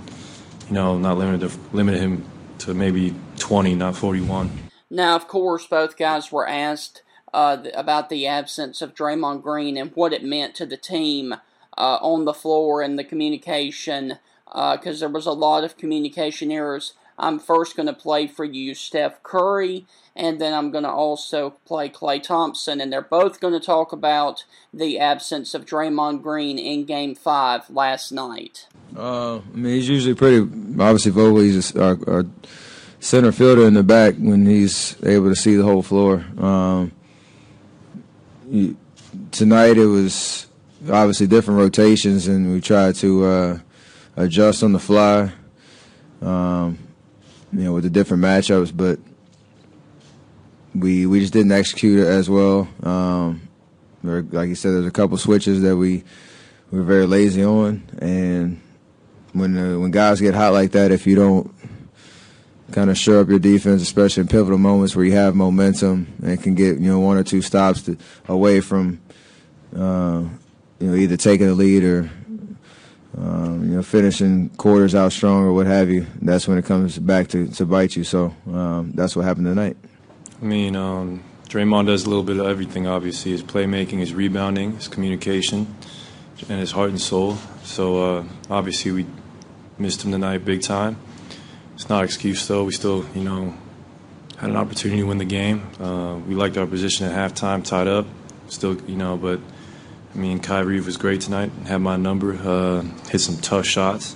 you 0.67 0.73
know, 0.73 0.97
not 0.97 1.17
limited 1.17 1.49
to, 1.49 1.60
limit 1.73 1.95
him 1.95 2.25
to 2.60 2.73
maybe 2.73 3.13
20, 3.38 3.75
not 3.75 3.95
41. 3.95 4.51
Now, 4.89 5.15
of 5.15 5.27
course, 5.27 5.65
both 5.67 5.97
guys 5.97 6.32
were 6.32 6.47
asked 6.47 7.03
uh, 7.34 7.58
about 7.73 8.10
the 8.10 8.27
absence 8.27 8.82
of 8.82 8.95
Draymond 8.95 9.43
Green 9.43 9.77
and 9.77 9.91
what 9.93 10.13
it 10.13 10.23
meant 10.23 10.56
to 10.56 10.65
the 10.65 10.77
team 10.77 11.34
uh, 11.77 11.97
on 12.01 12.25
the 12.25 12.34
floor 12.34 12.82
and 12.82 12.97
the 12.97 13.03
communication, 13.03 14.19
because 14.45 14.97
uh, 14.97 14.99
there 14.99 15.10
was 15.10 15.25
a 15.25 15.32
lot 15.32 15.63
of 15.63 15.77
communication 15.77 16.51
errors. 16.51 16.93
I'm 17.19 17.39
first 17.39 17.75
going 17.75 17.88
to 17.88 17.93
play 17.93 18.27
for 18.27 18.45
you 18.45 18.75
Steph 18.75 19.23
Curry, 19.23 19.86
and 20.15 20.39
then 20.39 20.53
I'm 20.53 20.71
going 20.71 20.84
to 20.84 20.89
also 20.89 21.51
play 21.65 21.89
Klay 21.89 22.21
Thompson, 22.21 22.80
and 22.80 22.93
they're 22.93 23.01
both 23.01 23.39
going 23.39 23.53
to 23.53 23.60
talk 23.60 23.91
about 23.91 24.45
the 24.73 24.99
absence 24.99 25.53
of 25.53 25.65
Draymond 25.65 26.21
Green 26.21 26.60
in 26.60 26.86
Game 26.86 27.15
5 27.15 27.71
last 27.71 28.12
night. 28.12 28.67
Uh, 28.95 29.38
I 29.38 29.41
mean, 29.53 29.73
he's 29.73 29.89
usually 29.89 30.15
pretty, 30.15 30.41
obviously, 30.80 31.12
vocal. 31.12 31.41
He's 31.41 31.75
our, 31.75 32.25
center 32.99 33.32
fielder 33.32 33.67
in 33.67 33.75
the 33.75 33.84
back 33.84 34.15
when 34.15 34.45
he's 34.45 34.95
able 35.03 35.30
to 35.30 35.36
see 35.36 35.56
the 35.56 35.63
whole 35.63 35.84
floor. 35.84 36.25
Um, 36.38 36.91
tonight 39.32 39.77
it 39.77 39.86
was 39.86 40.47
obviously 40.89 41.27
different 41.27 41.60
rotations, 41.60 42.27
and 42.27 42.51
we 42.51 42.62
tried 42.62 42.95
to 42.95 43.25
uh, 43.25 43.60
adjust 44.15 44.63
on 44.63 44.71
the 44.71 44.80
fly. 44.80 45.32
Um, 46.21 46.80
you 47.53 47.63
know, 47.63 47.73
with 47.73 47.83
the 47.83 47.89
different 47.89 48.23
matchups, 48.23 48.75
but 48.75 48.99
we 50.75 51.05
we 51.05 51.19
just 51.19 51.33
didn't 51.33 51.51
execute 51.51 51.99
it 51.99 52.07
as 52.07 52.29
well. 52.29 52.67
Um, 52.83 53.47
there, 54.03 54.21
like 54.21 54.49
you 54.49 54.55
said, 54.55 54.73
there's 54.73 54.86
a 54.86 54.91
couple 54.91 55.17
switches 55.17 55.62
that 55.62 55.75
we 55.75 56.03
we 56.71 56.79
were 56.79 56.86
very 56.86 57.05
lazy 57.05 57.43
on, 57.43 57.83
and 57.99 58.62
when 59.33 59.57
uh, 59.57 59.80
when 59.80 59.91
guys 59.91 60.22
get 60.22 60.36
hot 60.36 60.53
like 60.53 60.72
that, 60.72 60.91
if 60.91 61.07
you 61.07 61.15
don't 61.15 61.53
kind 62.72 62.89
of 62.89 62.97
shore 62.97 63.22
up 63.22 63.30
your 63.30 63.39
defense, 63.39 63.82
especially 63.82 64.22
in 64.22 64.28
pivotal 64.28 64.57
moments 64.57 64.95
where 64.95 65.05
you 65.05 65.13
have 65.13 65.36
momentum 65.36 66.13
and 66.24 66.41
can 66.41 66.55
get 66.55 66.80
you 66.80 66.91
know 66.91 66.99
one 66.99 67.17
or 67.17 67.24
two 67.24 67.41
stops 67.41 67.84
to, 67.84 67.97
away 68.28 68.59
from 68.61 68.99
uh, 69.76 70.24
you 70.80 70.88
know 70.88 70.95
either 70.95 71.17
taking 71.17 71.47
the 71.47 71.53
lead 71.53 71.84
or 71.84 72.09
um, 73.18 73.70
you 73.70 73.76
know, 73.76 73.84
finishing 73.84 74.49
quarters 74.49 74.93
out 74.93 75.11
strong 75.11 75.43
or 75.43 75.53
what 75.53 75.65
have 75.65 75.89
you. 75.89 76.05
That's 76.22 76.47
when 76.47 76.57
it 76.57 76.65
comes 76.65 76.99
back 76.99 77.28
to, 77.30 77.47
to 77.47 77.65
bite 77.65 77.95
you. 77.95 78.03
So 78.03 78.34
um, 78.51 78.91
that's 78.93 79.15
what 79.15 79.26
happened 79.26 79.47
tonight. 79.47 79.78
I 80.41 80.45
mean, 80.45 80.76
um, 80.76 81.24
Draymond 81.49 81.88
does 81.88 82.05
a 82.05 82.09
little 82.09 82.24
bit 82.24 82.38
of 82.38 82.45
everything. 82.45 82.86
Obviously, 82.86 83.32
his 83.32 83.41
playmaking, 83.41 83.99
his 83.99 84.13
rebounding, 84.13 84.74
his 84.74 84.88
communication, 84.88 85.74
and 86.47 86.59
his 86.59 86.72
heart 86.72 86.89
and 86.89 87.01
soul. 87.01 87.38
So 87.63 88.18
uh, 88.18 88.24
obviously, 88.49 88.91
we 88.91 89.05
missed 89.80 90.03
him 90.03 90.11
tonight 90.11 90.45
big 90.45 90.61
time. 90.61 90.97
It's 91.74 91.89
not 91.89 91.99
an 91.99 92.05
excuse 92.05 92.47
though. 92.47 92.63
We 92.63 92.72
still, 92.72 93.05
you 93.15 93.24
know, 93.24 93.55
had 94.38 94.49
an 94.51 94.57
opportunity 94.57 95.01
to 95.01 95.07
win 95.07 95.18
the 95.18 95.26
game. 95.26 95.63
Uh, 95.80 96.18
we 96.28 96.36
liked 96.36 96.57
our 96.57 96.68
position 96.68 97.07
at 97.07 97.34
halftime, 97.34 97.63
tied 97.63 97.88
up. 97.88 98.05
Still, 98.49 98.80
you 98.84 98.95
know, 98.95 99.18
but 99.18 99.39
I 100.14 100.18
mean, 100.18 100.39
Kyrie 100.39 100.82
was 100.82 100.97
great 100.97 101.22
tonight. 101.22 101.51
Had 101.66 101.80
my 101.80 101.97
number. 101.97 102.34
Uh, 102.34 102.82
hit 103.10 103.20
some 103.20 103.38
tough 103.38 103.66
shots, 103.66 104.16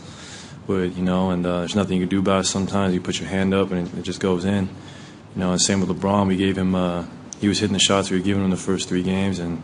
But 0.68 0.96
you 0.96 1.04
know, 1.04 1.32
and 1.32 1.46
uh, 1.46 1.60
there's 1.60 1.76
nothing 1.76 1.98
you 1.98 2.04
can 2.04 2.10
do 2.10 2.20
about 2.20 2.42
it. 2.42 2.48
Sometimes 2.48 2.94
you 2.94 3.02
put 3.02 3.20
your 3.20 3.30
hand 3.30 3.54
up 3.54 3.72
and 3.72 3.88
it, 3.98 4.02
just 4.04 4.20
goes 4.20 4.46
in. 4.46 4.68
You 5.36 5.39
know, 5.39 5.52
and 5.52 5.62
same 5.62 5.80
with 5.80 5.89
LeBron. 5.89 6.28
We 6.28 6.38
gave 6.38 6.58
him. 6.58 6.76
Uh, 6.76 7.06
he 7.39 7.48
was 7.48 7.60
hitting 7.60 7.74
the 7.74 7.80
shots 7.80 8.10
we 8.10 8.18
were 8.18 8.24
giving 8.24 8.44
him 8.44 8.50
the 8.50 8.58
first 8.58 8.88
three 8.88 9.04
games, 9.04 9.39
and 9.39 9.62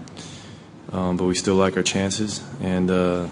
um, 0.91 1.17
but 1.17 1.25
we 1.25 1.35
still 1.35 1.55
like 1.55 1.77
our 1.77 1.83
chances. 1.83 2.43
And 2.61 2.89
uh, 2.89 3.27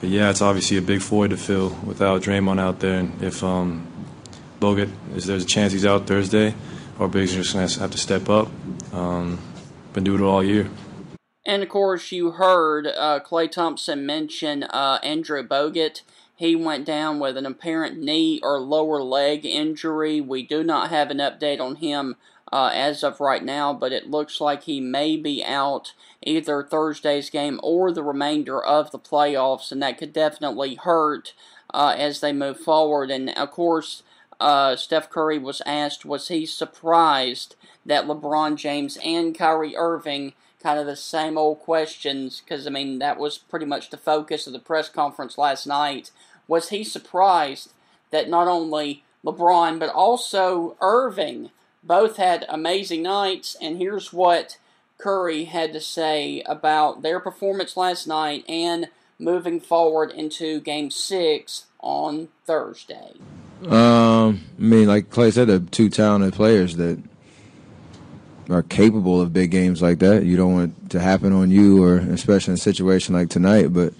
but 0.00 0.08
yeah, 0.08 0.30
it's 0.30 0.42
obviously 0.42 0.76
a 0.76 0.82
big 0.82 1.00
void 1.00 1.30
to 1.30 1.36
fill 1.36 1.70
without 1.84 2.22
Draymond 2.22 2.60
out 2.60 2.80
there. 2.80 3.00
And 3.00 3.22
if 3.22 3.42
um, 3.42 3.86
Bogut, 4.60 4.90
is 5.14 5.26
there's 5.26 5.44
a 5.44 5.46
chance 5.46 5.72
he's 5.72 5.86
out 5.86 6.06
Thursday, 6.06 6.54
our 6.98 7.08
bigs 7.08 7.34
are 7.34 7.42
just 7.42 7.74
to 7.74 7.80
have 7.80 7.90
to 7.90 7.98
step 7.98 8.28
up. 8.28 8.48
Um, 8.92 9.38
been 9.92 10.04
doing 10.04 10.20
it 10.20 10.24
all 10.24 10.42
year. 10.42 10.68
And 11.48 11.62
of 11.62 11.70
course, 11.70 12.12
you 12.12 12.32
heard 12.32 12.86
uh, 12.86 13.20
Klay 13.20 13.50
Thompson 13.50 14.04
mention 14.04 14.64
uh, 14.64 14.98
Andrew 15.02 15.42
Bogut. 15.42 16.02
He 16.36 16.54
went 16.54 16.84
down 16.84 17.20
with 17.20 17.38
an 17.38 17.46
apparent 17.46 17.98
knee 17.98 18.38
or 18.42 18.60
lower 18.60 19.02
leg 19.02 19.46
injury. 19.46 20.20
We 20.20 20.42
do 20.42 20.62
not 20.62 20.90
have 20.90 21.10
an 21.10 21.16
update 21.16 21.58
on 21.58 21.76
him 21.76 22.16
uh, 22.52 22.70
as 22.74 23.02
of 23.02 23.18
right 23.18 23.42
now, 23.42 23.72
but 23.72 23.92
it 23.92 24.10
looks 24.10 24.42
like 24.42 24.64
he 24.64 24.78
may 24.78 25.16
be 25.16 25.42
out 25.42 25.94
either 26.22 26.62
Thursday's 26.62 27.30
game 27.30 27.58
or 27.62 27.92
the 27.92 28.02
remainder 28.02 28.62
of 28.62 28.90
the 28.90 28.98
playoffs, 28.98 29.72
and 29.72 29.82
that 29.82 29.96
could 29.96 30.12
definitely 30.12 30.74
hurt 30.74 31.32
uh, 31.72 31.94
as 31.96 32.20
they 32.20 32.32
move 32.32 32.60
forward. 32.60 33.10
And 33.10 33.30
of 33.30 33.50
course, 33.52 34.02
uh, 34.38 34.76
Steph 34.76 35.08
Curry 35.08 35.38
was 35.38 35.62
asked, 35.64 36.04
was 36.04 36.28
he 36.28 36.44
surprised 36.44 37.56
that 37.86 38.04
LeBron 38.04 38.56
James 38.56 38.98
and 39.02 39.36
Kyrie 39.36 39.74
Irving 39.74 40.34
kind 40.62 40.78
of 40.78 40.86
the 40.86 40.96
same 40.96 41.38
old 41.38 41.60
questions? 41.60 42.40
Because, 42.40 42.66
I 42.66 42.70
mean, 42.70 42.98
that 42.98 43.18
was 43.18 43.38
pretty 43.38 43.66
much 43.66 43.90
the 43.90 43.96
focus 43.96 44.46
of 44.46 44.52
the 44.52 44.58
press 44.58 44.88
conference 44.88 45.38
last 45.38 45.66
night. 45.66 46.10
Was 46.46 46.70
he 46.70 46.84
surprised 46.84 47.72
that 48.10 48.28
not 48.28 48.48
only 48.48 49.04
LeBron, 49.24 49.78
but 49.78 49.90
also 49.90 50.76
Irving 50.80 51.50
both 51.82 52.16
had 52.16 52.46
amazing 52.48 53.02
nights? 53.02 53.56
And 53.60 53.78
here's 53.78 54.12
what 54.12 54.58
Curry 54.98 55.44
had 55.44 55.72
to 55.72 55.80
say 55.80 56.42
about 56.46 57.02
their 57.02 57.20
performance 57.20 57.76
last 57.76 58.06
night 58.06 58.44
and 58.48 58.88
moving 59.18 59.60
forward 59.60 60.10
into 60.10 60.60
Game 60.60 60.90
6 60.90 61.66
on 61.80 62.28
Thursday. 62.46 63.14
Um, 63.66 64.40
I 64.58 64.62
mean, 64.62 64.86
like 64.86 65.10
Klay 65.10 65.32
said, 65.32 65.48
they're 65.48 65.58
two 65.58 65.88
talented 65.88 66.34
players 66.34 66.76
that 66.76 67.02
are 68.48 68.62
capable 68.62 69.20
of 69.20 69.32
big 69.32 69.50
games 69.50 69.82
like 69.82 69.98
that. 69.98 70.24
You 70.24 70.36
don't 70.36 70.54
want 70.54 70.74
it 70.86 70.90
to 70.90 71.00
happen 71.00 71.32
on 71.32 71.50
you, 71.50 71.82
or 71.82 71.98
especially 71.98 72.52
in 72.52 72.54
a 72.56 72.58
situation 72.58 73.14
like 73.14 73.28
tonight. 73.28 73.72
But 73.72 73.92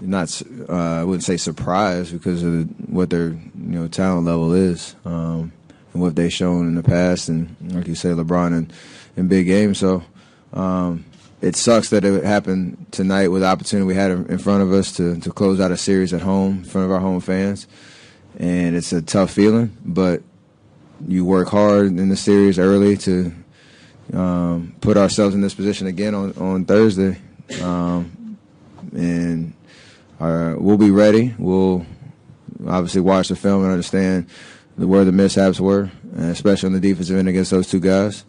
not, 0.00 0.42
uh, 0.68 1.00
I 1.00 1.04
wouldn't 1.04 1.24
say 1.24 1.36
surprised 1.36 2.12
because 2.12 2.42
of 2.42 2.68
what 2.88 3.10
their 3.10 3.28
you 3.28 3.38
know 3.54 3.88
talent 3.88 4.26
level 4.26 4.52
is 4.52 4.94
um, 5.04 5.52
and 5.92 6.02
what 6.02 6.16
they've 6.16 6.32
shown 6.32 6.68
in 6.68 6.74
the 6.74 6.82
past, 6.82 7.28
and 7.28 7.56
like 7.72 7.88
you 7.88 7.94
say, 7.94 8.10
LeBron 8.10 8.56
in, 8.56 8.70
in 9.16 9.28
big 9.28 9.46
games. 9.46 9.78
So. 9.78 10.02
Um, 10.52 11.04
it 11.42 11.54
sucks 11.54 11.90
that 11.90 12.02
it 12.02 12.24
happened 12.24 12.86
tonight 12.92 13.28
with 13.28 13.42
the 13.42 13.46
opportunity 13.46 13.86
we 13.86 13.94
had 13.94 14.10
in 14.10 14.38
front 14.38 14.62
of 14.62 14.72
us 14.72 14.96
to, 14.96 15.20
to 15.20 15.30
close 15.30 15.60
out 15.60 15.70
a 15.70 15.76
series 15.76 16.14
at 16.14 16.22
home 16.22 16.58
in 16.58 16.64
front 16.64 16.86
of 16.86 16.90
our 16.90 16.98
home 16.98 17.20
fans 17.20 17.66
and 18.38 18.76
it's 18.76 18.92
a 18.92 19.02
tough 19.02 19.30
feeling. 19.30 19.76
But 19.84 20.22
you 21.06 21.24
work 21.24 21.48
hard 21.48 21.86
in 21.86 22.08
the 22.08 22.16
series 22.16 22.58
early 22.58 22.96
to 22.98 23.32
um, 24.12 24.74
put 24.80 24.96
ourselves 24.96 25.34
in 25.34 25.40
this 25.40 25.54
position 25.54 25.86
again 25.86 26.14
on 26.14 26.32
on 26.34 26.64
Thursday, 26.64 27.18
um, 27.62 28.38
and 28.92 29.54
our, 30.20 30.54
uh, 30.54 30.58
we'll 30.58 30.78
be 30.78 30.90
ready. 30.90 31.34
We'll 31.38 31.86
obviously 32.66 33.00
watch 33.00 33.28
the 33.28 33.36
film 33.36 33.62
and 33.62 33.72
understand 33.72 34.28
where 34.76 35.04
the 35.04 35.12
mishaps 35.12 35.60
were, 35.60 35.90
and 36.14 36.30
especially 36.30 36.68
on 36.68 36.72
the 36.72 36.80
defensive 36.80 37.16
end 37.16 37.28
against 37.28 37.50
those 37.50 37.68
two 37.68 37.80
guys. 37.80 38.24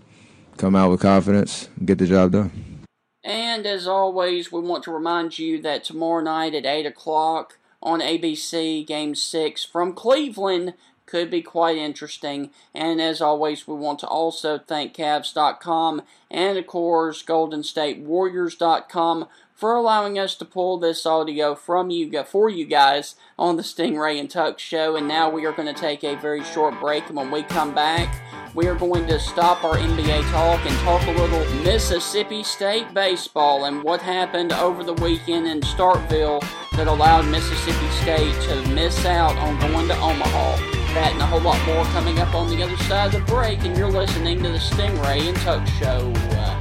Come 0.58 0.76
out 0.76 0.90
with 0.90 1.02
confidence, 1.02 1.70
get 1.86 2.00
the 2.00 2.08
job 2.08 2.32
done. 2.32 2.84
And 3.24 3.66
as 3.66 3.88
always, 3.88 4.52
we 4.52 4.62
want 4.62 4.84
to 4.86 4.92
remind 4.92 5.38
you 5.38 5.62
that 5.62 5.84
tomorrow 5.84 6.24
night 6.24 6.56
at 6.56 6.66
8 6.66 6.86
o'clock, 6.86 7.58
on 7.82 8.00
ABC 8.00 8.86
Game 8.86 9.16
6 9.16 9.66
from 9.66 9.94
Cleveland 9.94 10.74
could 11.08 11.32
be 11.32 11.42
quite 11.42 11.78
interesting. 11.78 12.52
And 12.76 13.02
as 13.02 13.22
always, 13.22 13.68
we 13.68 13.74
want 13.74 13.98
to 14.00 14.08
also 14.08 14.60
thank 14.60 14.94
Cavs.com 14.94 16.04
and, 16.30 16.58
of 16.58 16.68
course, 16.68 17.24
GoldenStateWarriors.com 17.24 19.28
for 19.56 19.74
allowing 19.74 20.20
us 20.20 20.36
to 20.36 20.46
pull 20.46 20.78
this 20.78 21.04
audio 21.04 21.56
from 21.56 21.90
you 21.90 22.24
for 22.26 22.48
you 22.48 22.64
guys 22.64 23.16
on 23.40 23.58
the 23.58 23.64
Stingray 23.64 24.20
and 24.20 24.30
Tuck 24.30 24.60
show. 24.60 24.96
And 24.96 25.08
now 25.08 25.32
we 25.32 25.48
are 25.48 25.52
going 25.52 25.74
to 25.74 25.82
take 25.82 26.04
a 26.04 26.16
very 26.16 26.44
short 26.44 26.80
break. 26.80 27.08
And 27.08 27.16
when 27.16 27.32
we 27.32 27.42
come 27.42 27.74
back, 27.74 28.22
we 28.54 28.68
are 28.68 28.76
going 28.76 29.08
to 29.08 29.20
stop 29.20 29.64
our 29.64 29.76
NBA 29.76 30.32
talk 30.32 30.64
and 30.64 30.78
talk 30.80 31.02
a 31.08 31.12
little 31.20 31.44
Mississippi 31.64 32.44
State 32.44 32.94
baseball 32.94 33.66
and 33.66 33.82
what 33.82 34.00
happened 34.00 34.54
over 34.54 34.84
the 34.84 34.94
weekend 34.94 35.48
in 35.48 35.62
Starkville 35.62 36.48
that 36.74 36.86
allowed 36.86 37.26
Mississippi 37.26 37.90
State 37.90 38.40
to 38.44 38.62
miss 38.74 39.06
out 39.06 39.36
on 39.38 39.60
going 39.60 39.88
to 39.88 39.96
Omaha. 39.96 40.77
That 40.94 41.14
and 41.14 41.22
a 41.22 41.26
whole 41.26 41.42
lot 41.42 41.64
more 41.66 41.84
coming 41.86 42.20
up 42.20 42.34
on 42.34 42.50
the 42.50 42.64
other 42.64 42.78
side 42.78 43.14
of 43.14 43.26
the 43.26 43.32
break, 43.32 43.64
and 43.64 43.78
you're 43.78 43.92
listening 43.92 44.42
to 44.44 44.50
the 44.50 44.58
Stingray 44.58 45.28
and 45.28 45.38
Tuck 45.38 45.68
Show. 45.68 46.12
Uh, 46.16 46.60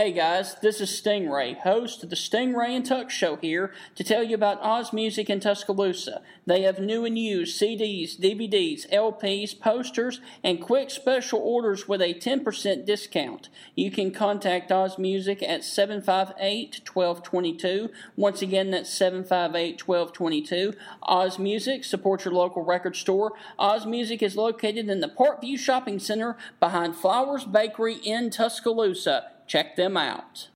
Hey 0.00 0.12
guys, 0.12 0.54
this 0.62 0.80
is 0.80 0.88
Stingray, 0.88 1.58
host 1.58 2.02
of 2.02 2.08
the 2.08 2.16
Stingray 2.16 2.70
and 2.70 2.86
Tuck 2.86 3.10
Show 3.10 3.36
here 3.36 3.70
to 3.96 4.02
tell 4.02 4.22
you 4.22 4.34
about 4.34 4.58
Oz 4.62 4.94
Music 4.94 5.28
in 5.28 5.40
Tuscaloosa. 5.40 6.22
They 6.46 6.62
have 6.62 6.78
new 6.78 7.04
and 7.04 7.18
used 7.18 7.60
CDs, 7.60 8.18
DVDs, 8.18 8.90
LPs, 8.90 9.60
posters, 9.60 10.22
and 10.42 10.58
quick 10.58 10.88
special 10.90 11.40
orders 11.40 11.86
with 11.86 12.00
a 12.00 12.14
10% 12.14 12.86
discount. 12.86 13.50
You 13.74 13.90
can 13.90 14.10
contact 14.10 14.72
Oz 14.72 14.96
Music 14.98 15.42
at 15.42 15.64
758 15.64 16.80
1222. 16.90 17.90
Once 18.16 18.40
again, 18.40 18.70
that's 18.70 18.88
758 18.88 19.86
1222. 19.86 20.78
Oz 21.02 21.38
Music, 21.38 21.84
support 21.84 22.24
your 22.24 22.32
local 22.32 22.64
record 22.64 22.96
store. 22.96 23.32
Oz 23.58 23.84
Music 23.84 24.22
is 24.22 24.34
located 24.34 24.88
in 24.88 25.00
the 25.00 25.08
Parkview 25.08 25.58
Shopping 25.58 25.98
Center 25.98 26.38
behind 26.58 26.96
Flowers 26.96 27.44
Bakery 27.44 27.96
in 27.96 28.30
Tuscaloosa. 28.30 29.32
Check 29.50 29.74
them 29.74 29.96
out. 29.96 30.48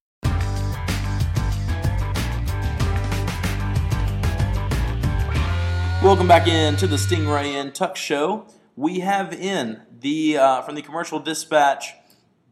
Welcome 6.00 6.28
back 6.28 6.46
in 6.46 6.76
to 6.76 6.86
the 6.86 6.94
Stingray 6.94 7.54
and 7.60 7.74
Tuck 7.74 7.96
Show. 7.96 8.46
We 8.76 9.00
have 9.00 9.32
in 9.32 9.82
the 9.98 10.38
uh, 10.38 10.62
from 10.62 10.76
the 10.76 10.82
Commercial 10.82 11.18
Dispatch, 11.18 11.94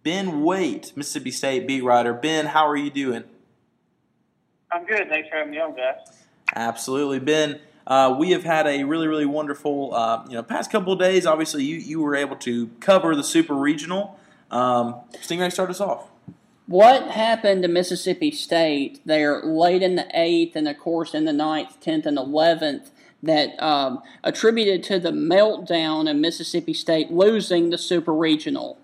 Ben 0.03 0.43
Wait, 0.43 0.93
Mississippi 0.97 1.31
State 1.31 1.69
beat 1.69 1.85
writer. 1.85 2.13
Ben, 2.13 2.47
how 2.47 2.67
are 2.67 2.77
you 2.77 2.91
doing? 2.91 3.23
I'm 4.73 4.85
good. 4.85 5.09
Thanks 5.09 5.29
for 5.29 5.37
having 5.37 5.53
me 5.53 5.61
on, 5.61 5.77
guys. 5.77 6.25
Absolutely, 6.57 7.21
Ben. 7.21 7.61
Uh, 7.87 8.17
we 8.19 8.33
have 8.33 8.43
had 8.43 8.67
a 8.67 8.83
really, 8.83 9.07
really 9.07 9.27
wonderful, 9.27 9.95
uh, 9.95 10.25
you 10.27 10.35
know, 10.35 10.43
past 10.43 10.73
couple 10.73 10.93
of 10.93 10.99
days. 10.99 11.25
Obviously, 11.25 11.63
you 11.63 11.77
you 11.77 12.01
were 12.01 12.17
able 12.17 12.35
to 12.39 12.67
cover 12.81 13.15
the 13.15 13.23
Super 13.23 13.55
Regional. 13.55 14.19
Um, 14.51 14.97
Stingray, 15.21 15.53
start 15.53 15.71
us 15.71 15.81
off. 15.81 16.12
What 16.73 17.09
happened 17.09 17.65
to 17.65 17.69
Mississippi 17.69 18.31
State 18.31 19.03
there 19.05 19.43
late 19.43 19.83
in 19.83 19.97
the 19.97 20.07
eighth 20.15 20.57
and, 20.57 20.67
of 20.67 20.79
course, 20.79 21.13
in 21.13 21.27
the 21.27 21.33
ninth, 21.35 21.79
tenth, 21.81 22.07
and 22.07 22.17
eleventh 22.17 22.91
that 23.23 23.63
um, 23.63 24.01
attributed 24.25 24.83
to 24.85 24.99
the 24.99 25.11
meltdown 25.11 26.11
of 26.11 26.17
Mississippi 26.17 26.73
State 26.73 27.11
losing 27.11 27.69
the 27.69 27.77
Super 27.77 28.15
Regional? 28.15 28.79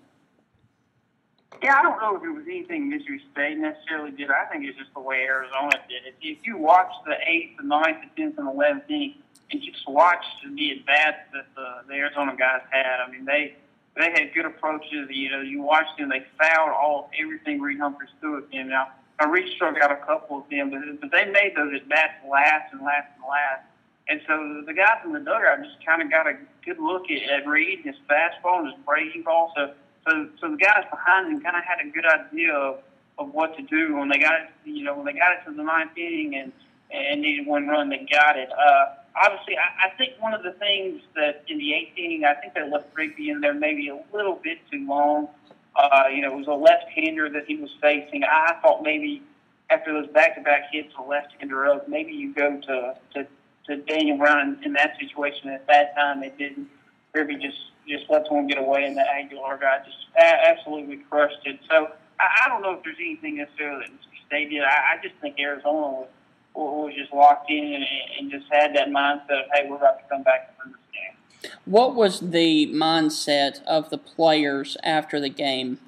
Yeah, 1.63 1.79
I 1.79 1.81
don't 1.81 1.99
know 1.99 2.15
if 2.15 2.23
it 2.23 2.29
was 2.29 2.45
anything 2.45 2.89
Mississippi 2.91 3.23
State 3.31 3.57
necessarily 3.57 4.11
did. 4.11 4.29
I 4.29 4.45
think 4.51 4.65
it's 4.67 4.77
just 4.77 4.93
the 4.93 4.99
way 4.99 5.23
Arizona 5.23 5.71
did 5.89 6.05
it. 6.05 6.13
If 6.21 6.45
you 6.45 6.59
watch 6.59 6.91
the 7.07 7.15
eighth, 7.27 7.57
the 7.57 7.63
ninth, 7.63 7.97
the 8.03 8.21
tenth, 8.21 8.37
and 8.37 8.49
eleventh 8.49 8.83
inning, 8.87 9.15
and 9.49 9.63
just 9.63 9.89
watch 9.89 10.23
the 10.43 10.83
bats 10.85 11.21
that 11.33 11.47
the, 11.55 11.87
the 11.87 11.93
Arizona 11.95 12.35
guys 12.37 12.61
had, 12.69 12.99
I 13.03 13.09
mean 13.09 13.25
they 13.25 13.55
they 13.95 14.11
had 14.11 14.33
good 14.33 14.45
approaches. 14.45 15.07
You 15.09 15.31
know, 15.31 15.41
you 15.41 15.61
watched 15.61 15.97
them; 15.97 16.09
they 16.09 16.25
fouled 16.37 16.71
all 16.71 17.09
everything 17.19 17.59
Reid 17.61 17.79
Humphreys 17.79 18.09
threw 18.19 18.37
at 18.37 18.51
them. 18.51 18.69
Now, 18.69 18.89
Reid 19.27 19.51
struck 19.55 19.77
out 19.81 19.91
a 19.91 19.97
couple 19.97 20.39
of 20.39 20.49
them, 20.49 20.69
but, 20.69 21.01
but 21.01 21.11
they 21.11 21.25
made 21.25 21.53
those 21.55 21.73
at 21.75 21.87
bats 21.89 22.13
last 22.29 22.71
and 22.71 22.81
last 22.81 23.07
and 23.15 23.25
last. 23.29 23.63
And 24.07 24.21
so 24.25 24.63
the 24.65 24.73
guys 24.73 25.01
in 25.05 25.13
the 25.13 25.19
dugout 25.19 25.63
just 25.63 25.85
kind 25.85 26.01
of 26.01 26.09
got 26.09 26.25
a 26.25 26.33
good 26.65 26.79
look 26.79 27.11
at, 27.11 27.29
at 27.29 27.47
Reid, 27.47 27.81
his 27.83 27.95
fastball, 28.09 28.59
and 28.59 28.67
his 28.67 28.75
breaking 28.85 29.23
ball. 29.23 29.53
So, 29.55 29.73
so, 30.07 30.29
so 30.41 30.51
the 30.51 30.57
guys 30.57 30.85
behind 30.89 31.31
him 31.31 31.41
kind 31.41 31.55
of 31.55 31.63
had 31.63 31.85
a 31.85 31.89
good 31.89 32.05
idea 32.05 32.53
of, 32.53 32.79
of 33.19 33.33
what 33.33 33.55
to 33.57 33.63
do 33.63 33.97
when 33.97 34.09
they 34.09 34.17
got 34.17 34.33
it. 34.41 34.47
You 34.65 34.83
know, 34.83 34.95
when 34.95 35.05
they 35.05 35.13
got 35.13 35.33
it 35.33 35.45
to 35.45 35.55
the 35.55 35.63
ninth 35.63 35.91
inning 35.97 36.35
and 36.35 36.51
and 36.91 37.21
needed 37.21 37.45
one 37.45 37.67
run, 37.67 37.89
they 37.89 38.07
got 38.11 38.37
it. 38.37 38.49
Uh, 38.51 38.95
obviously, 39.19 39.57
I, 39.57 39.87
I 39.87 39.97
think 39.97 40.13
one 40.19 40.33
of 40.33 40.43
the 40.43 40.53
things 40.53 41.01
that 41.15 41.43
in 41.47 41.57
the 41.57 41.73
eighth 41.73 41.97
inning, 41.97 42.25
I 42.25 42.33
think 42.35 42.53
they 42.53 42.69
left 42.69 42.87
Rigby 42.95 43.29
in 43.29 43.41
there 43.41 43.53
maybe 43.53 43.89
a 43.89 43.99
little 44.13 44.39
bit 44.43 44.59
too 44.71 44.85
long. 44.87 45.27
Uh, 45.75 46.05
you 46.13 46.21
know, 46.21 46.33
it 46.33 46.37
was 46.37 46.47
a 46.47 46.51
left-hander 46.51 47.29
that 47.29 47.45
he 47.47 47.55
was 47.55 47.69
facing. 47.81 48.23
I 48.23 48.55
thought 48.61 48.83
maybe 48.83 49.21
after 49.69 49.93
those 49.93 50.11
back-to-back 50.11 50.63
hits 50.71 50.93
a 50.97 51.47
row, 51.47 51.81
maybe 51.87 52.11
you 52.11 52.33
go 52.33 52.59
to 52.59 52.95
to, 53.13 53.27
to 53.67 53.77
Daniel 53.83 54.17
Brown 54.17 54.57
in, 54.63 54.73
that 54.73 54.97
situation. 54.99 55.49
At 55.49 55.67
that 55.67 55.95
time, 55.95 56.23
it 56.23 56.37
didn't. 56.37 56.67
Rigby 57.13 57.35
just 57.35 57.57
just 57.87 58.09
lets 58.09 58.29
one 58.29 58.47
get 58.47 58.57
away, 58.57 58.85
and 58.85 58.97
the 58.97 59.01
Aguilar 59.01 59.57
guy 59.57 59.79
just 59.85 59.97
a- 60.17 60.47
absolutely 60.47 60.97
crushed 61.09 61.45
it. 61.45 61.59
So 61.69 61.91
I, 62.19 62.45
I 62.45 62.49
don't 62.49 62.61
know 62.61 62.73
if 62.73 62.83
there's 62.83 62.97
anything 62.99 63.37
necessarily 63.37 63.85
that 63.87 63.91
State 64.27 64.49
did. 64.49 64.63
I, 64.63 64.93
I 64.93 65.01
just 65.01 65.15
think 65.21 65.39
Arizona 65.39 65.87
was, 65.87 66.07
was 66.55 66.93
just 66.95 67.13
locked 67.13 67.49
in 67.49 67.73
and, 67.73 67.85
and 68.19 68.31
just 68.31 68.51
had 68.51 68.75
that 68.75 68.89
mindset 68.89 69.43
of, 69.43 69.45
hey, 69.53 69.67
we're 69.69 69.77
about 69.77 69.99
to 69.99 70.05
come 70.09 70.23
back 70.23 70.53
and 70.63 70.71
win 70.71 70.79
this 70.79 71.51
game. 71.51 71.51
What 71.65 71.95
was 71.95 72.19
the 72.19 72.67
mindset 72.67 73.63
of 73.63 73.89
the 73.89 73.97
players 73.97 74.77
after 74.83 75.19
the 75.19 75.29
game? 75.29 75.79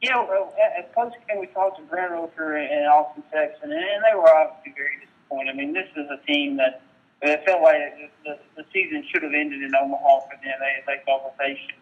You 0.00 0.10
know, 0.10 0.24
uh, 0.24 0.78
at, 0.78 0.94
post 0.94 1.16
game, 1.28 1.40
we 1.40 1.46
talked 1.48 1.78
to 1.78 1.84
Brent 1.84 2.12
Rooker 2.12 2.56
and 2.56 2.86
Austin 2.86 3.22
and, 3.32 3.72
and 3.72 3.72
they 3.72 4.16
were 4.16 4.28
obviously 4.28 4.72
very 4.76 4.96
disappointed. 5.00 5.50
I 5.50 5.54
mean, 5.54 5.72
this 5.72 5.88
is 5.96 6.06
a 6.10 6.24
team 6.26 6.56
that 6.56 6.82
it 7.22 7.44
felt 7.44 7.62
like 7.62 7.76
the, 7.98 8.08
the, 8.24 8.38
the 8.56 8.64
season 8.72 9.04
should 9.12 9.22
have 9.22 9.34
ended 9.34 9.62
in 9.62 9.74
Omaha 9.74 10.20
for 10.20 10.36
them. 10.42 10.54
They, 10.58 10.94
they 10.94 11.02
thought 11.04 11.22
that 11.24 11.36
they 11.38 11.58
should, 11.60 11.76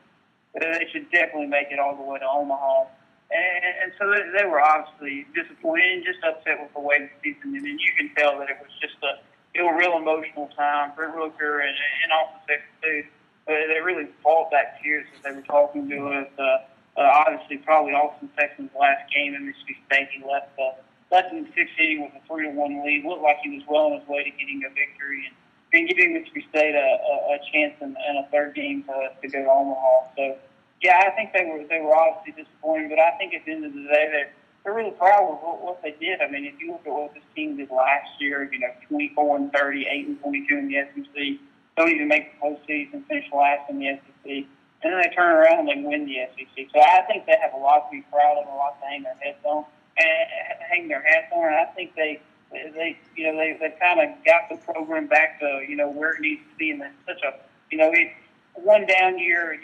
they 0.60 0.86
should 0.90 1.10
definitely 1.12 1.46
make 1.46 1.68
it 1.70 1.78
all 1.78 1.94
the 1.94 2.02
way 2.02 2.18
to 2.18 2.26
Omaha. 2.26 2.86
And, 3.30 3.74
and 3.84 3.92
so 3.98 4.08
they, 4.08 4.24
they 4.40 4.46
were 4.48 4.60
obviously 4.60 5.26
disappointed 5.36 6.00
and 6.00 6.04
just 6.04 6.24
upset 6.24 6.60
with 6.60 6.72
the 6.72 6.80
way 6.80 6.96
the 7.04 7.10
season 7.20 7.52
ended. 7.54 7.76
And 7.76 7.80
you 7.80 7.92
can 7.96 8.08
tell 8.16 8.38
that 8.40 8.48
it 8.48 8.56
was 8.60 8.72
just 8.80 8.96
a, 9.04 9.20
it 9.52 9.62
was 9.62 9.74
a 9.74 9.78
real 9.78 9.96
emotional 9.96 10.48
time. 10.56 10.92
Brent 10.96 11.14
Rooker 11.14 11.60
and, 11.60 11.76
and 11.76 12.08
Austin 12.12 12.40
Sexton, 12.48 12.76
too, 12.80 13.04
uh, 13.48 13.52
they 13.72 13.80
really 13.80 14.08
fought 14.22 14.50
back 14.50 14.82
tears 14.82 15.06
as 15.16 15.22
they 15.24 15.32
were 15.32 15.42
talking 15.42 15.88
to 15.88 16.08
us. 16.08 16.28
Uh, 16.38 17.00
uh, 17.00 17.24
obviously, 17.24 17.58
probably 17.58 17.92
Austin 17.92 18.28
Sexton's 18.38 18.70
last 18.78 19.08
game 19.12 19.34
in 19.34 19.46
Mississippi 19.46 19.78
State, 19.86 20.08
he 20.12 20.24
left 20.24 20.54
the 20.56 20.74
left 21.10 21.32
in 21.32 21.44
the 21.44 21.48
sixth 21.56 21.72
inning 21.78 22.02
with 22.02 22.12
a 22.12 22.20
three 22.28 22.44
to 22.44 22.52
one 22.52 22.84
lead. 22.84 23.04
Looked 23.04 23.22
like 23.22 23.38
he 23.42 23.56
was 23.56 23.64
well 23.68 23.92
on 23.92 24.00
his 24.00 24.08
way 24.08 24.24
to 24.24 24.30
getting 24.30 24.60
a 24.64 24.68
victory 24.68 25.24
and, 25.24 25.34
and 25.72 25.88
giving 25.88 26.12
Mississippi 26.12 26.44
State 26.50 26.74
a, 26.74 26.88
a, 27.00 27.14
a 27.34 27.38
chance 27.52 27.74
in, 27.80 27.96
in 27.96 28.16
a 28.20 28.28
third 28.30 28.54
game 28.54 28.84
to, 28.84 29.08
to 29.22 29.28
go 29.28 29.44
to 29.44 29.48
Omaha. 29.48 30.12
So, 30.16 30.36
yeah, 30.82 31.02
I 31.06 31.10
think 31.10 31.32
they 31.32 31.44
were 31.44 31.64
they 31.68 31.80
were 31.80 31.94
obviously 31.94 32.42
disappointed, 32.42 32.90
but 32.90 32.98
I 32.98 33.16
think 33.18 33.34
at 33.34 33.44
the 33.44 33.52
end 33.52 33.64
of 33.64 33.74
the 33.74 33.82
day, 33.82 34.08
they're 34.10 34.32
they're 34.64 34.74
really 34.74 34.92
proud 34.92 35.22
of 35.22 35.38
what, 35.40 35.62
what 35.62 35.82
they 35.82 35.94
did. 35.98 36.20
I 36.20 36.30
mean, 36.30 36.44
if 36.44 36.60
you 36.60 36.72
look 36.72 36.86
at 36.86 36.92
what 36.92 37.14
this 37.14 37.22
team 37.34 37.56
did 37.56 37.70
last 37.70 38.10
year, 38.20 38.48
you 38.52 38.58
know, 38.58 38.68
24 38.88 39.36
and 39.36 39.52
30, 39.52 39.86
8 39.86 40.06
and 40.08 40.20
22 40.20 40.58
in 40.58 40.68
the 40.68 40.74
SEC, 40.74 41.40
don't 41.76 41.88
even 41.88 42.08
make 42.08 42.34
the 42.34 42.46
postseason, 42.46 43.06
finish 43.06 43.26
last 43.32 43.70
in 43.70 43.78
the 43.78 43.98
SEC 44.24 44.46
and 44.82 44.92
then 44.92 45.02
they 45.02 45.14
turn 45.14 45.34
around 45.34 45.58
and 45.58 45.68
they 45.68 45.88
win 45.88 46.06
the 46.06 46.16
SEC. 46.36 46.68
So 46.72 46.80
I 46.80 47.02
think 47.02 47.26
they 47.26 47.36
have 47.40 47.52
a 47.52 47.56
lot 47.56 47.90
to 47.90 47.96
be 47.96 48.02
proud 48.12 48.38
of, 48.38 48.46
a 48.46 48.56
lot 48.56 48.80
to 48.80 48.86
hang 48.86 49.02
their 49.02 49.16
heads 49.20 49.38
on, 49.44 49.64
and 49.98 50.58
hang 50.70 50.88
their 50.88 51.02
hats 51.02 51.32
on. 51.32 51.46
And 51.46 51.56
I 51.56 51.64
think 51.74 51.94
they, 51.96 52.20
they, 52.52 52.96
you 53.16 53.24
know, 53.26 53.36
they 53.36 53.56
they 53.58 53.74
kind 53.80 54.00
of 54.00 54.24
got 54.24 54.48
the 54.48 54.56
program 54.72 55.08
back 55.08 55.40
to 55.40 55.64
you 55.68 55.74
know 55.74 55.90
where 55.90 56.12
it 56.12 56.20
needs 56.20 56.42
to 56.50 56.56
be. 56.56 56.70
And 56.70 56.80
that's 56.80 56.94
such 57.06 57.22
a, 57.22 57.34
you 57.70 57.78
know, 57.78 57.90
it's 57.92 58.14
one 58.54 58.86
down 58.86 59.18
year. 59.18 59.58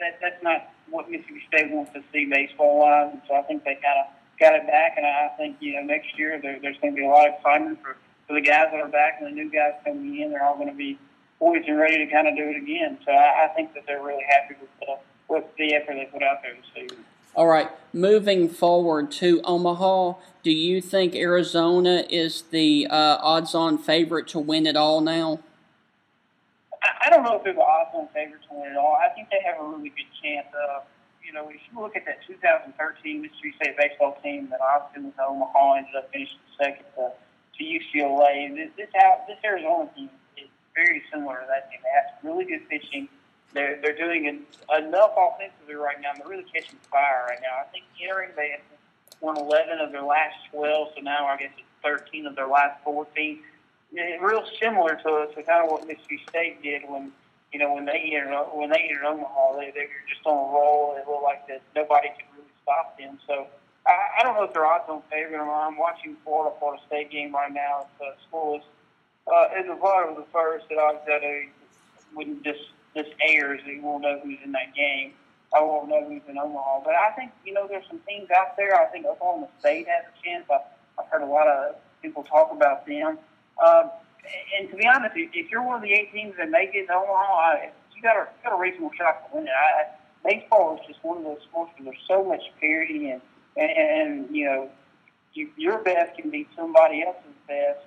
That 0.00 0.18
that's 0.20 0.42
not 0.42 0.70
what 0.90 1.10
Mississippi 1.10 1.42
State 1.46 1.70
wants 1.70 1.92
to 1.92 2.02
see 2.12 2.26
baseball 2.26 2.80
wise. 2.80 3.14
So 3.28 3.34
I 3.34 3.42
think 3.42 3.64
they 3.64 3.74
kind 3.74 4.00
of 4.00 4.06
got 4.40 4.54
it 4.54 4.66
back. 4.66 4.94
And 4.96 5.06
I 5.06 5.28
think 5.36 5.56
you 5.60 5.74
know 5.74 5.82
next 5.82 6.18
year 6.18 6.40
there, 6.40 6.58
there's 6.60 6.78
going 6.78 6.94
to 6.94 6.96
be 6.96 7.04
a 7.04 7.08
lot 7.08 7.28
of 7.28 7.34
excitement 7.34 7.80
for 7.82 7.96
for 8.26 8.34
the 8.34 8.40
guys 8.40 8.68
that 8.72 8.80
are 8.80 8.88
back 8.88 9.18
and 9.20 9.26
the 9.26 9.34
new 9.34 9.50
guys 9.50 9.74
coming 9.84 10.20
in. 10.20 10.30
They're 10.30 10.44
all 10.44 10.56
going 10.56 10.68
to 10.68 10.74
be 10.74 10.98
poised 11.40 11.66
and 11.66 11.78
ready 11.78 11.98
to 12.04 12.06
kind 12.12 12.28
of 12.28 12.36
do 12.36 12.44
it 12.44 12.56
again. 12.56 12.98
So 13.04 13.10
I, 13.10 13.46
I 13.46 13.48
think 13.48 13.74
that 13.74 13.84
they're 13.86 14.02
really 14.02 14.24
happy 14.28 14.54
with 14.60 14.70
the, 14.80 14.96
with 15.28 15.44
the 15.58 15.74
effort 15.74 15.94
they 15.94 16.08
put 16.12 16.22
out 16.22 16.42
there 16.42 16.54
this 16.54 16.64
season. 16.74 17.04
All 17.34 17.46
right, 17.46 17.70
moving 17.92 18.48
forward 18.48 19.10
to 19.12 19.40
Omaha, 19.44 20.14
do 20.42 20.50
you 20.50 20.80
think 20.80 21.14
Arizona 21.14 22.04
is 22.10 22.42
the 22.50 22.88
uh, 22.90 23.18
odds-on 23.20 23.78
favorite 23.78 24.26
to 24.28 24.38
win 24.38 24.66
it 24.66 24.76
all 24.76 25.00
now? 25.00 25.38
I, 27.00 27.10
don't 27.10 27.22
know 27.22 27.36
if 27.36 27.44
they're 27.44 27.54
the 27.54 27.64
odds-on 27.64 28.08
favorite 28.14 28.42
to 28.48 28.54
win 28.54 28.72
it 28.72 28.76
all. 28.76 28.96
I 28.96 29.08
think 29.14 29.28
they 29.30 29.40
have 29.44 29.60
a 29.60 29.64
really 29.64 29.90
good 29.90 30.10
chance 30.22 30.46
of. 30.68 30.84
You 31.22 31.34
know, 31.34 31.48
if 31.48 31.60
you 31.70 31.78
look 31.78 31.94
at 31.94 32.06
that 32.06 32.24
2013 32.26 32.74
Mississippi 33.22 33.54
State 33.60 33.76
baseball 33.76 34.18
team 34.22 34.48
that 34.50 34.58
Austin 34.60 35.04
was 35.04 35.14
Omaha 35.20 35.74
ended 35.74 35.94
up 35.94 36.10
finishing 36.10 36.40
second 36.58 36.84
to, 36.96 37.12
to 37.12 37.62
UCLA. 37.62 38.50
This 38.56 38.70
this, 38.76 38.88
this 39.28 39.38
Arizona 39.44 39.88
team 39.94 40.10
is 40.36 40.48
very 40.74 41.02
similar 41.12 41.40
to 41.40 41.46
that 41.46 41.70
team. 41.70 41.80
They 41.84 41.92
have 41.94 42.24
really 42.24 42.44
good 42.46 42.68
pitching. 42.68 43.08
They're 43.52 43.78
they're 43.82 43.96
doing 43.96 44.26
en- 44.26 44.46
enough 44.74 45.12
offensively 45.14 45.74
right 45.74 46.00
now. 46.00 46.12
They're 46.16 46.26
really 46.26 46.48
catching 46.52 46.78
fire 46.90 47.26
right 47.28 47.40
now. 47.42 47.62
I 47.62 47.68
think 47.70 47.84
entering 48.02 48.30
they 48.34 48.58
won 49.20 49.36
11 49.36 49.78
of 49.78 49.92
their 49.92 50.02
last 50.02 50.36
12, 50.52 50.88
so 50.96 51.00
now 51.02 51.26
I 51.26 51.36
guess 51.36 51.52
it's 51.56 51.66
13 51.84 52.26
of 52.26 52.36
their 52.36 52.48
last 52.48 52.82
14. 52.84 53.40
Real 53.92 54.44
similar 54.60 54.94
to, 54.96 55.28
to 55.34 55.42
kind 55.42 55.64
of 55.64 55.70
what 55.70 55.86
Mississippi 55.86 56.20
State 56.28 56.62
did 56.62 56.82
when 56.88 57.12
you 57.52 57.58
know 57.58 57.74
when 57.74 57.84
they 57.84 58.12
entered 58.14 58.34
when 58.54 58.70
they 58.70 58.88
entered 58.88 59.04
Omaha. 59.04 59.56
They 59.58 59.70
they 59.72 59.86
were 59.90 60.06
just 60.08 60.24
on 60.26 60.36
a 60.36 60.52
roll. 60.52 60.96
It 60.96 61.08
looked 61.08 61.24
like 61.24 61.48
that 61.48 61.62
nobody 61.74 62.08
could 62.08 62.26
really 62.36 62.50
stop 62.62 62.98
them. 62.98 63.18
So. 63.26 63.46
I, 63.86 64.20
I 64.20 64.22
don't 64.22 64.34
know 64.34 64.44
if 64.44 64.52
they're 64.52 64.66
odds 64.66 64.84
on 64.90 65.00
favorite 65.10 65.40
or 65.40 65.46
not. 65.46 65.66
I'm 65.66 65.78
watching 65.78 66.14
Florida 66.22 66.54
Florida 66.58 66.82
State 66.86 67.10
game 67.10 67.34
right 67.34 67.50
now. 67.50 67.86
It's 67.98 68.20
uh, 68.30 68.36
scoreless 68.36 68.60
uh, 69.26 69.48
in 69.58 69.68
the 69.68 69.74
bottom 69.74 70.10
of 70.10 70.16
the 70.16 70.30
first 70.32 70.68
that 70.68 70.78
I 70.78 70.98
that 71.06 71.24
I 71.24 71.48
when 72.14 72.40
this 72.44 72.58
this 72.94 73.06
airs, 73.22 73.60
you 73.66 73.82
won't 73.82 74.02
know 74.02 74.18
who's 74.22 74.38
in 74.44 74.52
that 74.52 74.74
game. 74.74 75.12
I 75.54 75.60
won't 75.62 75.88
know 75.88 76.04
who's 76.04 76.22
in 76.28 76.38
Omaha. 76.38 76.80
But 76.84 76.94
I 76.94 77.10
think 77.12 77.32
you 77.44 77.52
know 77.52 77.66
there's 77.68 77.86
some 77.88 78.00
teams 78.08 78.28
out 78.30 78.56
there. 78.56 78.74
I 78.74 78.86
think 78.86 79.06
Oklahoma 79.06 79.48
State 79.60 79.86
has 79.88 80.04
a 80.04 80.24
chance. 80.24 80.46
I, 80.50 80.58
I've 81.00 81.08
heard 81.08 81.22
a 81.22 81.26
lot 81.26 81.48
of 81.48 81.76
people 82.02 82.22
talk 82.24 82.52
about 82.52 82.86
them. 82.86 83.18
Um, 83.64 83.90
and 84.58 84.70
to 84.70 84.76
be 84.76 84.86
honest, 84.86 85.14
if, 85.16 85.50
you're 85.50 85.62
one 85.62 85.76
of 85.76 85.82
the 85.82 85.92
eight 85.92 86.12
teams 86.12 86.34
that 86.38 86.50
make 86.50 86.70
it 86.74 86.86
to 86.86 86.94
Omaha, 86.94 87.66
you 87.94 88.02
got 88.02 88.16
a 88.16 88.20
you 88.20 88.50
got 88.50 88.56
a 88.56 88.60
reasonable 88.60 88.92
shot 88.96 89.28
to 89.28 89.36
win 89.36 89.46
it. 89.46 89.50
I, 89.50 89.84
baseball 90.24 90.78
is 90.80 90.86
just 90.86 91.02
one 91.04 91.18
of 91.18 91.24
those 91.24 91.42
sports 91.48 91.72
where 91.76 91.92
there's 91.92 92.04
so 92.06 92.24
much 92.24 92.42
parity 92.60 93.10
and 93.10 93.20
and, 93.56 93.70
and 93.70 94.36
you 94.36 94.44
know 94.44 94.70
you, 95.34 95.50
your 95.56 95.82
best 95.82 96.16
can 96.16 96.30
beat 96.30 96.48
somebody 96.56 97.02
else's 97.02 97.34
best 97.46 97.80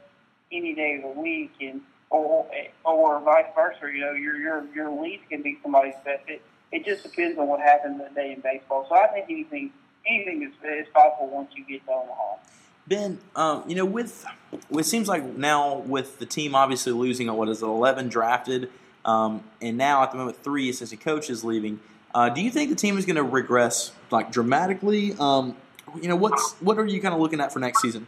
any 0.51 0.73
day 0.73 0.95
of 0.95 1.15
the 1.15 1.21
week, 1.21 1.51
and 1.61 1.81
or 2.09 2.47
or 2.85 3.19
vice 3.21 3.45
versa. 3.55 3.91
You 3.93 4.01
know, 4.01 4.11
your 4.13 4.37
your 4.37 4.65
your 4.73 5.01
lead 5.01 5.21
can 5.29 5.41
be 5.41 5.57
somebody's 5.61 5.95
best. 6.05 6.23
It 6.27 6.41
it 6.71 6.85
just 6.85 7.03
depends 7.03 7.37
on 7.37 7.47
what 7.47 7.59
happens 7.59 7.99
that 7.99 8.15
day 8.15 8.33
in 8.33 8.41
baseball. 8.41 8.85
So 8.89 8.95
I 8.95 9.07
think 9.07 9.25
anything 9.29 9.71
anything 10.07 10.43
is, 10.43 10.51
is 10.63 10.87
possible 10.93 11.29
once 11.29 11.51
you 11.55 11.65
get 11.65 11.85
to 11.85 11.91
Omaha. 11.91 12.37
Ben, 12.85 13.19
um, 13.35 13.63
you 13.67 13.75
know, 13.75 13.85
with 13.85 14.25
it 14.69 14.85
seems 14.85 15.07
like 15.07 15.23
now 15.23 15.77
with 15.77 16.19
the 16.19 16.25
team 16.25 16.53
obviously 16.53 16.91
losing 16.91 17.31
what 17.33 17.47
is 17.49 17.61
it, 17.61 17.65
eleven 17.65 18.09
drafted, 18.09 18.69
um, 19.05 19.43
and 19.61 19.77
now 19.77 20.03
at 20.03 20.11
the 20.11 20.17
moment 20.17 20.43
three 20.43 20.69
assistant 20.69 21.01
coaches 21.01 21.43
leaving. 21.43 21.79
Uh, 22.13 22.29
do 22.29 22.41
you 22.41 22.51
think 22.51 22.69
the 22.69 22.75
team 22.75 22.97
is 22.97 23.05
going 23.05 23.15
to 23.15 23.23
regress 23.23 23.91
like 24.11 24.31
dramatically? 24.31 25.15
Um, 25.19 25.55
you 26.01 26.07
know, 26.07 26.15
what's 26.15 26.53
what 26.59 26.77
are 26.77 26.85
you 26.85 27.01
kind 27.01 27.13
of 27.13 27.21
looking 27.21 27.39
at 27.39 27.51
for 27.53 27.59
next 27.59 27.81
season? 27.81 28.05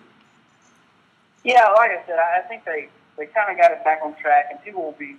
Yeah, 1.43 1.67
like 1.77 1.91
I 1.91 2.03
said, 2.05 2.19
I 2.19 2.41
think 2.47 2.65
they 2.65 2.89
they 3.17 3.27
kind 3.27 3.51
of 3.51 3.57
got 3.57 3.71
it 3.71 3.83
back 3.83 4.01
on 4.03 4.15
track, 4.15 4.47
and 4.51 4.61
people 4.63 4.83
will 4.83 4.91
be, 4.99 5.15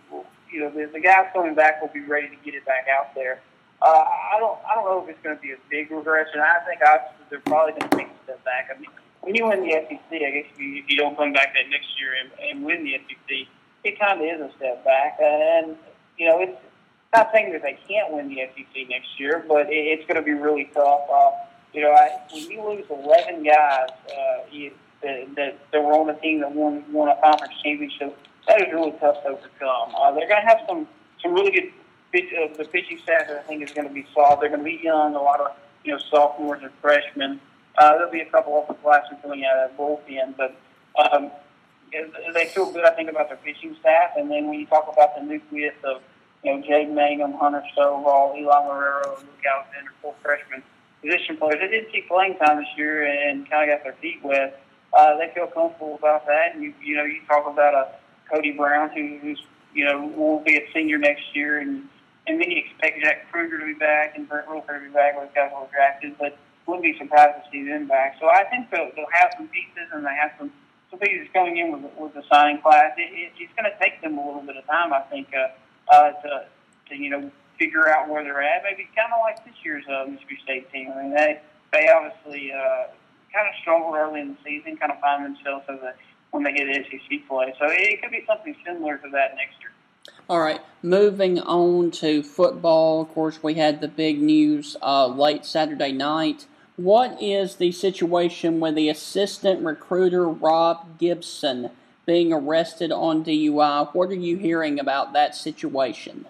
you 0.53 0.61
know, 0.61 0.71
the, 0.71 0.87
the 0.93 1.01
guys 1.01 1.27
coming 1.33 1.55
back 1.55 1.81
will 1.81 1.89
be 1.89 2.01
ready 2.01 2.29
to 2.29 2.37
get 2.45 2.55
it 2.55 2.65
back 2.67 2.87
out 2.89 3.15
there. 3.15 3.41
Uh, 3.81 3.87
I 3.89 4.37
don't, 4.39 4.59
I 4.69 4.75
don't 4.75 4.85
know 4.85 5.03
if 5.03 5.09
it's 5.09 5.23
going 5.23 5.37
to 5.37 5.43
be 5.43 5.53
a 5.53 5.57
big 5.71 5.91
regression. 5.91 6.41
I 6.41 6.65
think 6.67 6.81
obviously 6.81 7.27
they're 7.31 7.41
probably 7.41 7.73
going 7.73 7.91
to 7.91 7.97
take 7.97 8.09
a 8.09 8.25
step 8.25 8.45
back. 8.45 8.71
I 8.75 8.79
mean, 8.81 8.91
when 9.27 9.35
you 9.35 9.49
win 9.49 9.61
the 9.63 9.73
SEC, 9.73 10.01
I 10.13 10.31
guess 10.31 10.47
if 10.55 10.61
you, 10.61 10.77
if 10.77 10.89
you 10.89 10.97
don't 10.97 11.17
come 11.17 11.33
back 11.33 11.53
that 11.55 11.69
next 11.69 11.99
year 11.99 12.15
and, 12.15 12.31
and 12.49 12.65
win 12.65 12.85
the 12.85 12.95
SEC, 13.09 13.49
it 13.83 13.99
kind 13.99 14.21
of 14.21 14.25
is 14.25 14.41
a 14.41 14.57
step 14.57 14.85
back. 14.85 15.19
And 15.21 15.77
you 16.17 16.29
know, 16.29 16.41
it's 16.41 16.57
not 17.13 17.31
saying 17.33 17.53
that 17.53 17.63
they 17.63 17.77
can't 17.89 18.13
win 18.13 18.29
the 18.29 18.47
SEC 18.55 18.89
next 18.89 19.19
year, 19.19 19.45
but 19.49 19.67
it, 19.67 19.75
it's 19.75 20.07
going 20.07 20.15
to 20.15 20.23
be 20.23 20.33
really 20.33 20.71
tough. 20.73 21.11
Uh, 21.13 21.33
you 21.73 21.83
know, 21.83 21.91
I, 21.91 22.21
when 22.33 22.49
you 22.49 22.63
lose 22.63 22.87
11 22.89 23.43
guys, 23.43 23.89
uh, 24.09 24.47
you, 24.53 24.71
that, 25.03 25.35
that, 25.35 25.59
that 25.73 25.83
were 25.83 25.93
on 25.93 26.07
the 26.07 26.15
team 26.15 26.41
that 26.41 26.53
won 26.53 26.85
won 26.93 27.09
a 27.09 27.21
conference 27.21 27.55
championship. 27.65 28.17
That 28.47 28.61
is 28.61 28.73
really 28.73 28.93
tough 28.93 29.23
to 29.25 29.31
overcome. 29.31 29.93
Uh, 29.97 30.13
they're 30.13 30.29
going 30.29 30.41
to 30.41 30.47
have 30.47 30.61
some 30.69 30.87
some 31.21 31.35
really 31.35 31.51
good 31.51 31.73
pitch, 32.13 32.33
uh, 32.33 32.57
the 32.57 32.65
pitching 32.65 33.01
staff. 33.03 33.27
I 33.29 33.43
think 33.43 33.65
is 33.65 33.73
going 33.73 33.89
to 33.89 33.93
be 33.93 34.07
solid. 34.15 34.41
They're 34.41 34.51
going 34.51 34.61
to 34.61 34.65
be 34.65 34.81
young, 34.85 35.17
a 35.17 35.21
lot 35.21 35.41
of 35.41 35.51
you 35.83 35.91
know 35.91 35.99
sophomores 35.99 36.63
and 36.63 36.71
freshmen. 36.81 37.41
Uh, 37.79 37.93
there'll 37.97 38.11
be 38.11 38.21
a 38.21 38.31
couple 38.31 38.65
of 38.69 38.83
classes 38.83 39.17
coming 39.23 39.45
out 39.45 39.57
of 39.59 39.71
that 39.71 39.79
bullpen, 39.79 40.35
but 40.37 40.57
um, 41.13 41.31
they 42.33 42.47
feel 42.47 42.71
good. 42.73 42.85
I 42.85 42.91
think 42.95 43.11
about 43.11 43.29
their 43.29 43.39
pitching 43.39 43.77
staff, 43.81 44.13
and 44.17 44.31
then 44.31 44.49
when 44.49 44.59
you 44.61 44.67
talk 44.67 44.89
about 44.93 45.15
the 45.17 45.23
nucleus 45.23 45.75
of 45.85 46.03
you 46.43 46.55
know 46.55 46.63
Jake 46.67 46.91
Mangum, 46.91 47.35
Hunter 47.35 47.63
Stovall, 47.77 48.37
Eli 48.37 48.55
Marrero, 48.63 49.19
Luke 49.19 49.45
Alexander, 49.47 49.93
four 50.01 50.15
freshmen 50.23 50.63
position 51.03 51.37
players. 51.37 51.61
They 51.61 51.69
did 51.69 51.93
see 51.93 52.03
playing 52.09 52.39
time 52.39 52.59
this 52.59 52.69
year 52.77 53.05
and 53.05 53.49
kind 53.51 53.71
of 53.71 53.77
got 53.77 53.85
their 53.85 53.95
feet 54.01 54.21
wet 54.23 54.63
uh, 54.97 55.17
they 55.19 55.31
feel 55.35 55.47
comfortable 55.47 55.97
about 55.97 56.27
that. 56.27 56.55
And 56.55 56.63
you, 56.63 56.75
you 56.83 56.97
know, 56.97 57.05
you 57.05 57.21
talk 57.29 57.47
about 57.47 57.75
a 57.75 57.89
Cody 58.33 58.53
Brown 58.53 58.91
who, 58.91 59.19
who's 59.19 59.43
you 59.75 59.85
know 59.85 60.07
will 60.17 60.41
be 60.41 60.57
a 60.57 60.67
senior 60.73 60.99
next 60.99 61.35
year, 61.35 61.59
and 61.59 61.89
and 62.27 62.41
then 62.41 62.51
you 62.51 62.59
expect 62.59 63.01
Jack 63.03 63.31
Kruger 63.31 63.59
to 63.59 63.67
be 63.67 63.75
back 63.75 64.17
and 64.17 64.29
Brent 64.29 64.49
Rooker 64.49 64.81
to 64.81 64.87
be 64.87 64.93
back. 64.93 65.17
Those 65.17 65.29
guys 65.35 65.51
were 65.55 65.67
drafted, 65.73 66.17
but 66.19 66.37
wouldn't 66.67 66.85
be 66.85 66.97
surprised 66.99 67.45
to 67.45 67.51
see 67.51 67.67
them 67.67 67.87
back. 67.87 68.17
So 68.21 68.29
I 68.29 68.45
think 68.45 68.71
they'll, 68.71 68.91
they'll 68.95 69.13
have 69.13 69.31
some 69.37 69.49
pieces, 69.49 69.89
and 69.93 70.05
they 70.05 70.15
have 70.15 70.33
some 70.39 70.53
some 70.91 70.99
pieces 71.01 71.29
coming 71.33 71.57
in 71.57 71.73
with 71.73 71.91
with 71.99 72.15
the 72.15 72.23
signing 72.31 72.61
class. 72.61 72.93
It, 72.97 73.11
it, 73.13 73.33
it's 73.39 73.53
going 73.57 73.71
to 73.71 73.77
take 73.79 74.01
them 74.03 74.19
a 74.19 74.27
little 74.27 74.43
bit 74.43 74.57
of 74.57 74.67
time, 74.67 74.93
I 74.93 75.01
think, 75.11 75.29
uh, 75.35 75.95
uh, 75.95 76.11
to 76.13 76.47
to 76.91 76.95
you 76.97 77.11
know 77.11 77.31
figure 77.59 77.89
out 77.89 78.09
where 78.09 78.23
they're 78.23 78.43
at. 78.43 78.63
Maybe 78.63 78.89
kind 78.97 79.13
of 79.13 79.21
like 79.21 79.45
this 79.45 79.55
year's 79.65 79.85
uh, 79.89 80.07
Mississippi 80.07 80.39
State 80.43 80.73
team. 80.73 80.93
I 80.93 81.03
mean, 81.03 81.15
they 81.15 81.41
they 81.73 81.89
obviously 81.89 82.53
uh, 82.53 82.91
kind 83.33 83.49
of 83.49 83.55
struggled 83.61 83.95
early 83.95 84.21
in 84.21 84.29
the 84.29 84.39
season, 84.45 84.77
kind 84.77 84.93
of 84.93 85.01
find 85.01 85.25
themselves 85.25 85.65
as 85.69 85.81
a 85.81 85.95
when 86.31 86.43
they 86.43 86.53
get 86.53 86.67
SEC 86.91 87.29
play. 87.29 87.55
So 87.59 87.67
it 87.69 88.03
could 88.03 88.11
be 88.11 88.25
something 88.27 88.55
similar 88.65 88.99
to 88.99 89.09
that 89.11 89.37
next 89.37 89.61
year. 89.61 89.71
All 90.29 90.41
right, 90.41 90.61
moving 90.83 91.41
on 91.41 91.91
to 91.93 92.23
football. 92.23 93.03
Of 93.03 93.09
course, 93.11 93.43
we 93.43 93.55
had 93.55 93.81
the 93.81 93.89
big 93.89 94.21
news 94.21 94.77
uh, 94.83 95.07
late 95.07 95.45
Saturday 95.45 95.93
night. 95.93 96.47
What 96.77 97.23
is 97.23 97.57
the 97.57 97.73
situation 97.73 98.61
with 98.61 98.75
the 98.75 98.91
assistant 98.91 99.65
recruiter 99.65 100.29
Rob 100.29 100.99
Gibson 100.99 101.71
being 102.05 102.35
arrested 102.35 102.93
on 102.93 103.25
DUI? 103.25 103.95
What 103.95 104.11
are 104.11 104.15
you 104.15 104.37
hearing 104.37 104.79
about 104.79 105.15
that 105.15 105.35
situation? 105.35 106.27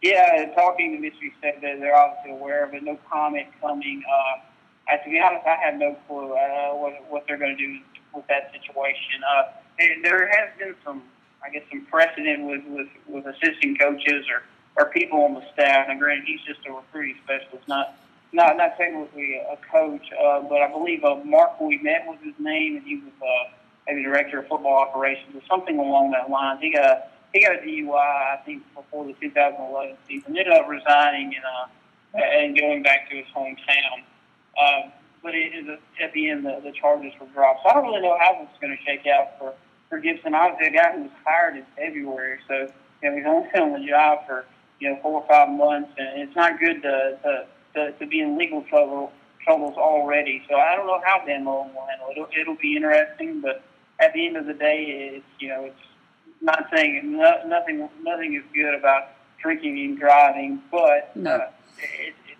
Yeah, 0.00 0.52
talking 0.54 0.92
to 0.92 0.98
Mississippi 0.98 1.34
State, 1.38 1.60
they're 1.60 1.96
obviously 1.96 2.32
aware 2.32 2.64
of 2.64 2.72
it. 2.74 2.84
No 2.84 2.98
comment 3.10 3.48
coming. 3.60 4.04
Uh, 4.08 4.96
to 4.96 5.10
be 5.10 5.18
honest, 5.18 5.44
I 5.44 5.56
have 5.56 5.74
no 5.74 5.96
clue 6.06 6.34
uh, 6.34 6.74
what, 6.74 6.92
what 7.10 7.24
they're 7.26 7.38
going 7.38 7.56
to 7.56 7.66
do 7.66 7.78
with 8.14 8.26
that 8.28 8.52
situation. 8.52 9.22
Uh, 9.36 9.44
there 10.04 10.28
has 10.28 10.56
been 10.56 10.74
some, 10.84 11.02
I 11.44 11.50
guess, 11.50 11.62
some 11.68 11.84
precedent 11.86 12.46
with, 12.46 12.62
with, 12.66 12.88
with 13.08 13.26
assistant 13.26 13.80
coaches 13.80 14.24
or, 14.30 14.42
or 14.76 14.90
people 14.90 15.22
on 15.22 15.34
the 15.34 15.42
staff. 15.52 15.86
And 15.88 15.98
granted, 15.98 16.26
he's 16.26 16.42
just 16.42 16.64
a 16.66 16.72
recruiting 16.72 17.16
specialist, 17.24 17.66
not 17.66 17.96
not 18.32 18.56
not 18.56 18.76
technically 18.76 19.36
a 19.36 19.56
coach, 19.70 20.10
uh, 20.12 20.40
but 20.40 20.62
I 20.62 20.70
believe 20.70 21.04
uh, 21.04 21.16
Mark 21.24 21.60
met 21.60 22.06
was 22.06 22.18
his 22.22 22.34
name, 22.38 22.76
and 22.76 22.86
he 22.86 22.96
was 22.96 23.12
uh, 23.20 23.52
maybe 23.86 24.02
director 24.02 24.40
of 24.40 24.48
football 24.48 24.78
operations 24.78 25.34
or 25.34 25.42
something 25.48 25.78
along 25.78 26.12
that 26.12 26.30
line. 26.30 26.58
He 26.58 26.72
got 26.72 27.10
he 27.32 27.40
got 27.40 27.56
a 27.56 27.58
DUI, 27.58 27.94
I 27.94 28.40
think, 28.44 28.62
before 28.74 29.06
the 29.06 29.14
2011 29.14 29.96
season. 30.08 30.36
Ended 30.36 30.52
up 30.52 30.68
resigning 30.68 31.34
and 31.34 31.44
uh, 31.44 31.66
and 32.22 32.58
going 32.58 32.82
back 32.82 33.08
to 33.10 33.16
his 33.16 33.26
hometown. 33.34 34.02
Uh, 34.58 34.90
but 35.22 35.34
it 35.34 35.68
a, 35.68 36.02
at 36.02 36.12
the 36.12 36.28
end 36.28 36.44
the, 36.44 36.60
the 36.62 36.72
charges 36.72 37.12
were 37.20 37.26
dropped. 37.28 37.60
So 37.62 37.70
I 37.70 37.74
don't 37.74 37.84
really 37.84 38.02
know 38.02 38.18
how 38.18 38.42
is 38.42 38.48
going 38.60 38.76
to 38.76 38.82
shake 38.84 39.06
out 39.06 39.38
for 39.38 39.54
for 39.88 39.98
Gibson. 39.98 40.34
Obviously, 40.34 40.76
a 40.76 40.82
guy 40.82 40.92
who 40.96 41.02
was 41.02 41.12
hired 41.24 41.56
in 41.56 41.64
February, 41.76 42.38
so 42.48 42.68
you 43.02 43.10
know 43.10 43.16
he's 43.16 43.26
only 43.26 43.48
been 43.52 43.62
on 43.62 43.80
the 43.80 43.86
job 43.86 44.26
for 44.26 44.46
you 44.80 44.90
know 44.90 44.98
four 45.02 45.22
or 45.22 45.28
five 45.28 45.48
months, 45.48 45.90
and 45.96 46.22
it's 46.22 46.36
not 46.36 46.58
good 46.58 46.82
to 46.82 47.18
to, 47.22 47.46
to, 47.74 47.92
to 47.92 48.06
be 48.06 48.20
in 48.20 48.38
legal 48.38 48.62
trouble 48.62 49.12
troubles 49.44 49.76
already. 49.76 50.42
So 50.48 50.56
I 50.56 50.76
don't 50.76 50.86
know 50.86 51.00
how 51.04 51.24
Dan 51.24 51.44
Mullen 51.44 51.74
will 51.74 51.86
handle 51.86 52.08
it. 52.08 52.12
It'll, 52.12 52.28
it'll 52.40 52.62
be 52.62 52.76
interesting, 52.76 53.40
but 53.40 53.62
at 54.00 54.12
the 54.12 54.26
end 54.26 54.36
of 54.36 54.46
the 54.46 54.54
day, 54.54 55.12
it's 55.14 55.26
you 55.38 55.48
know 55.48 55.64
it's 55.64 55.80
not 56.40 56.66
saying 56.74 57.12
no, 57.12 57.42
nothing 57.46 57.88
nothing 58.02 58.34
is 58.34 58.42
good 58.54 58.74
about 58.74 59.08
drinking 59.40 59.78
and 59.78 59.98
driving, 59.98 60.62
but 60.70 61.14
no. 61.16 61.30
uh, 61.30 61.50
it, 61.78 62.14
it, 62.28 62.38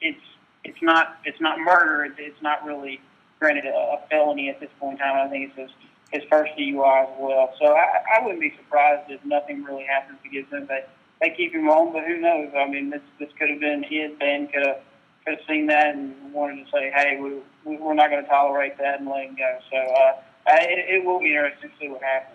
it's 0.00 0.24
it's 0.64 0.82
not 0.82 1.18
it's 1.24 1.40
not 1.40 1.58
murder. 1.58 2.04
It's, 2.04 2.16
it's 2.18 2.42
not 2.42 2.64
really 2.64 3.00
granted 3.38 3.66
a, 3.66 3.76
a 3.76 4.00
felony 4.10 4.48
at 4.48 4.60
this 4.60 4.70
point 4.80 4.94
in 4.94 4.98
time. 4.98 5.26
I 5.26 5.30
think 5.30 5.50
it's 5.50 5.58
his 5.58 5.70
his 6.10 6.22
first 6.30 6.52
DUI 6.56 7.04
as 7.04 7.08
well. 7.18 7.52
So 7.58 7.74
I, 7.74 8.18
I 8.18 8.22
wouldn't 8.22 8.40
be 8.40 8.54
surprised 8.56 9.10
if 9.10 9.24
nothing 9.24 9.64
really 9.64 9.84
happens 9.84 10.18
to 10.22 10.28
Gibson. 10.28 10.66
But 10.66 10.88
they 11.20 11.30
keep 11.30 11.54
him 11.54 11.68
on, 11.68 11.92
but 11.92 12.04
who 12.04 12.18
knows? 12.18 12.52
I 12.56 12.68
mean, 12.68 12.90
this 12.90 13.02
this 13.18 13.30
could 13.38 13.50
have 13.50 13.60
been 13.60 13.84
it. 13.88 14.18
Ben 14.18 14.48
could 14.48 14.66
have 14.66 14.80
could 15.24 15.38
have 15.38 15.46
seen 15.48 15.66
that 15.66 15.94
and 15.94 16.32
wanted 16.32 16.64
to 16.64 16.70
say, 16.70 16.90
hey, 16.94 17.18
we, 17.20 17.34
we 17.64 17.76
we're 17.78 17.94
not 17.94 18.10
going 18.10 18.22
to 18.22 18.28
tolerate 18.28 18.78
that 18.78 19.00
and 19.00 19.08
let 19.08 19.24
him 19.24 19.36
go. 19.36 19.58
So 19.70 19.76
uh, 19.76 20.20
it, 20.60 20.96
it 20.96 21.04
will 21.04 21.20
be 21.20 21.34
interesting 21.34 21.70
to 21.70 21.76
see 21.80 21.88
what 21.88 22.02
happens. 22.02 22.32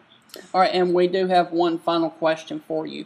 All 0.54 0.62
right, 0.62 0.74
and 0.74 0.94
we 0.94 1.08
do 1.08 1.28
have 1.28 1.52
one 1.52 1.78
final 1.78 2.10
question 2.10 2.60
for 2.60 2.86
you. 2.86 3.06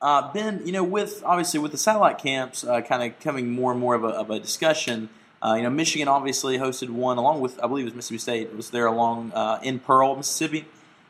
Uh, 0.00 0.32
ben, 0.32 0.62
you 0.64 0.72
know, 0.72 0.84
with 0.84 1.22
obviously 1.24 1.58
with 1.58 1.72
the 1.72 1.78
satellite 1.78 2.18
camps 2.18 2.64
uh, 2.64 2.80
kind 2.82 3.02
of 3.02 3.18
coming 3.20 3.50
more 3.50 3.72
and 3.72 3.80
more 3.80 3.94
of 3.94 4.04
a, 4.04 4.08
of 4.08 4.30
a 4.30 4.38
discussion, 4.38 5.08
uh, 5.42 5.54
you 5.54 5.62
know, 5.62 5.70
Michigan 5.70 6.08
obviously 6.08 6.58
hosted 6.58 6.90
one 6.90 7.18
along 7.18 7.40
with, 7.40 7.62
I 7.62 7.66
believe 7.66 7.84
it 7.84 7.88
was 7.88 7.94
Mississippi 7.94 8.18
State, 8.18 8.56
was 8.56 8.70
there 8.70 8.86
along 8.86 9.32
uh, 9.32 9.58
in 9.62 9.78
Pearl, 9.78 10.16
Mississippi. 10.16 10.66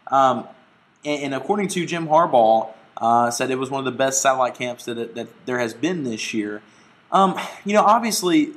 Um, 0.09 0.47
and, 1.05 1.25
and, 1.25 1.35
according 1.35 1.69
to 1.69 1.87
Jim 1.87 2.07
Harbaugh, 2.07 2.73
uh, 2.97 3.31
said 3.31 3.51
it 3.51 3.59
was 3.59 3.71
one 3.71 3.79
of 3.79 3.85
the 3.85 3.97
best 3.97 4.23
satellite 4.23 4.55
camps 4.55 4.85
that, 4.85 5.15
that 5.15 5.29
there 5.47 5.59
has 5.59 5.75
been 5.75 6.05
this 6.05 6.33
year. 6.33 6.63
Um, 7.13 7.39
you 7.65 7.73
know, 7.73 7.83
obviously, 7.83 8.53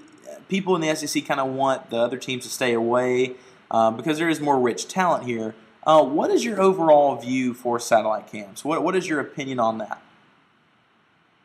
people 0.47 0.75
in 0.75 0.81
the 0.81 0.95
SEC 0.95 1.25
kind 1.25 1.39
of 1.39 1.47
want 1.47 1.89
the 1.89 1.97
other 1.97 2.17
teams 2.17 2.43
to 2.45 2.49
stay 2.49 2.73
away 2.73 3.35
uh, 3.71 3.91
because 3.91 4.17
there 4.17 4.29
is 4.29 4.39
more 4.39 4.59
rich 4.59 4.87
talent 4.87 5.25
here. 5.25 5.55
what 5.85 6.31
is 6.31 6.43
your 6.43 6.59
overall 6.59 7.15
view 7.15 7.53
for 7.53 7.79
satellite 7.79 8.27
camps? 8.27 8.65
What, 8.65 8.83
what 8.83 8.95
is 8.95 9.07
your 9.07 9.19
opinion 9.19 9.59
on 9.59 9.77
that? 9.79 10.01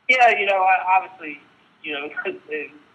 Yeah, 0.09 0.39
you 0.39 0.47
know, 0.47 0.63
obviously, 0.87 1.41
you 1.83 1.93
know, 1.93 2.09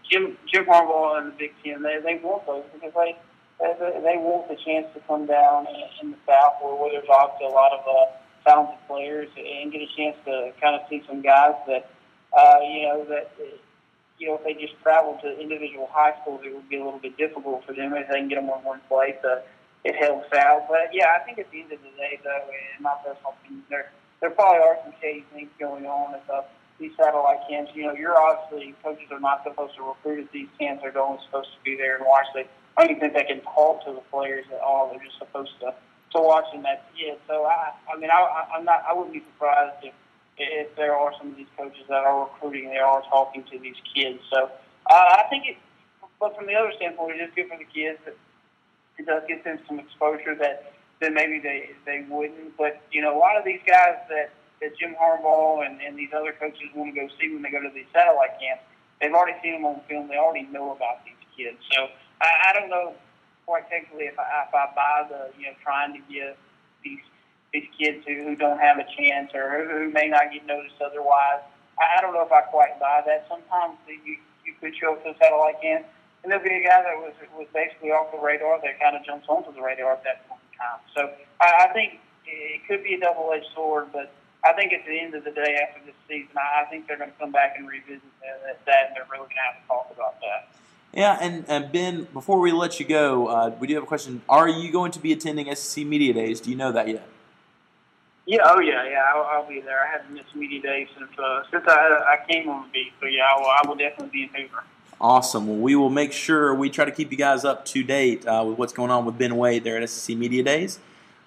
Jim 0.09 0.37
Jim 0.51 0.65
Harbaugh 0.65 1.19
and 1.19 1.31
the 1.31 1.35
Big 1.37 1.53
Ten, 1.63 1.81
they 1.81 1.99
they 2.03 2.19
want 2.23 2.45
those 2.45 2.63
because 2.73 2.93
they 2.95 3.15
they, 3.59 4.01
they 4.01 4.17
want 4.17 4.47
the 4.47 4.55
chance 4.55 4.87
to 4.93 4.99
come 5.07 5.25
down 5.25 5.67
in, 5.67 5.75
in 6.01 6.11
the 6.11 6.17
South 6.25 6.55
where, 6.61 6.75
where 6.75 6.91
there's 6.91 7.09
obviously 7.09 7.47
a 7.47 7.49
lot 7.49 7.71
of 7.73 7.79
uh, 7.87 8.11
talented 8.45 8.79
players 8.87 9.29
and 9.37 9.71
get 9.71 9.81
a 9.81 9.89
chance 9.95 10.17
to 10.25 10.51
kind 10.61 10.75
of 10.75 10.81
see 10.89 11.03
some 11.07 11.21
guys 11.21 11.55
that 11.67 11.91
uh, 12.37 12.59
you 12.61 12.83
know 12.83 13.05
that 13.09 13.31
you 14.17 14.27
know 14.27 14.35
if 14.35 14.43
they 14.43 14.53
just 14.53 14.79
travel 14.81 15.17
to 15.21 15.39
individual 15.39 15.89
high 15.91 16.13
schools, 16.21 16.41
it 16.45 16.53
would 16.53 16.67
be 16.69 16.77
a 16.77 16.83
little 16.83 16.99
bit 16.99 17.17
difficult 17.17 17.65
for 17.65 17.73
them 17.73 17.93
if 17.93 18.07
they 18.07 18.19
can 18.19 18.29
get 18.29 18.35
them 18.35 18.49
on 18.49 18.63
one 18.63 18.81
place. 18.87 19.17
Uh, 19.23 19.41
it 19.85 19.95
helps 19.95 20.27
out, 20.33 20.67
but 20.67 20.91
yeah, 20.91 21.15
I 21.15 21.23
think 21.23 21.39
at 21.39 21.49
the 21.51 21.61
end 21.61 21.71
of 21.71 21.79
the 21.79 21.95
day, 21.95 22.19
though, 22.21 22.43
in 22.75 22.83
my 22.83 22.95
personal 23.03 23.33
opinion, 23.39 23.63
there 23.69 23.91
there 24.19 24.29
probably 24.29 24.59
are 24.59 24.77
some 24.83 24.93
shady 25.01 25.23
things 25.33 25.49
going 25.57 25.85
on. 25.85 26.15
It's 26.15 26.29
up 26.29 26.51
these 26.79 26.91
satellite 26.97 27.47
camps. 27.49 27.71
You 27.73 27.87
know, 27.87 27.93
you're 27.93 28.17
obviously 28.19 28.75
coaches 28.83 29.07
are 29.11 29.19
not 29.19 29.43
supposed 29.43 29.75
to 29.75 29.83
recruit 29.83 30.25
at 30.25 30.31
these 30.31 30.49
camps. 30.59 30.83
They're 30.83 30.97
only 30.97 31.19
supposed 31.25 31.49
to 31.55 31.59
be 31.63 31.77
there 31.77 31.95
and 31.95 32.05
watch. 32.05 32.25
They 32.33 32.47
I 32.77 32.87
don't 32.87 32.95
even 32.95 33.11
think 33.11 33.13
they 33.13 33.33
can 33.33 33.41
talk 33.41 33.83
to 33.85 33.91
the 33.91 34.03
players 34.11 34.45
at 34.53 34.61
all. 34.61 34.89
They're 34.89 35.03
just 35.03 35.17
supposed 35.17 35.51
to 35.59 35.75
to 36.11 36.21
watch 36.21 36.45
and 36.53 36.63
that's 36.63 36.83
it. 36.97 37.19
So 37.27 37.45
I 37.45 37.73
I 37.91 37.97
mean 37.97 38.09
I 38.09 38.45
I'm 38.55 38.65
not 38.65 38.83
I 38.87 38.93
wouldn't 38.93 39.13
be 39.13 39.23
surprised 39.33 39.83
if 39.83 39.93
if 40.37 40.75
there 40.75 40.95
are 40.95 41.11
some 41.17 41.31
of 41.31 41.37
these 41.37 41.51
coaches 41.57 41.83
that 41.89 42.03
are 42.03 42.23
recruiting, 42.23 42.69
they 42.69 42.77
are 42.77 43.01
talking 43.09 43.43
to 43.51 43.59
these 43.59 43.75
kids. 43.93 44.19
So 44.31 44.49
uh, 44.89 45.15
I 45.19 45.25
think 45.29 45.45
it. 45.47 45.57
But 46.19 46.35
from 46.35 46.47
the 46.47 46.55
other 46.55 46.73
standpoint, 46.75 47.15
it 47.15 47.23
is 47.23 47.31
good 47.35 47.47
for 47.47 47.57
the 47.57 47.63
kids. 47.63 47.99
It, 48.05 48.17
it 48.97 49.05
does 49.05 49.23
get 49.27 49.43
them 49.43 49.59
some 49.67 49.79
exposure 49.79 50.35
that 50.35 50.73
that 51.01 51.13
maybe 51.13 51.39
they 51.39 51.71
they 51.85 52.05
wouldn't. 52.09 52.57
But 52.57 52.81
you 52.91 53.01
know, 53.01 53.15
a 53.15 53.19
lot 53.19 53.37
of 53.37 53.45
these 53.45 53.61
guys 53.65 53.95
that 54.09 54.31
that 54.61 54.77
Jim 54.77 54.95
Harbaugh 54.99 55.65
and, 55.65 55.81
and 55.81 55.97
these 55.97 56.09
other 56.15 56.33
coaches 56.33 56.67
want 56.75 56.93
to 56.93 57.01
go 57.01 57.07
see 57.19 57.31
when 57.33 57.41
they 57.41 57.51
go 57.51 57.61
to 57.61 57.71
these 57.73 57.87
satellite 57.93 58.39
camps. 58.39 58.63
They've 58.99 59.13
already 59.13 59.39
seen 59.41 59.53
them 59.53 59.65
on 59.65 59.81
film. 59.87 60.09
They 60.09 60.17
already 60.17 60.47
know 60.51 60.71
about 60.75 61.05
these 61.05 61.15
kids. 61.35 61.57
So 61.71 61.87
I, 62.21 62.51
I 62.51 62.53
don't 62.53 62.69
know 62.69 62.95
quite 63.49 63.65
technically 63.65 64.05
if 64.05 64.13
I, 64.21 64.45
if 64.45 64.53
I 64.53 64.69
buy 64.77 65.09
the 65.09 65.33
you 65.41 65.49
know 65.49 65.57
trying 65.65 65.97
to 65.97 66.01
give 66.05 66.37
these 66.85 67.01
these 67.49 67.65
kids 67.73 68.05
who, 68.05 68.13
who 68.21 68.35
don't 68.37 68.61
have 68.61 68.77
a 68.77 68.85
chance 68.93 69.33
or 69.33 69.65
who, 69.65 69.89
may 69.89 70.05
not 70.05 70.29
get 70.29 70.45
noticed 70.45 70.77
otherwise. 70.77 71.41
I, 71.81 71.97
don't 71.99 72.13
know 72.13 72.21
if 72.21 72.31
I 72.31 72.41
quite 72.41 72.77
buy 72.79 73.01
that. 73.07 73.25
Sometimes 73.25 73.81
you 73.89 74.21
you 74.45 74.53
show 74.77 74.93
up 74.93 75.01
to 75.01 75.09
a 75.09 75.17
satellite 75.17 75.57
camp 75.65 75.89
and 76.21 76.29
there'll 76.29 76.45
be 76.45 76.53
a 76.53 76.61
guy 76.61 76.85
that 76.85 76.93
was 77.01 77.17
was 77.33 77.49
basically 77.49 77.89
off 77.89 78.13
the 78.13 78.21
radar 78.21 78.61
that 78.61 78.77
kind 78.77 78.93
of 78.93 79.01
jumps 79.01 79.25
onto 79.25 79.49
the 79.49 79.65
radar 79.65 79.97
at 79.97 80.03
that 80.03 80.29
point 80.29 80.41
in 80.45 80.53
time. 80.61 80.79
So 80.93 81.01
I, 81.41 81.65
I 81.65 81.73
think 81.73 81.97
it 82.29 82.61
could 82.69 82.83
be 82.83 82.93
a 82.93 82.99
double 82.99 83.33
edged 83.33 83.49
sword, 83.55 83.89
but 83.91 84.13
I 84.45 84.53
think 84.53 84.73
at 84.73 84.85
the 84.85 84.93
end 84.93 85.15
of 85.15 85.25
the 85.25 85.33
day, 85.33 85.57
after 85.57 85.81
this 85.89 85.97
season, 86.07 86.37
I 86.37 86.69
think 86.69 86.85
they're 86.85 87.01
going 87.01 87.11
to 87.11 87.17
come 87.17 87.31
back 87.31 87.57
and 87.57 87.67
revisit 87.67 88.05
that, 88.21 88.61
that 88.65 88.87
and 88.87 88.95
they're 88.95 89.09
really 89.09 89.25
going 89.25 89.41
to 89.41 89.47
have 89.49 89.57
to 89.57 89.67
talk 89.67 89.87
about 89.89 90.21
that. 90.21 90.53
Yeah, 90.93 91.17
and, 91.21 91.45
and 91.47 91.71
Ben, 91.71 92.07
before 92.13 92.39
we 92.39 92.51
let 92.51 92.79
you 92.79 92.85
go, 92.85 93.27
uh, 93.27 93.55
we 93.59 93.67
do 93.67 93.75
have 93.75 93.83
a 93.83 93.87
question. 93.87 94.21
Are 94.27 94.49
you 94.49 94.71
going 94.71 94.91
to 94.91 94.99
be 94.99 95.13
attending 95.13 95.53
SEC 95.55 95.85
Media 95.85 96.13
Days? 96.13 96.41
Do 96.41 96.49
you 96.49 96.55
know 96.55 96.71
that 96.71 96.87
yet? 96.87 97.07
Yeah, 98.29 98.41
oh 98.45 98.59
yeah, 98.59 98.87
yeah, 98.87 99.03
I'll, 99.11 99.23
I'll 99.23 99.49
be 99.49 99.59
there. 99.59 99.83
I 99.83 99.87
haven't 99.91 100.13
missed 100.13 100.35
media 100.35 100.61
days 100.61 100.87
since 100.95 101.09
uh, 101.17 101.41
since 101.49 101.63
I, 101.67 101.71
I 101.71 102.31
came 102.31 102.47
on 102.47 102.61
the 102.61 102.69
beat, 102.71 102.93
so 102.99 103.07
yeah, 103.07 103.23
I 103.23 103.39
will, 103.39 103.47
I 103.47 103.67
will 103.67 103.75
definitely 103.75 104.11
be 104.11 104.23
in 104.23 104.29
favor. 104.29 104.63
Awesome. 105.01 105.47
Well, 105.47 105.57
we 105.57 105.75
will 105.75 105.89
make 105.89 106.11
sure 106.11 106.53
we 106.53 106.69
try 106.69 106.85
to 106.85 106.91
keep 106.91 107.11
you 107.11 107.17
guys 107.17 107.43
up 107.43 107.65
to 107.65 107.83
date 107.83 108.27
uh, 108.27 108.43
with 108.47 108.59
what's 108.59 108.71
going 108.71 108.91
on 108.91 109.05
with 109.05 109.17
Ben 109.17 109.35
Wait 109.35 109.63
there 109.63 109.81
at 109.81 109.89
SEC 109.89 110.15
Media 110.15 110.43
Days. 110.43 110.77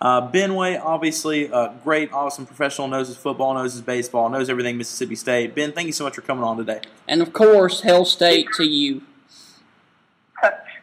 Uh, 0.00 0.20
ben 0.20 0.54
Wait, 0.54 0.78
obviously, 0.78 1.46
a 1.46 1.74
great, 1.82 2.12
awesome 2.12 2.46
professional, 2.46 2.86
knows 2.86 3.08
his 3.08 3.16
football, 3.16 3.54
knows 3.54 3.72
his 3.72 3.82
baseball, 3.82 4.28
knows 4.28 4.48
everything 4.48 4.78
Mississippi 4.78 5.16
State. 5.16 5.56
Ben, 5.56 5.72
thank 5.72 5.86
you 5.86 5.92
so 5.92 6.04
much 6.04 6.14
for 6.14 6.22
coming 6.22 6.44
on 6.44 6.56
today. 6.56 6.82
And 7.08 7.20
of 7.20 7.32
course, 7.32 7.80
Hail 7.80 8.04
State 8.04 8.46
to 8.56 8.64
you. 8.64 9.02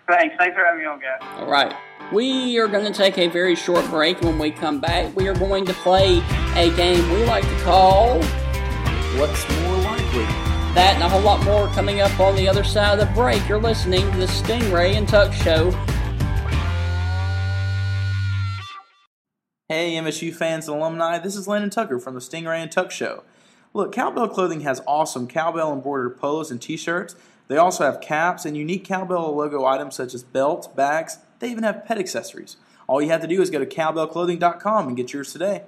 Thanks. 0.10 0.36
Thanks 0.40 0.56
for 0.56 0.66
having 0.66 0.80
me 0.80 0.88
on, 0.88 1.00
guys. 1.00 1.20
All 1.38 1.48
right. 1.48 1.72
We 2.12 2.58
are 2.58 2.68
going 2.68 2.92
to 2.92 2.98
take 2.98 3.20
a 3.20 3.28
very 3.28 3.56
short 3.56 3.86
break. 3.92 4.20
When 4.22 4.40
we 4.40 4.50
come 4.50 4.82
back, 4.82 5.16
we 5.16 5.28
are 5.28 5.36
going 5.36 5.66
to 5.68 5.74
play 5.74 6.18
a 6.56 6.76
game 6.76 7.08
we 7.12 7.24
like 7.26 7.44
to 7.44 7.60
call 7.62 8.20
What's 9.20 9.48
More 9.62 9.78
Likely? 9.78 10.26
That 10.74 10.94
and 10.96 11.04
a 11.04 11.10
whole 11.10 11.22
lot 11.22 11.44
more 11.44 11.68
coming 11.68 12.02
up 12.02 12.20
on 12.20 12.36
the 12.36 12.50
other 12.50 12.64
side 12.64 12.98
of 12.98 13.08
the 13.08 13.14
break. 13.14 13.48
You're 13.48 13.62
listening 13.62 14.12
to 14.12 14.18
the 14.18 14.26
Stingray 14.26 14.96
and 14.96 15.08
Tuck 15.08 15.32
Show. 15.32 15.70
Hey, 19.68 19.94
MSU 19.94 20.34
fans 20.34 20.68
and 20.68 20.78
alumni, 20.78 21.20
this 21.20 21.36
is 21.36 21.48
Landon 21.48 21.70
Tucker 21.70 22.00
from 22.00 22.16
the 22.16 22.20
Stingray 22.20 22.58
and 22.58 22.72
Tuck 22.72 22.90
Show. 22.90 23.24
Look, 23.76 23.92
Cowbell 23.92 24.30
Clothing 24.30 24.62
has 24.62 24.82
awesome 24.88 25.28
cowbell 25.28 25.72
embroidered 25.72 26.18
polos 26.18 26.50
and 26.50 26.60
t 26.60 26.78
shirts. 26.78 27.16
They 27.50 27.58
also 27.58 27.84
have 27.84 28.00
caps 28.00 28.46
and 28.46 28.56
unique 28.56 28.84
cowbell 28.84 29.36
logo 29.36 29.66
items 29.66 29.96
such 29.96 30.14
as 30.14 30.22
belts, 30.22 30.68
bags. 30.68 31.18
They 31.40 31.50
even 31.50 31.64
have 31.64 31.84
pet 31.84 31.98
accessories. 31.98 32.58
All 32.86 33.02
you 33.02 33.10
have 33.10 33.22
to 33.22 33.28
do 33.28 33.42
is 33.42 33.50
go 33.50 33.58
to 33.58 33.66
cowbellclothing.com 33.66 34.88
and 34.88 34.96
get 34.96 35.14
yours 35.14 35.34
today. 35.34 35.64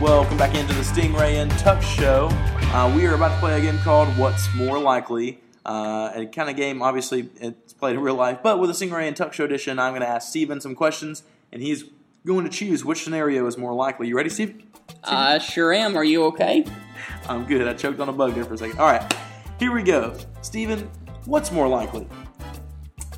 Welcome 0.00 0.36
back 0.36 0.56
into 0.56 0.74
the 0.74 0.82
Stingray 0.82 1.34
and 1.34 1.52
Tuck 1.52 1.80
Show. 1.82 2.28
Uh, 2.72 2.92
we 2.96 3.06
are 3.06 3.14
about 3.14 3.34
to 3.34 3.38
play 3.38 3.56
a 3.56 3.62
game 3.62 3.78
called 3.78 4.08
What's 4.18 4.52
More 4.56 4.80
Likely. 4.80 5.40
Uh, 5.64 6.10
a 6.12 6.26
kind 6.26 6.50
of 6.50 6.56
game, 6.56 6.82
obviously, 6.82 7.30
it's 7.36 7.72
played 7.72 7.94
in 7.94 8.02
real 8.02 8.16
life, 8.16 8.40
but 8.42 8.58
with 8.58 8.70
a 8.70 8.72
Stingray 8.72 9.06
and 9.06 9.16
Tuck 9.16 9.32
Show 9.32 9.44
edition, 9.44 9.78
I'm 9.78 9.92
going 9.92 10.02
to 10.02 10.08
ask 10.08 10.28
Steven 10.28 10.60
some 10.60 10.74
questions, 10.74 11.22
and 11.52 11.62
he's 11.62 11.84
going 12.26 12.42
to 12.42 12.50
choose 12.50 12.84
which 12.84 13.04
scenario 13.04 13.46
is 13.46 13.56
more 13.56 13.72
likely. 13.72 14.08
You 14.08 14.16
ready, 14.16 14.30
Steve? 14.30 14.64
I 15.06 15.38
sure 15.38 15.72
am. 15.72 15.96
Are 15.96 16.04
you 16.04 16.24
okay? 16.24 16.64
I'm 17.28 17.44
good. 17.44 17.66
I 17.66 17.74
choked 17.74 18.00
on 18.00 18.08
a 18.08 18.12
bug 18.12 18.34
there 18.34 18.44
for 18.44 18.54
a 18.54 18.58
second. 18.58 18.78
All 18.78 18.86
right, 18.86 19.16
here 19.58 19.72
we 19.72 19.82
go. 19.82 20.16
Steven, 20.42 20.90
what's 21.24 21.50
more 21.50 21.68
likely? 21.68 22.06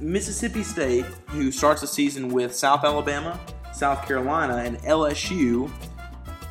Mississippi 0.00 0.62
State, 0.62 1.04
who 1.28 1.50
starts 1.50 1.80
the 1.80 1.86
season 1.86 2.28
with 2.28 2.54
South 2.54 2.84
Alabama, 2.84 3.40
South 3.72 4.06
Carolina, 4.06 4.56
and 4.58 4.78
LSU, 4.78 5.70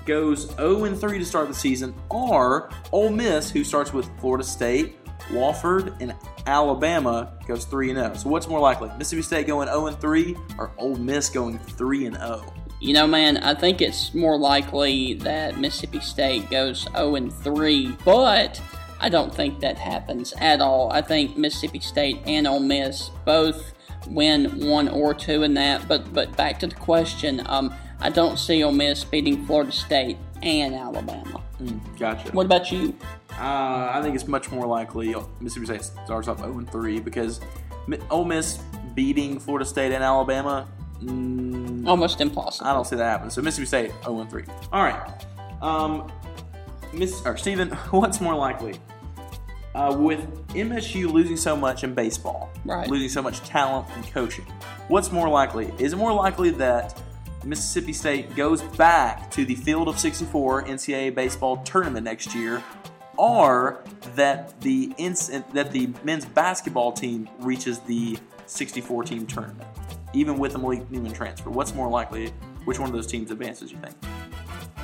goes 0.06 0.50
0 0.56 0.96
3 0.96 1.20
to 1.20 1.26
start 1.26 1.48
the 1.48 1.54
season, 1.54 1.94
or 2.10 2.70
Ole 2.92 3.10
Miss, 3.10 3.50
who 3.50 3.64
starts 3.64 3.94
with 3.94 4.10
Florida 4.20 4.44
State, 4.44 4.98
Wofford, 5.30 5.96
and 6.02 6.16
Alabama, 6.48 7.34
goes 7.48 7.66
3 7.66 7.94
0. 7.94 8.14
So 8.16 8.30
what's 8.30 8.48
more 8.48 8.60
likely? 8.60 8.90
Mississippi 8.98 9.22
State 9.22 9.48
going 9.48 9.68
0 9.68 9.92
3 9.92 10.36
or 10.58 10.72
Ole 10.78 10.96
Miss 10.96 11.30
going 11.30 11.58
3 11.60 12.12
0? 12.12 12.54
You 12.80 12.94
know, 12.94 13.08
man, 13.08 13.38
I 13.38 13.54
think 13.54 13.82
it's 13.82 14.14
more 14.14 14.38
likely 14.38 15.14
that 15.16 15.58
Mississippi 15.58 16.02
State 16.02 16.50
goes 16.50 16.88
0 16.96 17.30
3, 17.30 17.98
but 18.04 18.62
I 19.00 19.10
don't 19.10 19.34
think 19.34 19.60
that 19.62 19.78
happens 19.78 20.34
at 20.40 20.62
all. 20.62 20.92
I 20.92 21.02
think 21.02 21.38
Mississippi 21.38 21.80
State 21.80 22.22
and 22.26 22.48
Ole 22.48 22.60
Miss 22.60 23.10
both 23.26 23.74
win 24.08 24.68
one 24.68 24.88
or 24.88 25.14
two 25.14 25.44
in 25.44 25.54
that. 25.56 25.88
But 25.88 26.14
but 26.14 26.36
back 26.38 26.60
to 26.60 26.68
the 26.68 26.76
question, 26.76 27.42
um, 27.46 27.74
I 28.00 28.10
don't 28.10 28.38
see 28.38 28.64
Ole 28.64 28.72
Miss 28.72 29.04
beating 29.04 29.46
Florida 29.46 29.72
State 29.72 30.18
and 30.44 30.74
Alabama. 30.74 31.42
Mm, 31.62 31.80
gotcha. 31.98 32.32
What 32.32 32.46
about 32.46 32.72
you? 32.72 32.96
Uh, 33.32 33.92
I 33.94 34.00
think 34.02 34.16
it's 34.16 34.28
much 34.28 34.52
more 34.52 34.66
likely 34.66 35.16
Mississippi 35.40 35.66
State 35.66 35.84
starts 36.06 36.28
off 36.28 36.40
0 36.40 36.66
3 36.72 37.00
because 37.00 37.42
Ole 38.10 38.26
Miss 38.26 38.60
beating 38.94 39.40
Florida 39.40 39.66
State 39.66 39.92
and 39.92 40.04
Alabama. 40.04 40.68
Mm, 41.02 41.55
Almost 41.86 42.22
impossible. 42.22 42.68
I 42.68 42.74
don't 42.74 42.86
see 42.86 42.96
that 42.96 43.04
happen. 43.04 43.30
So 43.30 43.42
Mississippi 43.42 43.66
State 43.68 43.92
0 44.04 44.26
3. 44.26 44.44
All 44.72 44.84
right. 44.84 45.26
Um, 45.62 46.12
Miss 46.94 47.26
or 47.26 47.38
Steven, 47.38 47.70
what's 47.92 48.22
more 48.22 48.36
likely? 48.36 48.80
Uh, 49.74 49.94
with 49.98 50.48
MSU 50.50 51.12
losing 51.12 51.36
so 51.36 51.56
much 51.56 51.84
in 51.84 51.94
baseball, 51.94 52.50
right. 52.64 52.90
losing 52.90 53.10
so 53.10 53.22
much 53.22 53.42
talent 53.42 53.86
and 53.96 54.10
coaching, 54.12 54.46
what's 54.88 55.12
more 55.12 55.28
likely? 55.28 55.74
Is 55.80 55.92
it 55.92 55.98
more 55.98 56.14
likely 56.14 56.50
that 56.52 57.02
Mississippi 57.44 57.92
State 57.94 58.36
goes 58.36 58.62
back 58.62 59.30
to 59.32 59.44
the 59.44 59.56
Field 59.56 59.88
of 59.88 60.00
64 60.00 60.64
NCAA 60.64 61.14
baseball 61.14 61.58
tournament 61.58 62.06
next 62.06 62.34
year, 62.34 62.64
or 63.18 63.84
that 64.16 64.60
the 64.62 64.94
that 65.54 65.72
the 65.72 65.90
men's 66.04 66.26
basketball 66.26 66.92
team 66.92 67.30
reaches 67.40 67.80
the 67.80 68.18
64 68.46 69.04
team 69.04 69.28
tournament, 69.28 69.68
even 70.16 70.38
with 70.38 70.54
the 70.54 70.60
Malik 70.60 70.90
Newman 70.90 71.14
transfer? 71.14 71.50
What's 71.50 71.76
more 71.76 71.90
likely? 71.90 72.34
Which 72.64 72.80
one 72.80 72.90
of 72.90 72.96
those 72.96 73.08
teams 73.08 73.30
advances? 73.32 73.72
You 73.72 73.78
think? 73.78 73.96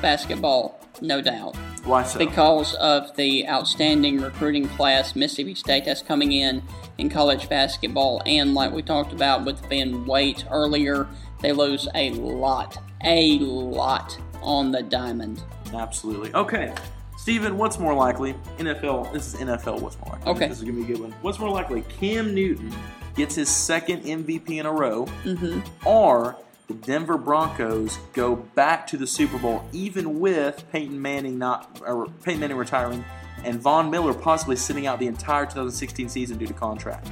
Basketball, 0.01 0.79
no 1.01 1.21
doubt. 1.21 1.55
Why 1.84 2.03
so? 2.03 2.19
Because 2.19 2.75
of 2.75 3.15
the 3.15 3.47
outstanding 3.47 4.19
recruiting 4.19 4.67
class 4.69 5.15
Mississippi 5.15 5.55
State 5.55 5.86
has 5.86 6.01
coming 6.01 6.32
in 6.34 6.61
in 6.97 7.09
college 7.09 7.47
basketball, 7.49 8.21
and 8.25 8.53
like 8.53 8.71
we 8.71 8.82
talked 8.82 9.13
about 9.13 9.45
with 9.45 9.67
Ben 9.69 10.05
Wait 10.05 10.45
earlier, 10.51 11.07
they 11.41 11.53
lose 11.53 11.88
a 11.95 12.11
lot, 12.11 12.77
a 13.03 13.39
lot 13.39 14.17
on 14.41 14.71
the 14.71 14.84
diamond. 14.84 15.43
Absolutely. 15.73 16.34
Okay. 16.34 16.73
Steven, 17.17 17.57
what's 17.57 17.77
more 17.77 17.93
likely? 17.93 18.34
NFL. 18.57 19.13
This 19.13 19.34
is 19.34 19.39
NFL. 19.39 19.79
What's 19.79 19.99
more 19.99 20.15
likely? 20.15 20.32
Okay. 20.32 20.47
This 20.47 20.57
is 20.57 20.63
gonna 20.63 20.77
be 20.77 20.84
a 20.84 20.95
good 20.95 20.99
one. 20.99 21.11
What's 21.21 21.38
more 21.38 21.49
likely? 21.49 21.84
Cam 21.84 22.34
Newton 22.34 22.73
gets 23.16 23.36
his 23.36 23.49
second 23.49 24.03
MVP 24.03 24.49
in 24.49 24.66
a 24.66 24.72
row, 24.72 25.05
mm-hmm. 25.24 25.59
or 25.88 26.36
the 26.68 26.74
Denver 26.74 27.18
Broncos 27.18 27.97
go 28.14 28.36
back 28.36 28.88
to 28.88 28.97
the 28.97 29.07
Super 29.07 29.38
Bowl, 29.38 29.64
even 29.74 30.20
with 30.20 30.64
Peyton 30.72 31.01
Manning 31.01 31.38
not 31.38 31.82
or 31.86 32.07
Peyton 32.24 32.39
Manning 32.39 32.57
retiring, 32.57 33.03
and 33.43 33.59
Von 33.59 33.89
Miller 33.89 34.14
possibly 34.14 34.55
sitting 34.55 34.88
out 34.88 34.99
the 34.99 35.07
entire 35.07 35.45
2016 35.45 36.09
season 36.09 36.38
due 36.38 36.47
to 36.47 36.53
contract. 36.53 37.09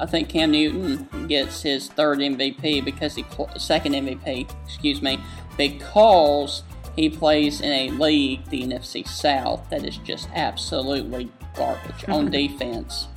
I 0.00 0.06
think 0.06 0.28
Cam 0.28 0.52
Newton 0.52 1.26
gets 1.26 1.62
his 1.62 1.88
third 1.88 2.18
MVP 2.18 2.84
because 2.84 3.16
he 3.16 3.24
second 3.56 3.94
MVP, 3.94 4.48
excuse 4.64 5.02
me, 5.02 5.18
because 5.56 6.62
he 6.94 7.10
plays 7.10 7.60
in 7.60 7.70
a 7.70 7.90
league, 7.90 8.44
the 8.48 8.62
NFC 8.62 9.06
South, 9.06 9.68
that 9.70 9.84
is 9.84 9.96
just 9.98 10.28
absolutely 10.34 11.30
garbage 11.56 12.08
on 12.08 12.30
defense. 12.30 13.08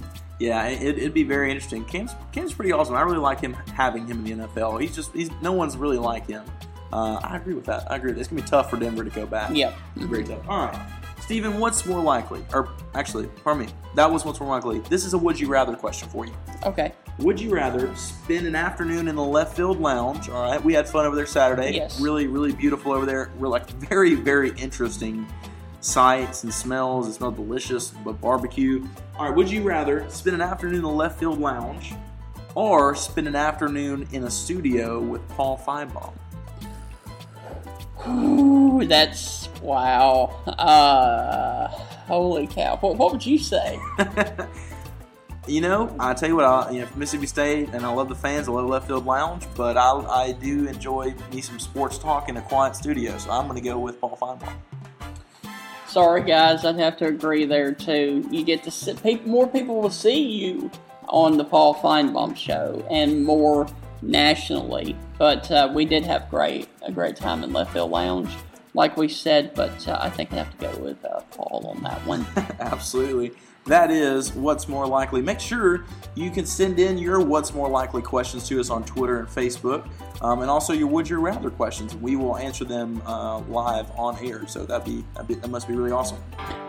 Yeah, 0.41 0.67
it, 0.69 0.99
would 1.03 1.13
be 1.13 1.21
very 1.23 1.51
interesting. 1.51 1.85
Cam's, 1.85 2.15
Cam's 2.31 2.51
pretty 2.51 2.71
awesome. 2.71 2.95
I 2.95 3.01
really 3.01 3.19
like 3.19 3.39
him 3.39 3.53
having 3.75 4.07
him 4.07 4.25
in 4.25 4.39
the 4.39 4.47
NFL. 4.47 4.81
He's 4.81 4.95
just 4.95 5.13
he's 5.13 5.29
no 5.39 5.51
one's 5.51 5.77
really 5.77 5.99
like 5.99 6.25
him. 6.25 6.43
Uh, 6.91 7.19
I 7.23 7.37
agree 7.37 7.53
with 7.53 7.65
that. 7.65 7.89
I 7.91 7.97
agree. 7.97 8.11
It's 8.13 8.27
gonna 8.27 8.41
be 8.41 8.47
tough 8.47 8.71
for 8.71 8.77
Denver 8.77 9.03
to 9.03 9.11
go 9.11 9.27
back. 9.27 9.55
Yep, 9.55 9.73
it's 9.95 10.05
very 10.05 10.23
tough. 10.23 10.41
All 10.49 10.65
right. 10.65 10.87
Stephen, 11.19 11.59
what's 11.59 11.85
more 11.85 12.01
likely? 12.01 12.43
Or 12.53 12.69
actually, 12.95 13.27
pardon 13.43 13.67
me, 13.67 13.73
that 13.95 14.11
was 14.11 14.25
what's 14.25 14.39
more 14.39 14.49
likely. 14.49 14.79
This 14.89 15.05
is 15.05 15.13
a 15.13 15.17
would 15.17 15.39
you 15.39 15.47
rather 15.47 15.75
question 15.75 16.09
for 16.09 16.25
you. 16.25 16.33
Okay. 16.65 16.91
Would 17.19 17.39
you 17.39 17.51
rather 17.51 17.95
spend 17.95 18.47
an 18.47 18.55
afternoon 18.55 19.07
in 19.07 19.15
the 19.15 19.23
left 19.23 19.55
field 19.55 19.79
lounge? 19.79 20.27
All 20.27 20.41
right, 20.41 20.61
we 20.61 20.73
had 20.73 20.89
fun 20.89 21.05
over 21.05 21.15
there 21.15 21.27
Saturday. 21.27 21.75
Yes. 21.75 22.01
Really, 22.01 22.25
really 22.25 22.51
beautiful 22.51 22.93
over 22.93 23.05
there. 23.05 23.31
We're 23.37 23.47
like 23.47 23.69
very, 23.69 24.15
very 24.15 24.49
interesting 24.57 25.27
sights 25.81 26.43
and 26.43 26.53
smells. 26.53 27.07
It 27.07 27.13
smelled 27.13 27.35
delicious, 27.35 27.89
but 27.89 28.21
barbecue. 28.21 28.87
All 29.17 29.27
right, 29.27 29.35
would 29.35 29.49
you 29.51 29.63
rather 29.63 30.09
spend 30.09 30.35
an 30.35 30.41
afternoon 30.41 30.75
in 30.75 30.81
the 30.83 30.89
left 30.89 31.19
field 31.19 31.39
lounge 31.39 31.93
or 32.55 32.95
spend 32.95 33.27
an 33.27 33.35
afternoon 33.35 34.07
in 34.11 34.23
a 34.23 34.31
studio 34.31 34.99
with 34.99 35.27
Paul 35.29 35.57
Finebaum? 35.57 36.13
Ooh, 38.07 38.85
that's 38.85 39.49
wow. 39.61 40.41
Uh, 40.47 41.67
holy 42.07 42.47
cow! 42.47 42.77
What, 42.77 42.97
what 42.97 43.11
would 43.11 43.25
you 43.25 43.37
say? 43.37 43.79
you 45.47 45.61
know, 45.61 45.95
I 45.99 46.13
tell 46.13 46.29
you 46.29 46.35
what, 46.35 46.45
I, 46.45 46.71
you 46.71 46.81
know, 46.81 46.87
Mississippi 46.95 47.27
State, 47.27 47.69
and 47.73 47.85
I 47.85 47.91
love 47.91 48.09
the 48.09 48.15
fans. 48.15 48.47
I 48.47 48.51
love 48.51 48.67
left 48.67 48.87
field 48.87 49.05
lounge, 49.05 49.45
but 49.55 49.77
I, 49.77 49.91
I 49.91 50.31
do 50.31 50.65
enjoy 50.67 51.13
me 51.31 51.41
some 51.41 51.59
sports 51.59 51.99
talk 51.99 52.27
in 52.27 52.37
a 52.37 52.41
quiet 52.41 52.75
studio. 52.75 53.17
So 53.19 53.29
I'm 53.29 53.47
going 53.47 53.61
to 53.61 53.67
go 53.67 53.77
with 53.77 54.01
Paul 54.01 54.17
Finebaum. 54.19 54.53
Sorry, 55.91 56.23
guys, 56.23 56.63
I'd 56.63 56.77
have 56.77 56.95
to 56.99 57.07
agree 57.07 57.43
there 57.43 57.73
too. 57.73 58.25
You 58.31 58.45
get 58.45 58.63
to 58.63 58.71
see 58.71 58.95
more 59.25 59.45
people 59.45 59.81
will 59.81 59.89
see 59.89 60.21
you 60.21 60.71
on 61.09 61.35
the 61.35 61.43
Paul 61.43 61.75
Finebaum 61.75 62.37
show, 62.37 62.87
and 62.89 63.25
more 63.25 63.67
nationally. 64.01 64.95
But 65.19 65.51
uh, 65.51 65.69
we 65.75 65.83
did 65.83 66.05
have 66.05 66.29
great 66.29 66.69
a 66.81 66.93
great 66.93 67.17
time 67.17 67.43
in 67.43 67.51
Left 67.51 67.73
Field 67.73 67.91
Lounge, 67.91 68.31
like 68.73 68.95
we 68.95 69.09
said. 69.09 69.53
But 69.53 69.85
uh, 69.85 69.99
I 70.01 70.09
think 70.09 70.31
I 70.31 70.37
have 70.37 70.57
to 70.57 70.65
go 70.65 70.77
with 70.81 71.03
uh, 71.03 71.19
Paul 71.31 71.73
on 71.75 71.83
that 71.83 71.99
one. 72.05 72.25
Absolutely. 72.61 73.33
That 73.65 73.91
is 73.91 74.33
what's 74.33 74.67
more 74.67 74.87
likely. 74.87 75.21
Make 75.21 75.39
sure 75.39 75.85
you 76.15 76.31
can 76.31 76.45
send 76.45 76.79
in 76.79 76.97
your 76.97 77.21
what's 77.21 77.53
more 77.53 77.69
likely 77.69 78.01
questions 78.01 78.47
to 78.47 78.59
us 78.59 78.69
on 78.71 78.83
Twitter 78.83 79.19
and 79.19 79.27
Facebook, 79.27 79.87
um, 80.21 80.41
and 80.41 80.49
also 80.49 80.73
your 80.73 80.87
would 80.87 81.07
you 81.07 81.19
rather 81.19 81.51
questions. 81.51 81.95
We 81.95 82.15
will 82.15 82.37
answer 82.37 82.65
them 82.65 83.01
uh, 83.05 83.39
live 83.41 83.91
on 83.91 84.17
air. 84.25 84.47
So 84.47 84.65
that'd 84.65 84.85
be, 84.85 85.05
that'd 85.13 85.27
be, 85.27 85.35
that 85.35 85.49
must 85.49 85.67
be 85.67 85.75
really 85.75 85.91
awesome. 85.91 86.17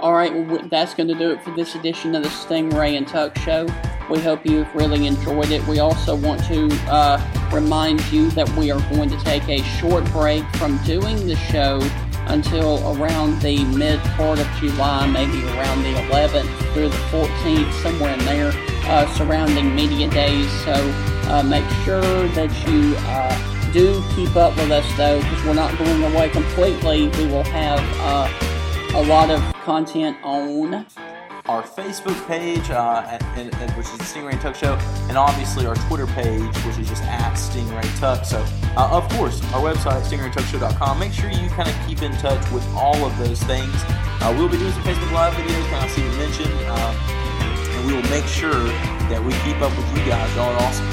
All 0.00 0.12
right, 0.12 0.34
well, 0.34 0.68
that's 0.70 0.94
going 0.94 1.08
to 1.08 1.14
do 1.14 1.30
it 1.30 1.42
for 1.42 1.54
this 1.56 1.74
edition 1.74 2.14
of 2.14 2.24
the 2.24 2.28
Stingray 2.28 2.96
and 2.96 3.08
Tuck 3.08 3.38
Show. 3.38 3.66
We 4.10 4.18
hope 4.18 4.44
you've 4.44 4.72
really 4.74 5.06
enjoyed 5.06 5.50
it. 5.50 5.66
We 5.66 5.78
also 5.78 6.14
want 6.14 6.44
to 6.44 6.68
uh, 6.90 7.48
remind 7.52 8.04
you 8.12 8.30
that 8.32 8.48
we 8.56 8.70
are 8.70 8.80
going 8.90 9.08
to 9.08 9.18
take 9.20 9.48
a 9.48 9.62
short 9.62 10.04
break 10.12 10.44
from 10.56 10.76
doing 10.84 11.26
the 11.26 11.36
show 11.36 11.80
until 12.26 12.96
around 12.96 13.40
the 13.40 13.64
mid 13.64 14.00
part 14.16 14.38
of 14.38 14.46
July, 14.58 15.06
maybe 15.06 15.44
around 15.44 15.82
the 15.82 15.92
11th 16.10 16.72
through 16.72 16.88
the 16.88 16.96
14th, 17.10 17.72
somewhere 17.82 18.14
in 18.14 18.24
there, 18.24 18.52
uh, 18.84 19.06
surrounding 19.14 19.74
media 19.74 20.08
days. 20.10 20.50
So 20.64 20.72
uh, 21.28 21.42
make 21.42 21.68
sure 21.84 22.28
that 22.28 22.50
you 22.68 22.94
uh, 22.98 23.72
do 23.72 24.02
keep 24.14 24.36
up 24.36 24.56
with 24.56 24.70
us 24.70 24.86
though, 24.96 25.20
because 25.20 25.44
we're 25.44 25.54
not 25.54 25.76
going 25.78 26.02
away 26.14 26.28
completely. 26.30 27.08
We 27.08 27.26
will 27.26 27.44
have 27.44 27.80
uh, 28.00 28.98
a 28.98 29.02
lot 29.04 29.30
of 29.30 29.40
content 29.62 30.16
on 30.22 30.86
our 31.46 31.62
Facebook 31.62 32.26
page, 32.26 32.70
uh, 32.70 33.18
and, 33.36 33.70
which 33.72 33.86
is 33.86 33.98
the 33.98 34.04
Stingray 34.04 34.40
Tuck 34.40 34.54
Show, 34.54 34.74
and 35.08 35.16
obviously 35.16 35.66
our 35.66 35.74
Twitter 35.74 36.06
page, 36.06 36.56
which 36.64 36.78
is 36.78 36.88
just 36.88 37.02
at 37.04 37.34
Stingray 37.34 37.98
Tuck. 37.98 38.24
So, 38.24 38.44
uh, 38.76 38.88
of 38.90 39.08
course, 39.10 39.42
our 39.52 39.60
website, 39.60 40.02
stingraytuckshow.com. 40.02 40.98
Make 40.98 41.12
sure 41.12 41.30
you 41.30 41.48
kind 41.50 41.68
of 41.68 41.76
keep 41.86 42.02
in 42.02 42.12
touch 42.12 42.50
with 42.52 42.66
all 42.74 43.04
of 43.04 43.16
those 43.18 43.42
things. 43.42 43.74
Uh, 44.22 44.34
we'll 44.36 44.48
be 44.48 44.58
doing 44.58 44.72
some 44.72 44.82
Facebook 44.82 45.12
Live 45.12 45.34
videos, 45.34 45.68
kind 45.70 45.84
of 45.84 45.90
see 45.90 46.02
you 46.02 46.10
mentioned, 46.12 46.54
uh, 46.66 46.94
and 47.70 47.86
we 47.86 47.94
will 47.94 48.10
make 48.10 48.26
sure 48.26 48.64
that 49.10 49.22
we 49.22 49.32
keep 49.44 49.60
up 49.60 49.76
with 49.76 49.98
you 49.98 50.04
guys. 50.06 50.34
Y'all 50.36 50.48
are 50.50 50.62
awesome. 50.62 50.86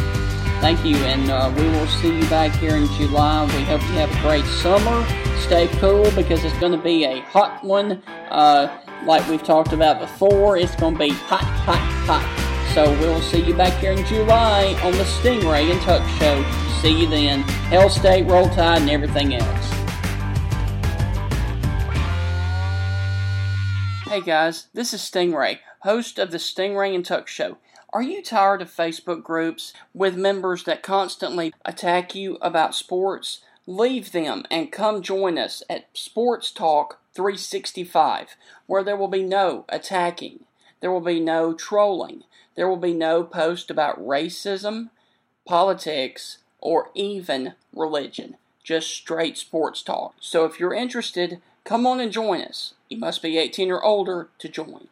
Thank 0.62 0.84
you, 0.84 0.98
and 0.98 1.30
uh, 1.30 1.54
we 1.56 1.64
will 1.70 1.88
see 1.88 2.18
you 2.18 2.30
back 2.30 2.52
here 2.54 2.76
in 2.76 2.86
July. 2.98 3.46
We 3.46 3.64
hope 3.64 3.82
you 3.82 3.94
have 3.94 4.12
a 4.12 4.22
great 4.22 4.46
summer. 4.46 5.06
Stay 5.40 5.68
cool 5.80 6.12
because 6.12 6.44
it's 6.44 6.58
going 6.60 6.74
to 6.74 6.78
be 6.78 7.06
a 7.06 7.22
hot 7.22 7.64
one. 7.64 8.04
Uh, 8.30 8.68
like 9.06 9.28
we've 9.30 9.44
talked 9.44 9.74
about 9.74 10.00
before, 10.00 10.58
it's 10.58 10.76
going 10.76 10.94
to 10.94 11.00
be 11.00 11.10
hot, 11.10 11.44
hot, 11.44 11.80
hot. 12.06 12.72
So 12.74 12.92
we'll 13.00 13.22
see 13.22 13.42
you 13.44 13.54
back 13.54 13.74
here 13.80 13.92
in 13.92 14.06
July 14.06 14.80
on 14.84 14.92
the 14.94 15.04
Stingray 15.04 15.72
and 15.72 15.82
Tuck 15.82 16.08
Show. 16.20 16.44
See 16.82 17.02
you 17.02 17.10
then. 17.10 17.42
Hail 17.70 17.90
State, 17.90 18.28
Roll 18.28 18.48
Tide, 18.50 18.82
and 18.82 18.90
everything 18.90 19.36
else. 19.36 19.70
Hey 24.06 24.22
guys, 24.22 24.68
this 24.74 24.94
is 24.94 25.02
Stingray, 25.02 25.60
host 25.82 26.18
of 26.18 26.32
the 26.32 26.38
Stingray 26.38 26.96
and 26.96 27.06
Tuck 27.06 27.28
Show. 27.28 27.58
Are 27.92 28.02
you 28.02 28.22
tired 28.22 28.62
of 28.62 28.72
Facebook 28.72 29.24
groups 29.24 29.74
with 29.94 30.16
members 30.16 30.64
that 30.66 30.84
constantly 30.84 31.54
attack 31.64 32.16
you 32.16 32.38
about 32.42 32.76
sports? 32.76 33.42
Leave 33.66 34.12
them 34.12 34.46
and 34.50 34.72
come 34.72 35.02
join 35.04 35.38
us 35.38 35.62
at 35.70 35.90
Sports 35.94 36.52
Talk 36.52 37.00
365, 37.14 38.36
where 38.70 38.84
there 38.84 38.96
will 38.96 39.08
be 39.08 39.24
no 39.24 39.66
attacking, 39.68 40.42
there 40.80 40.92
will 40.92 41.02
be 41.02 41.20
no 41.20 41.56
trolling, 41.56 42.24
there 42.54 42.68
will 42.70 42.78
be 42.78 42.94
no 42.94 43.24
post 43.24 43.72
about 43.72 44.00
racism, 44.00 44.92
politics, 45.44 46.38
or 46.62 46.92
even 46.94 47.54
religion. 47.74 48.38
Just 48.64 48.92
straight 48.92 49.40
sports 49.40 49.82
talk. 49.82 50.14
So 50.20 50.46
if 50.46 50.60
you're 50.60 50.76
interested, 50.76 51.42
come 51.64 51.88
on 51.88 52.00
and 52.00 52.12
join 52.12 52.42
us. 52.42 52.76
You 52.90 53.00
must 53.00 53.24
be 53.24 53.40
18 53.40 53.72
or 53.72 53.84
older 53.84 54.30
to 54.38 54.48
join. 54.48 54.88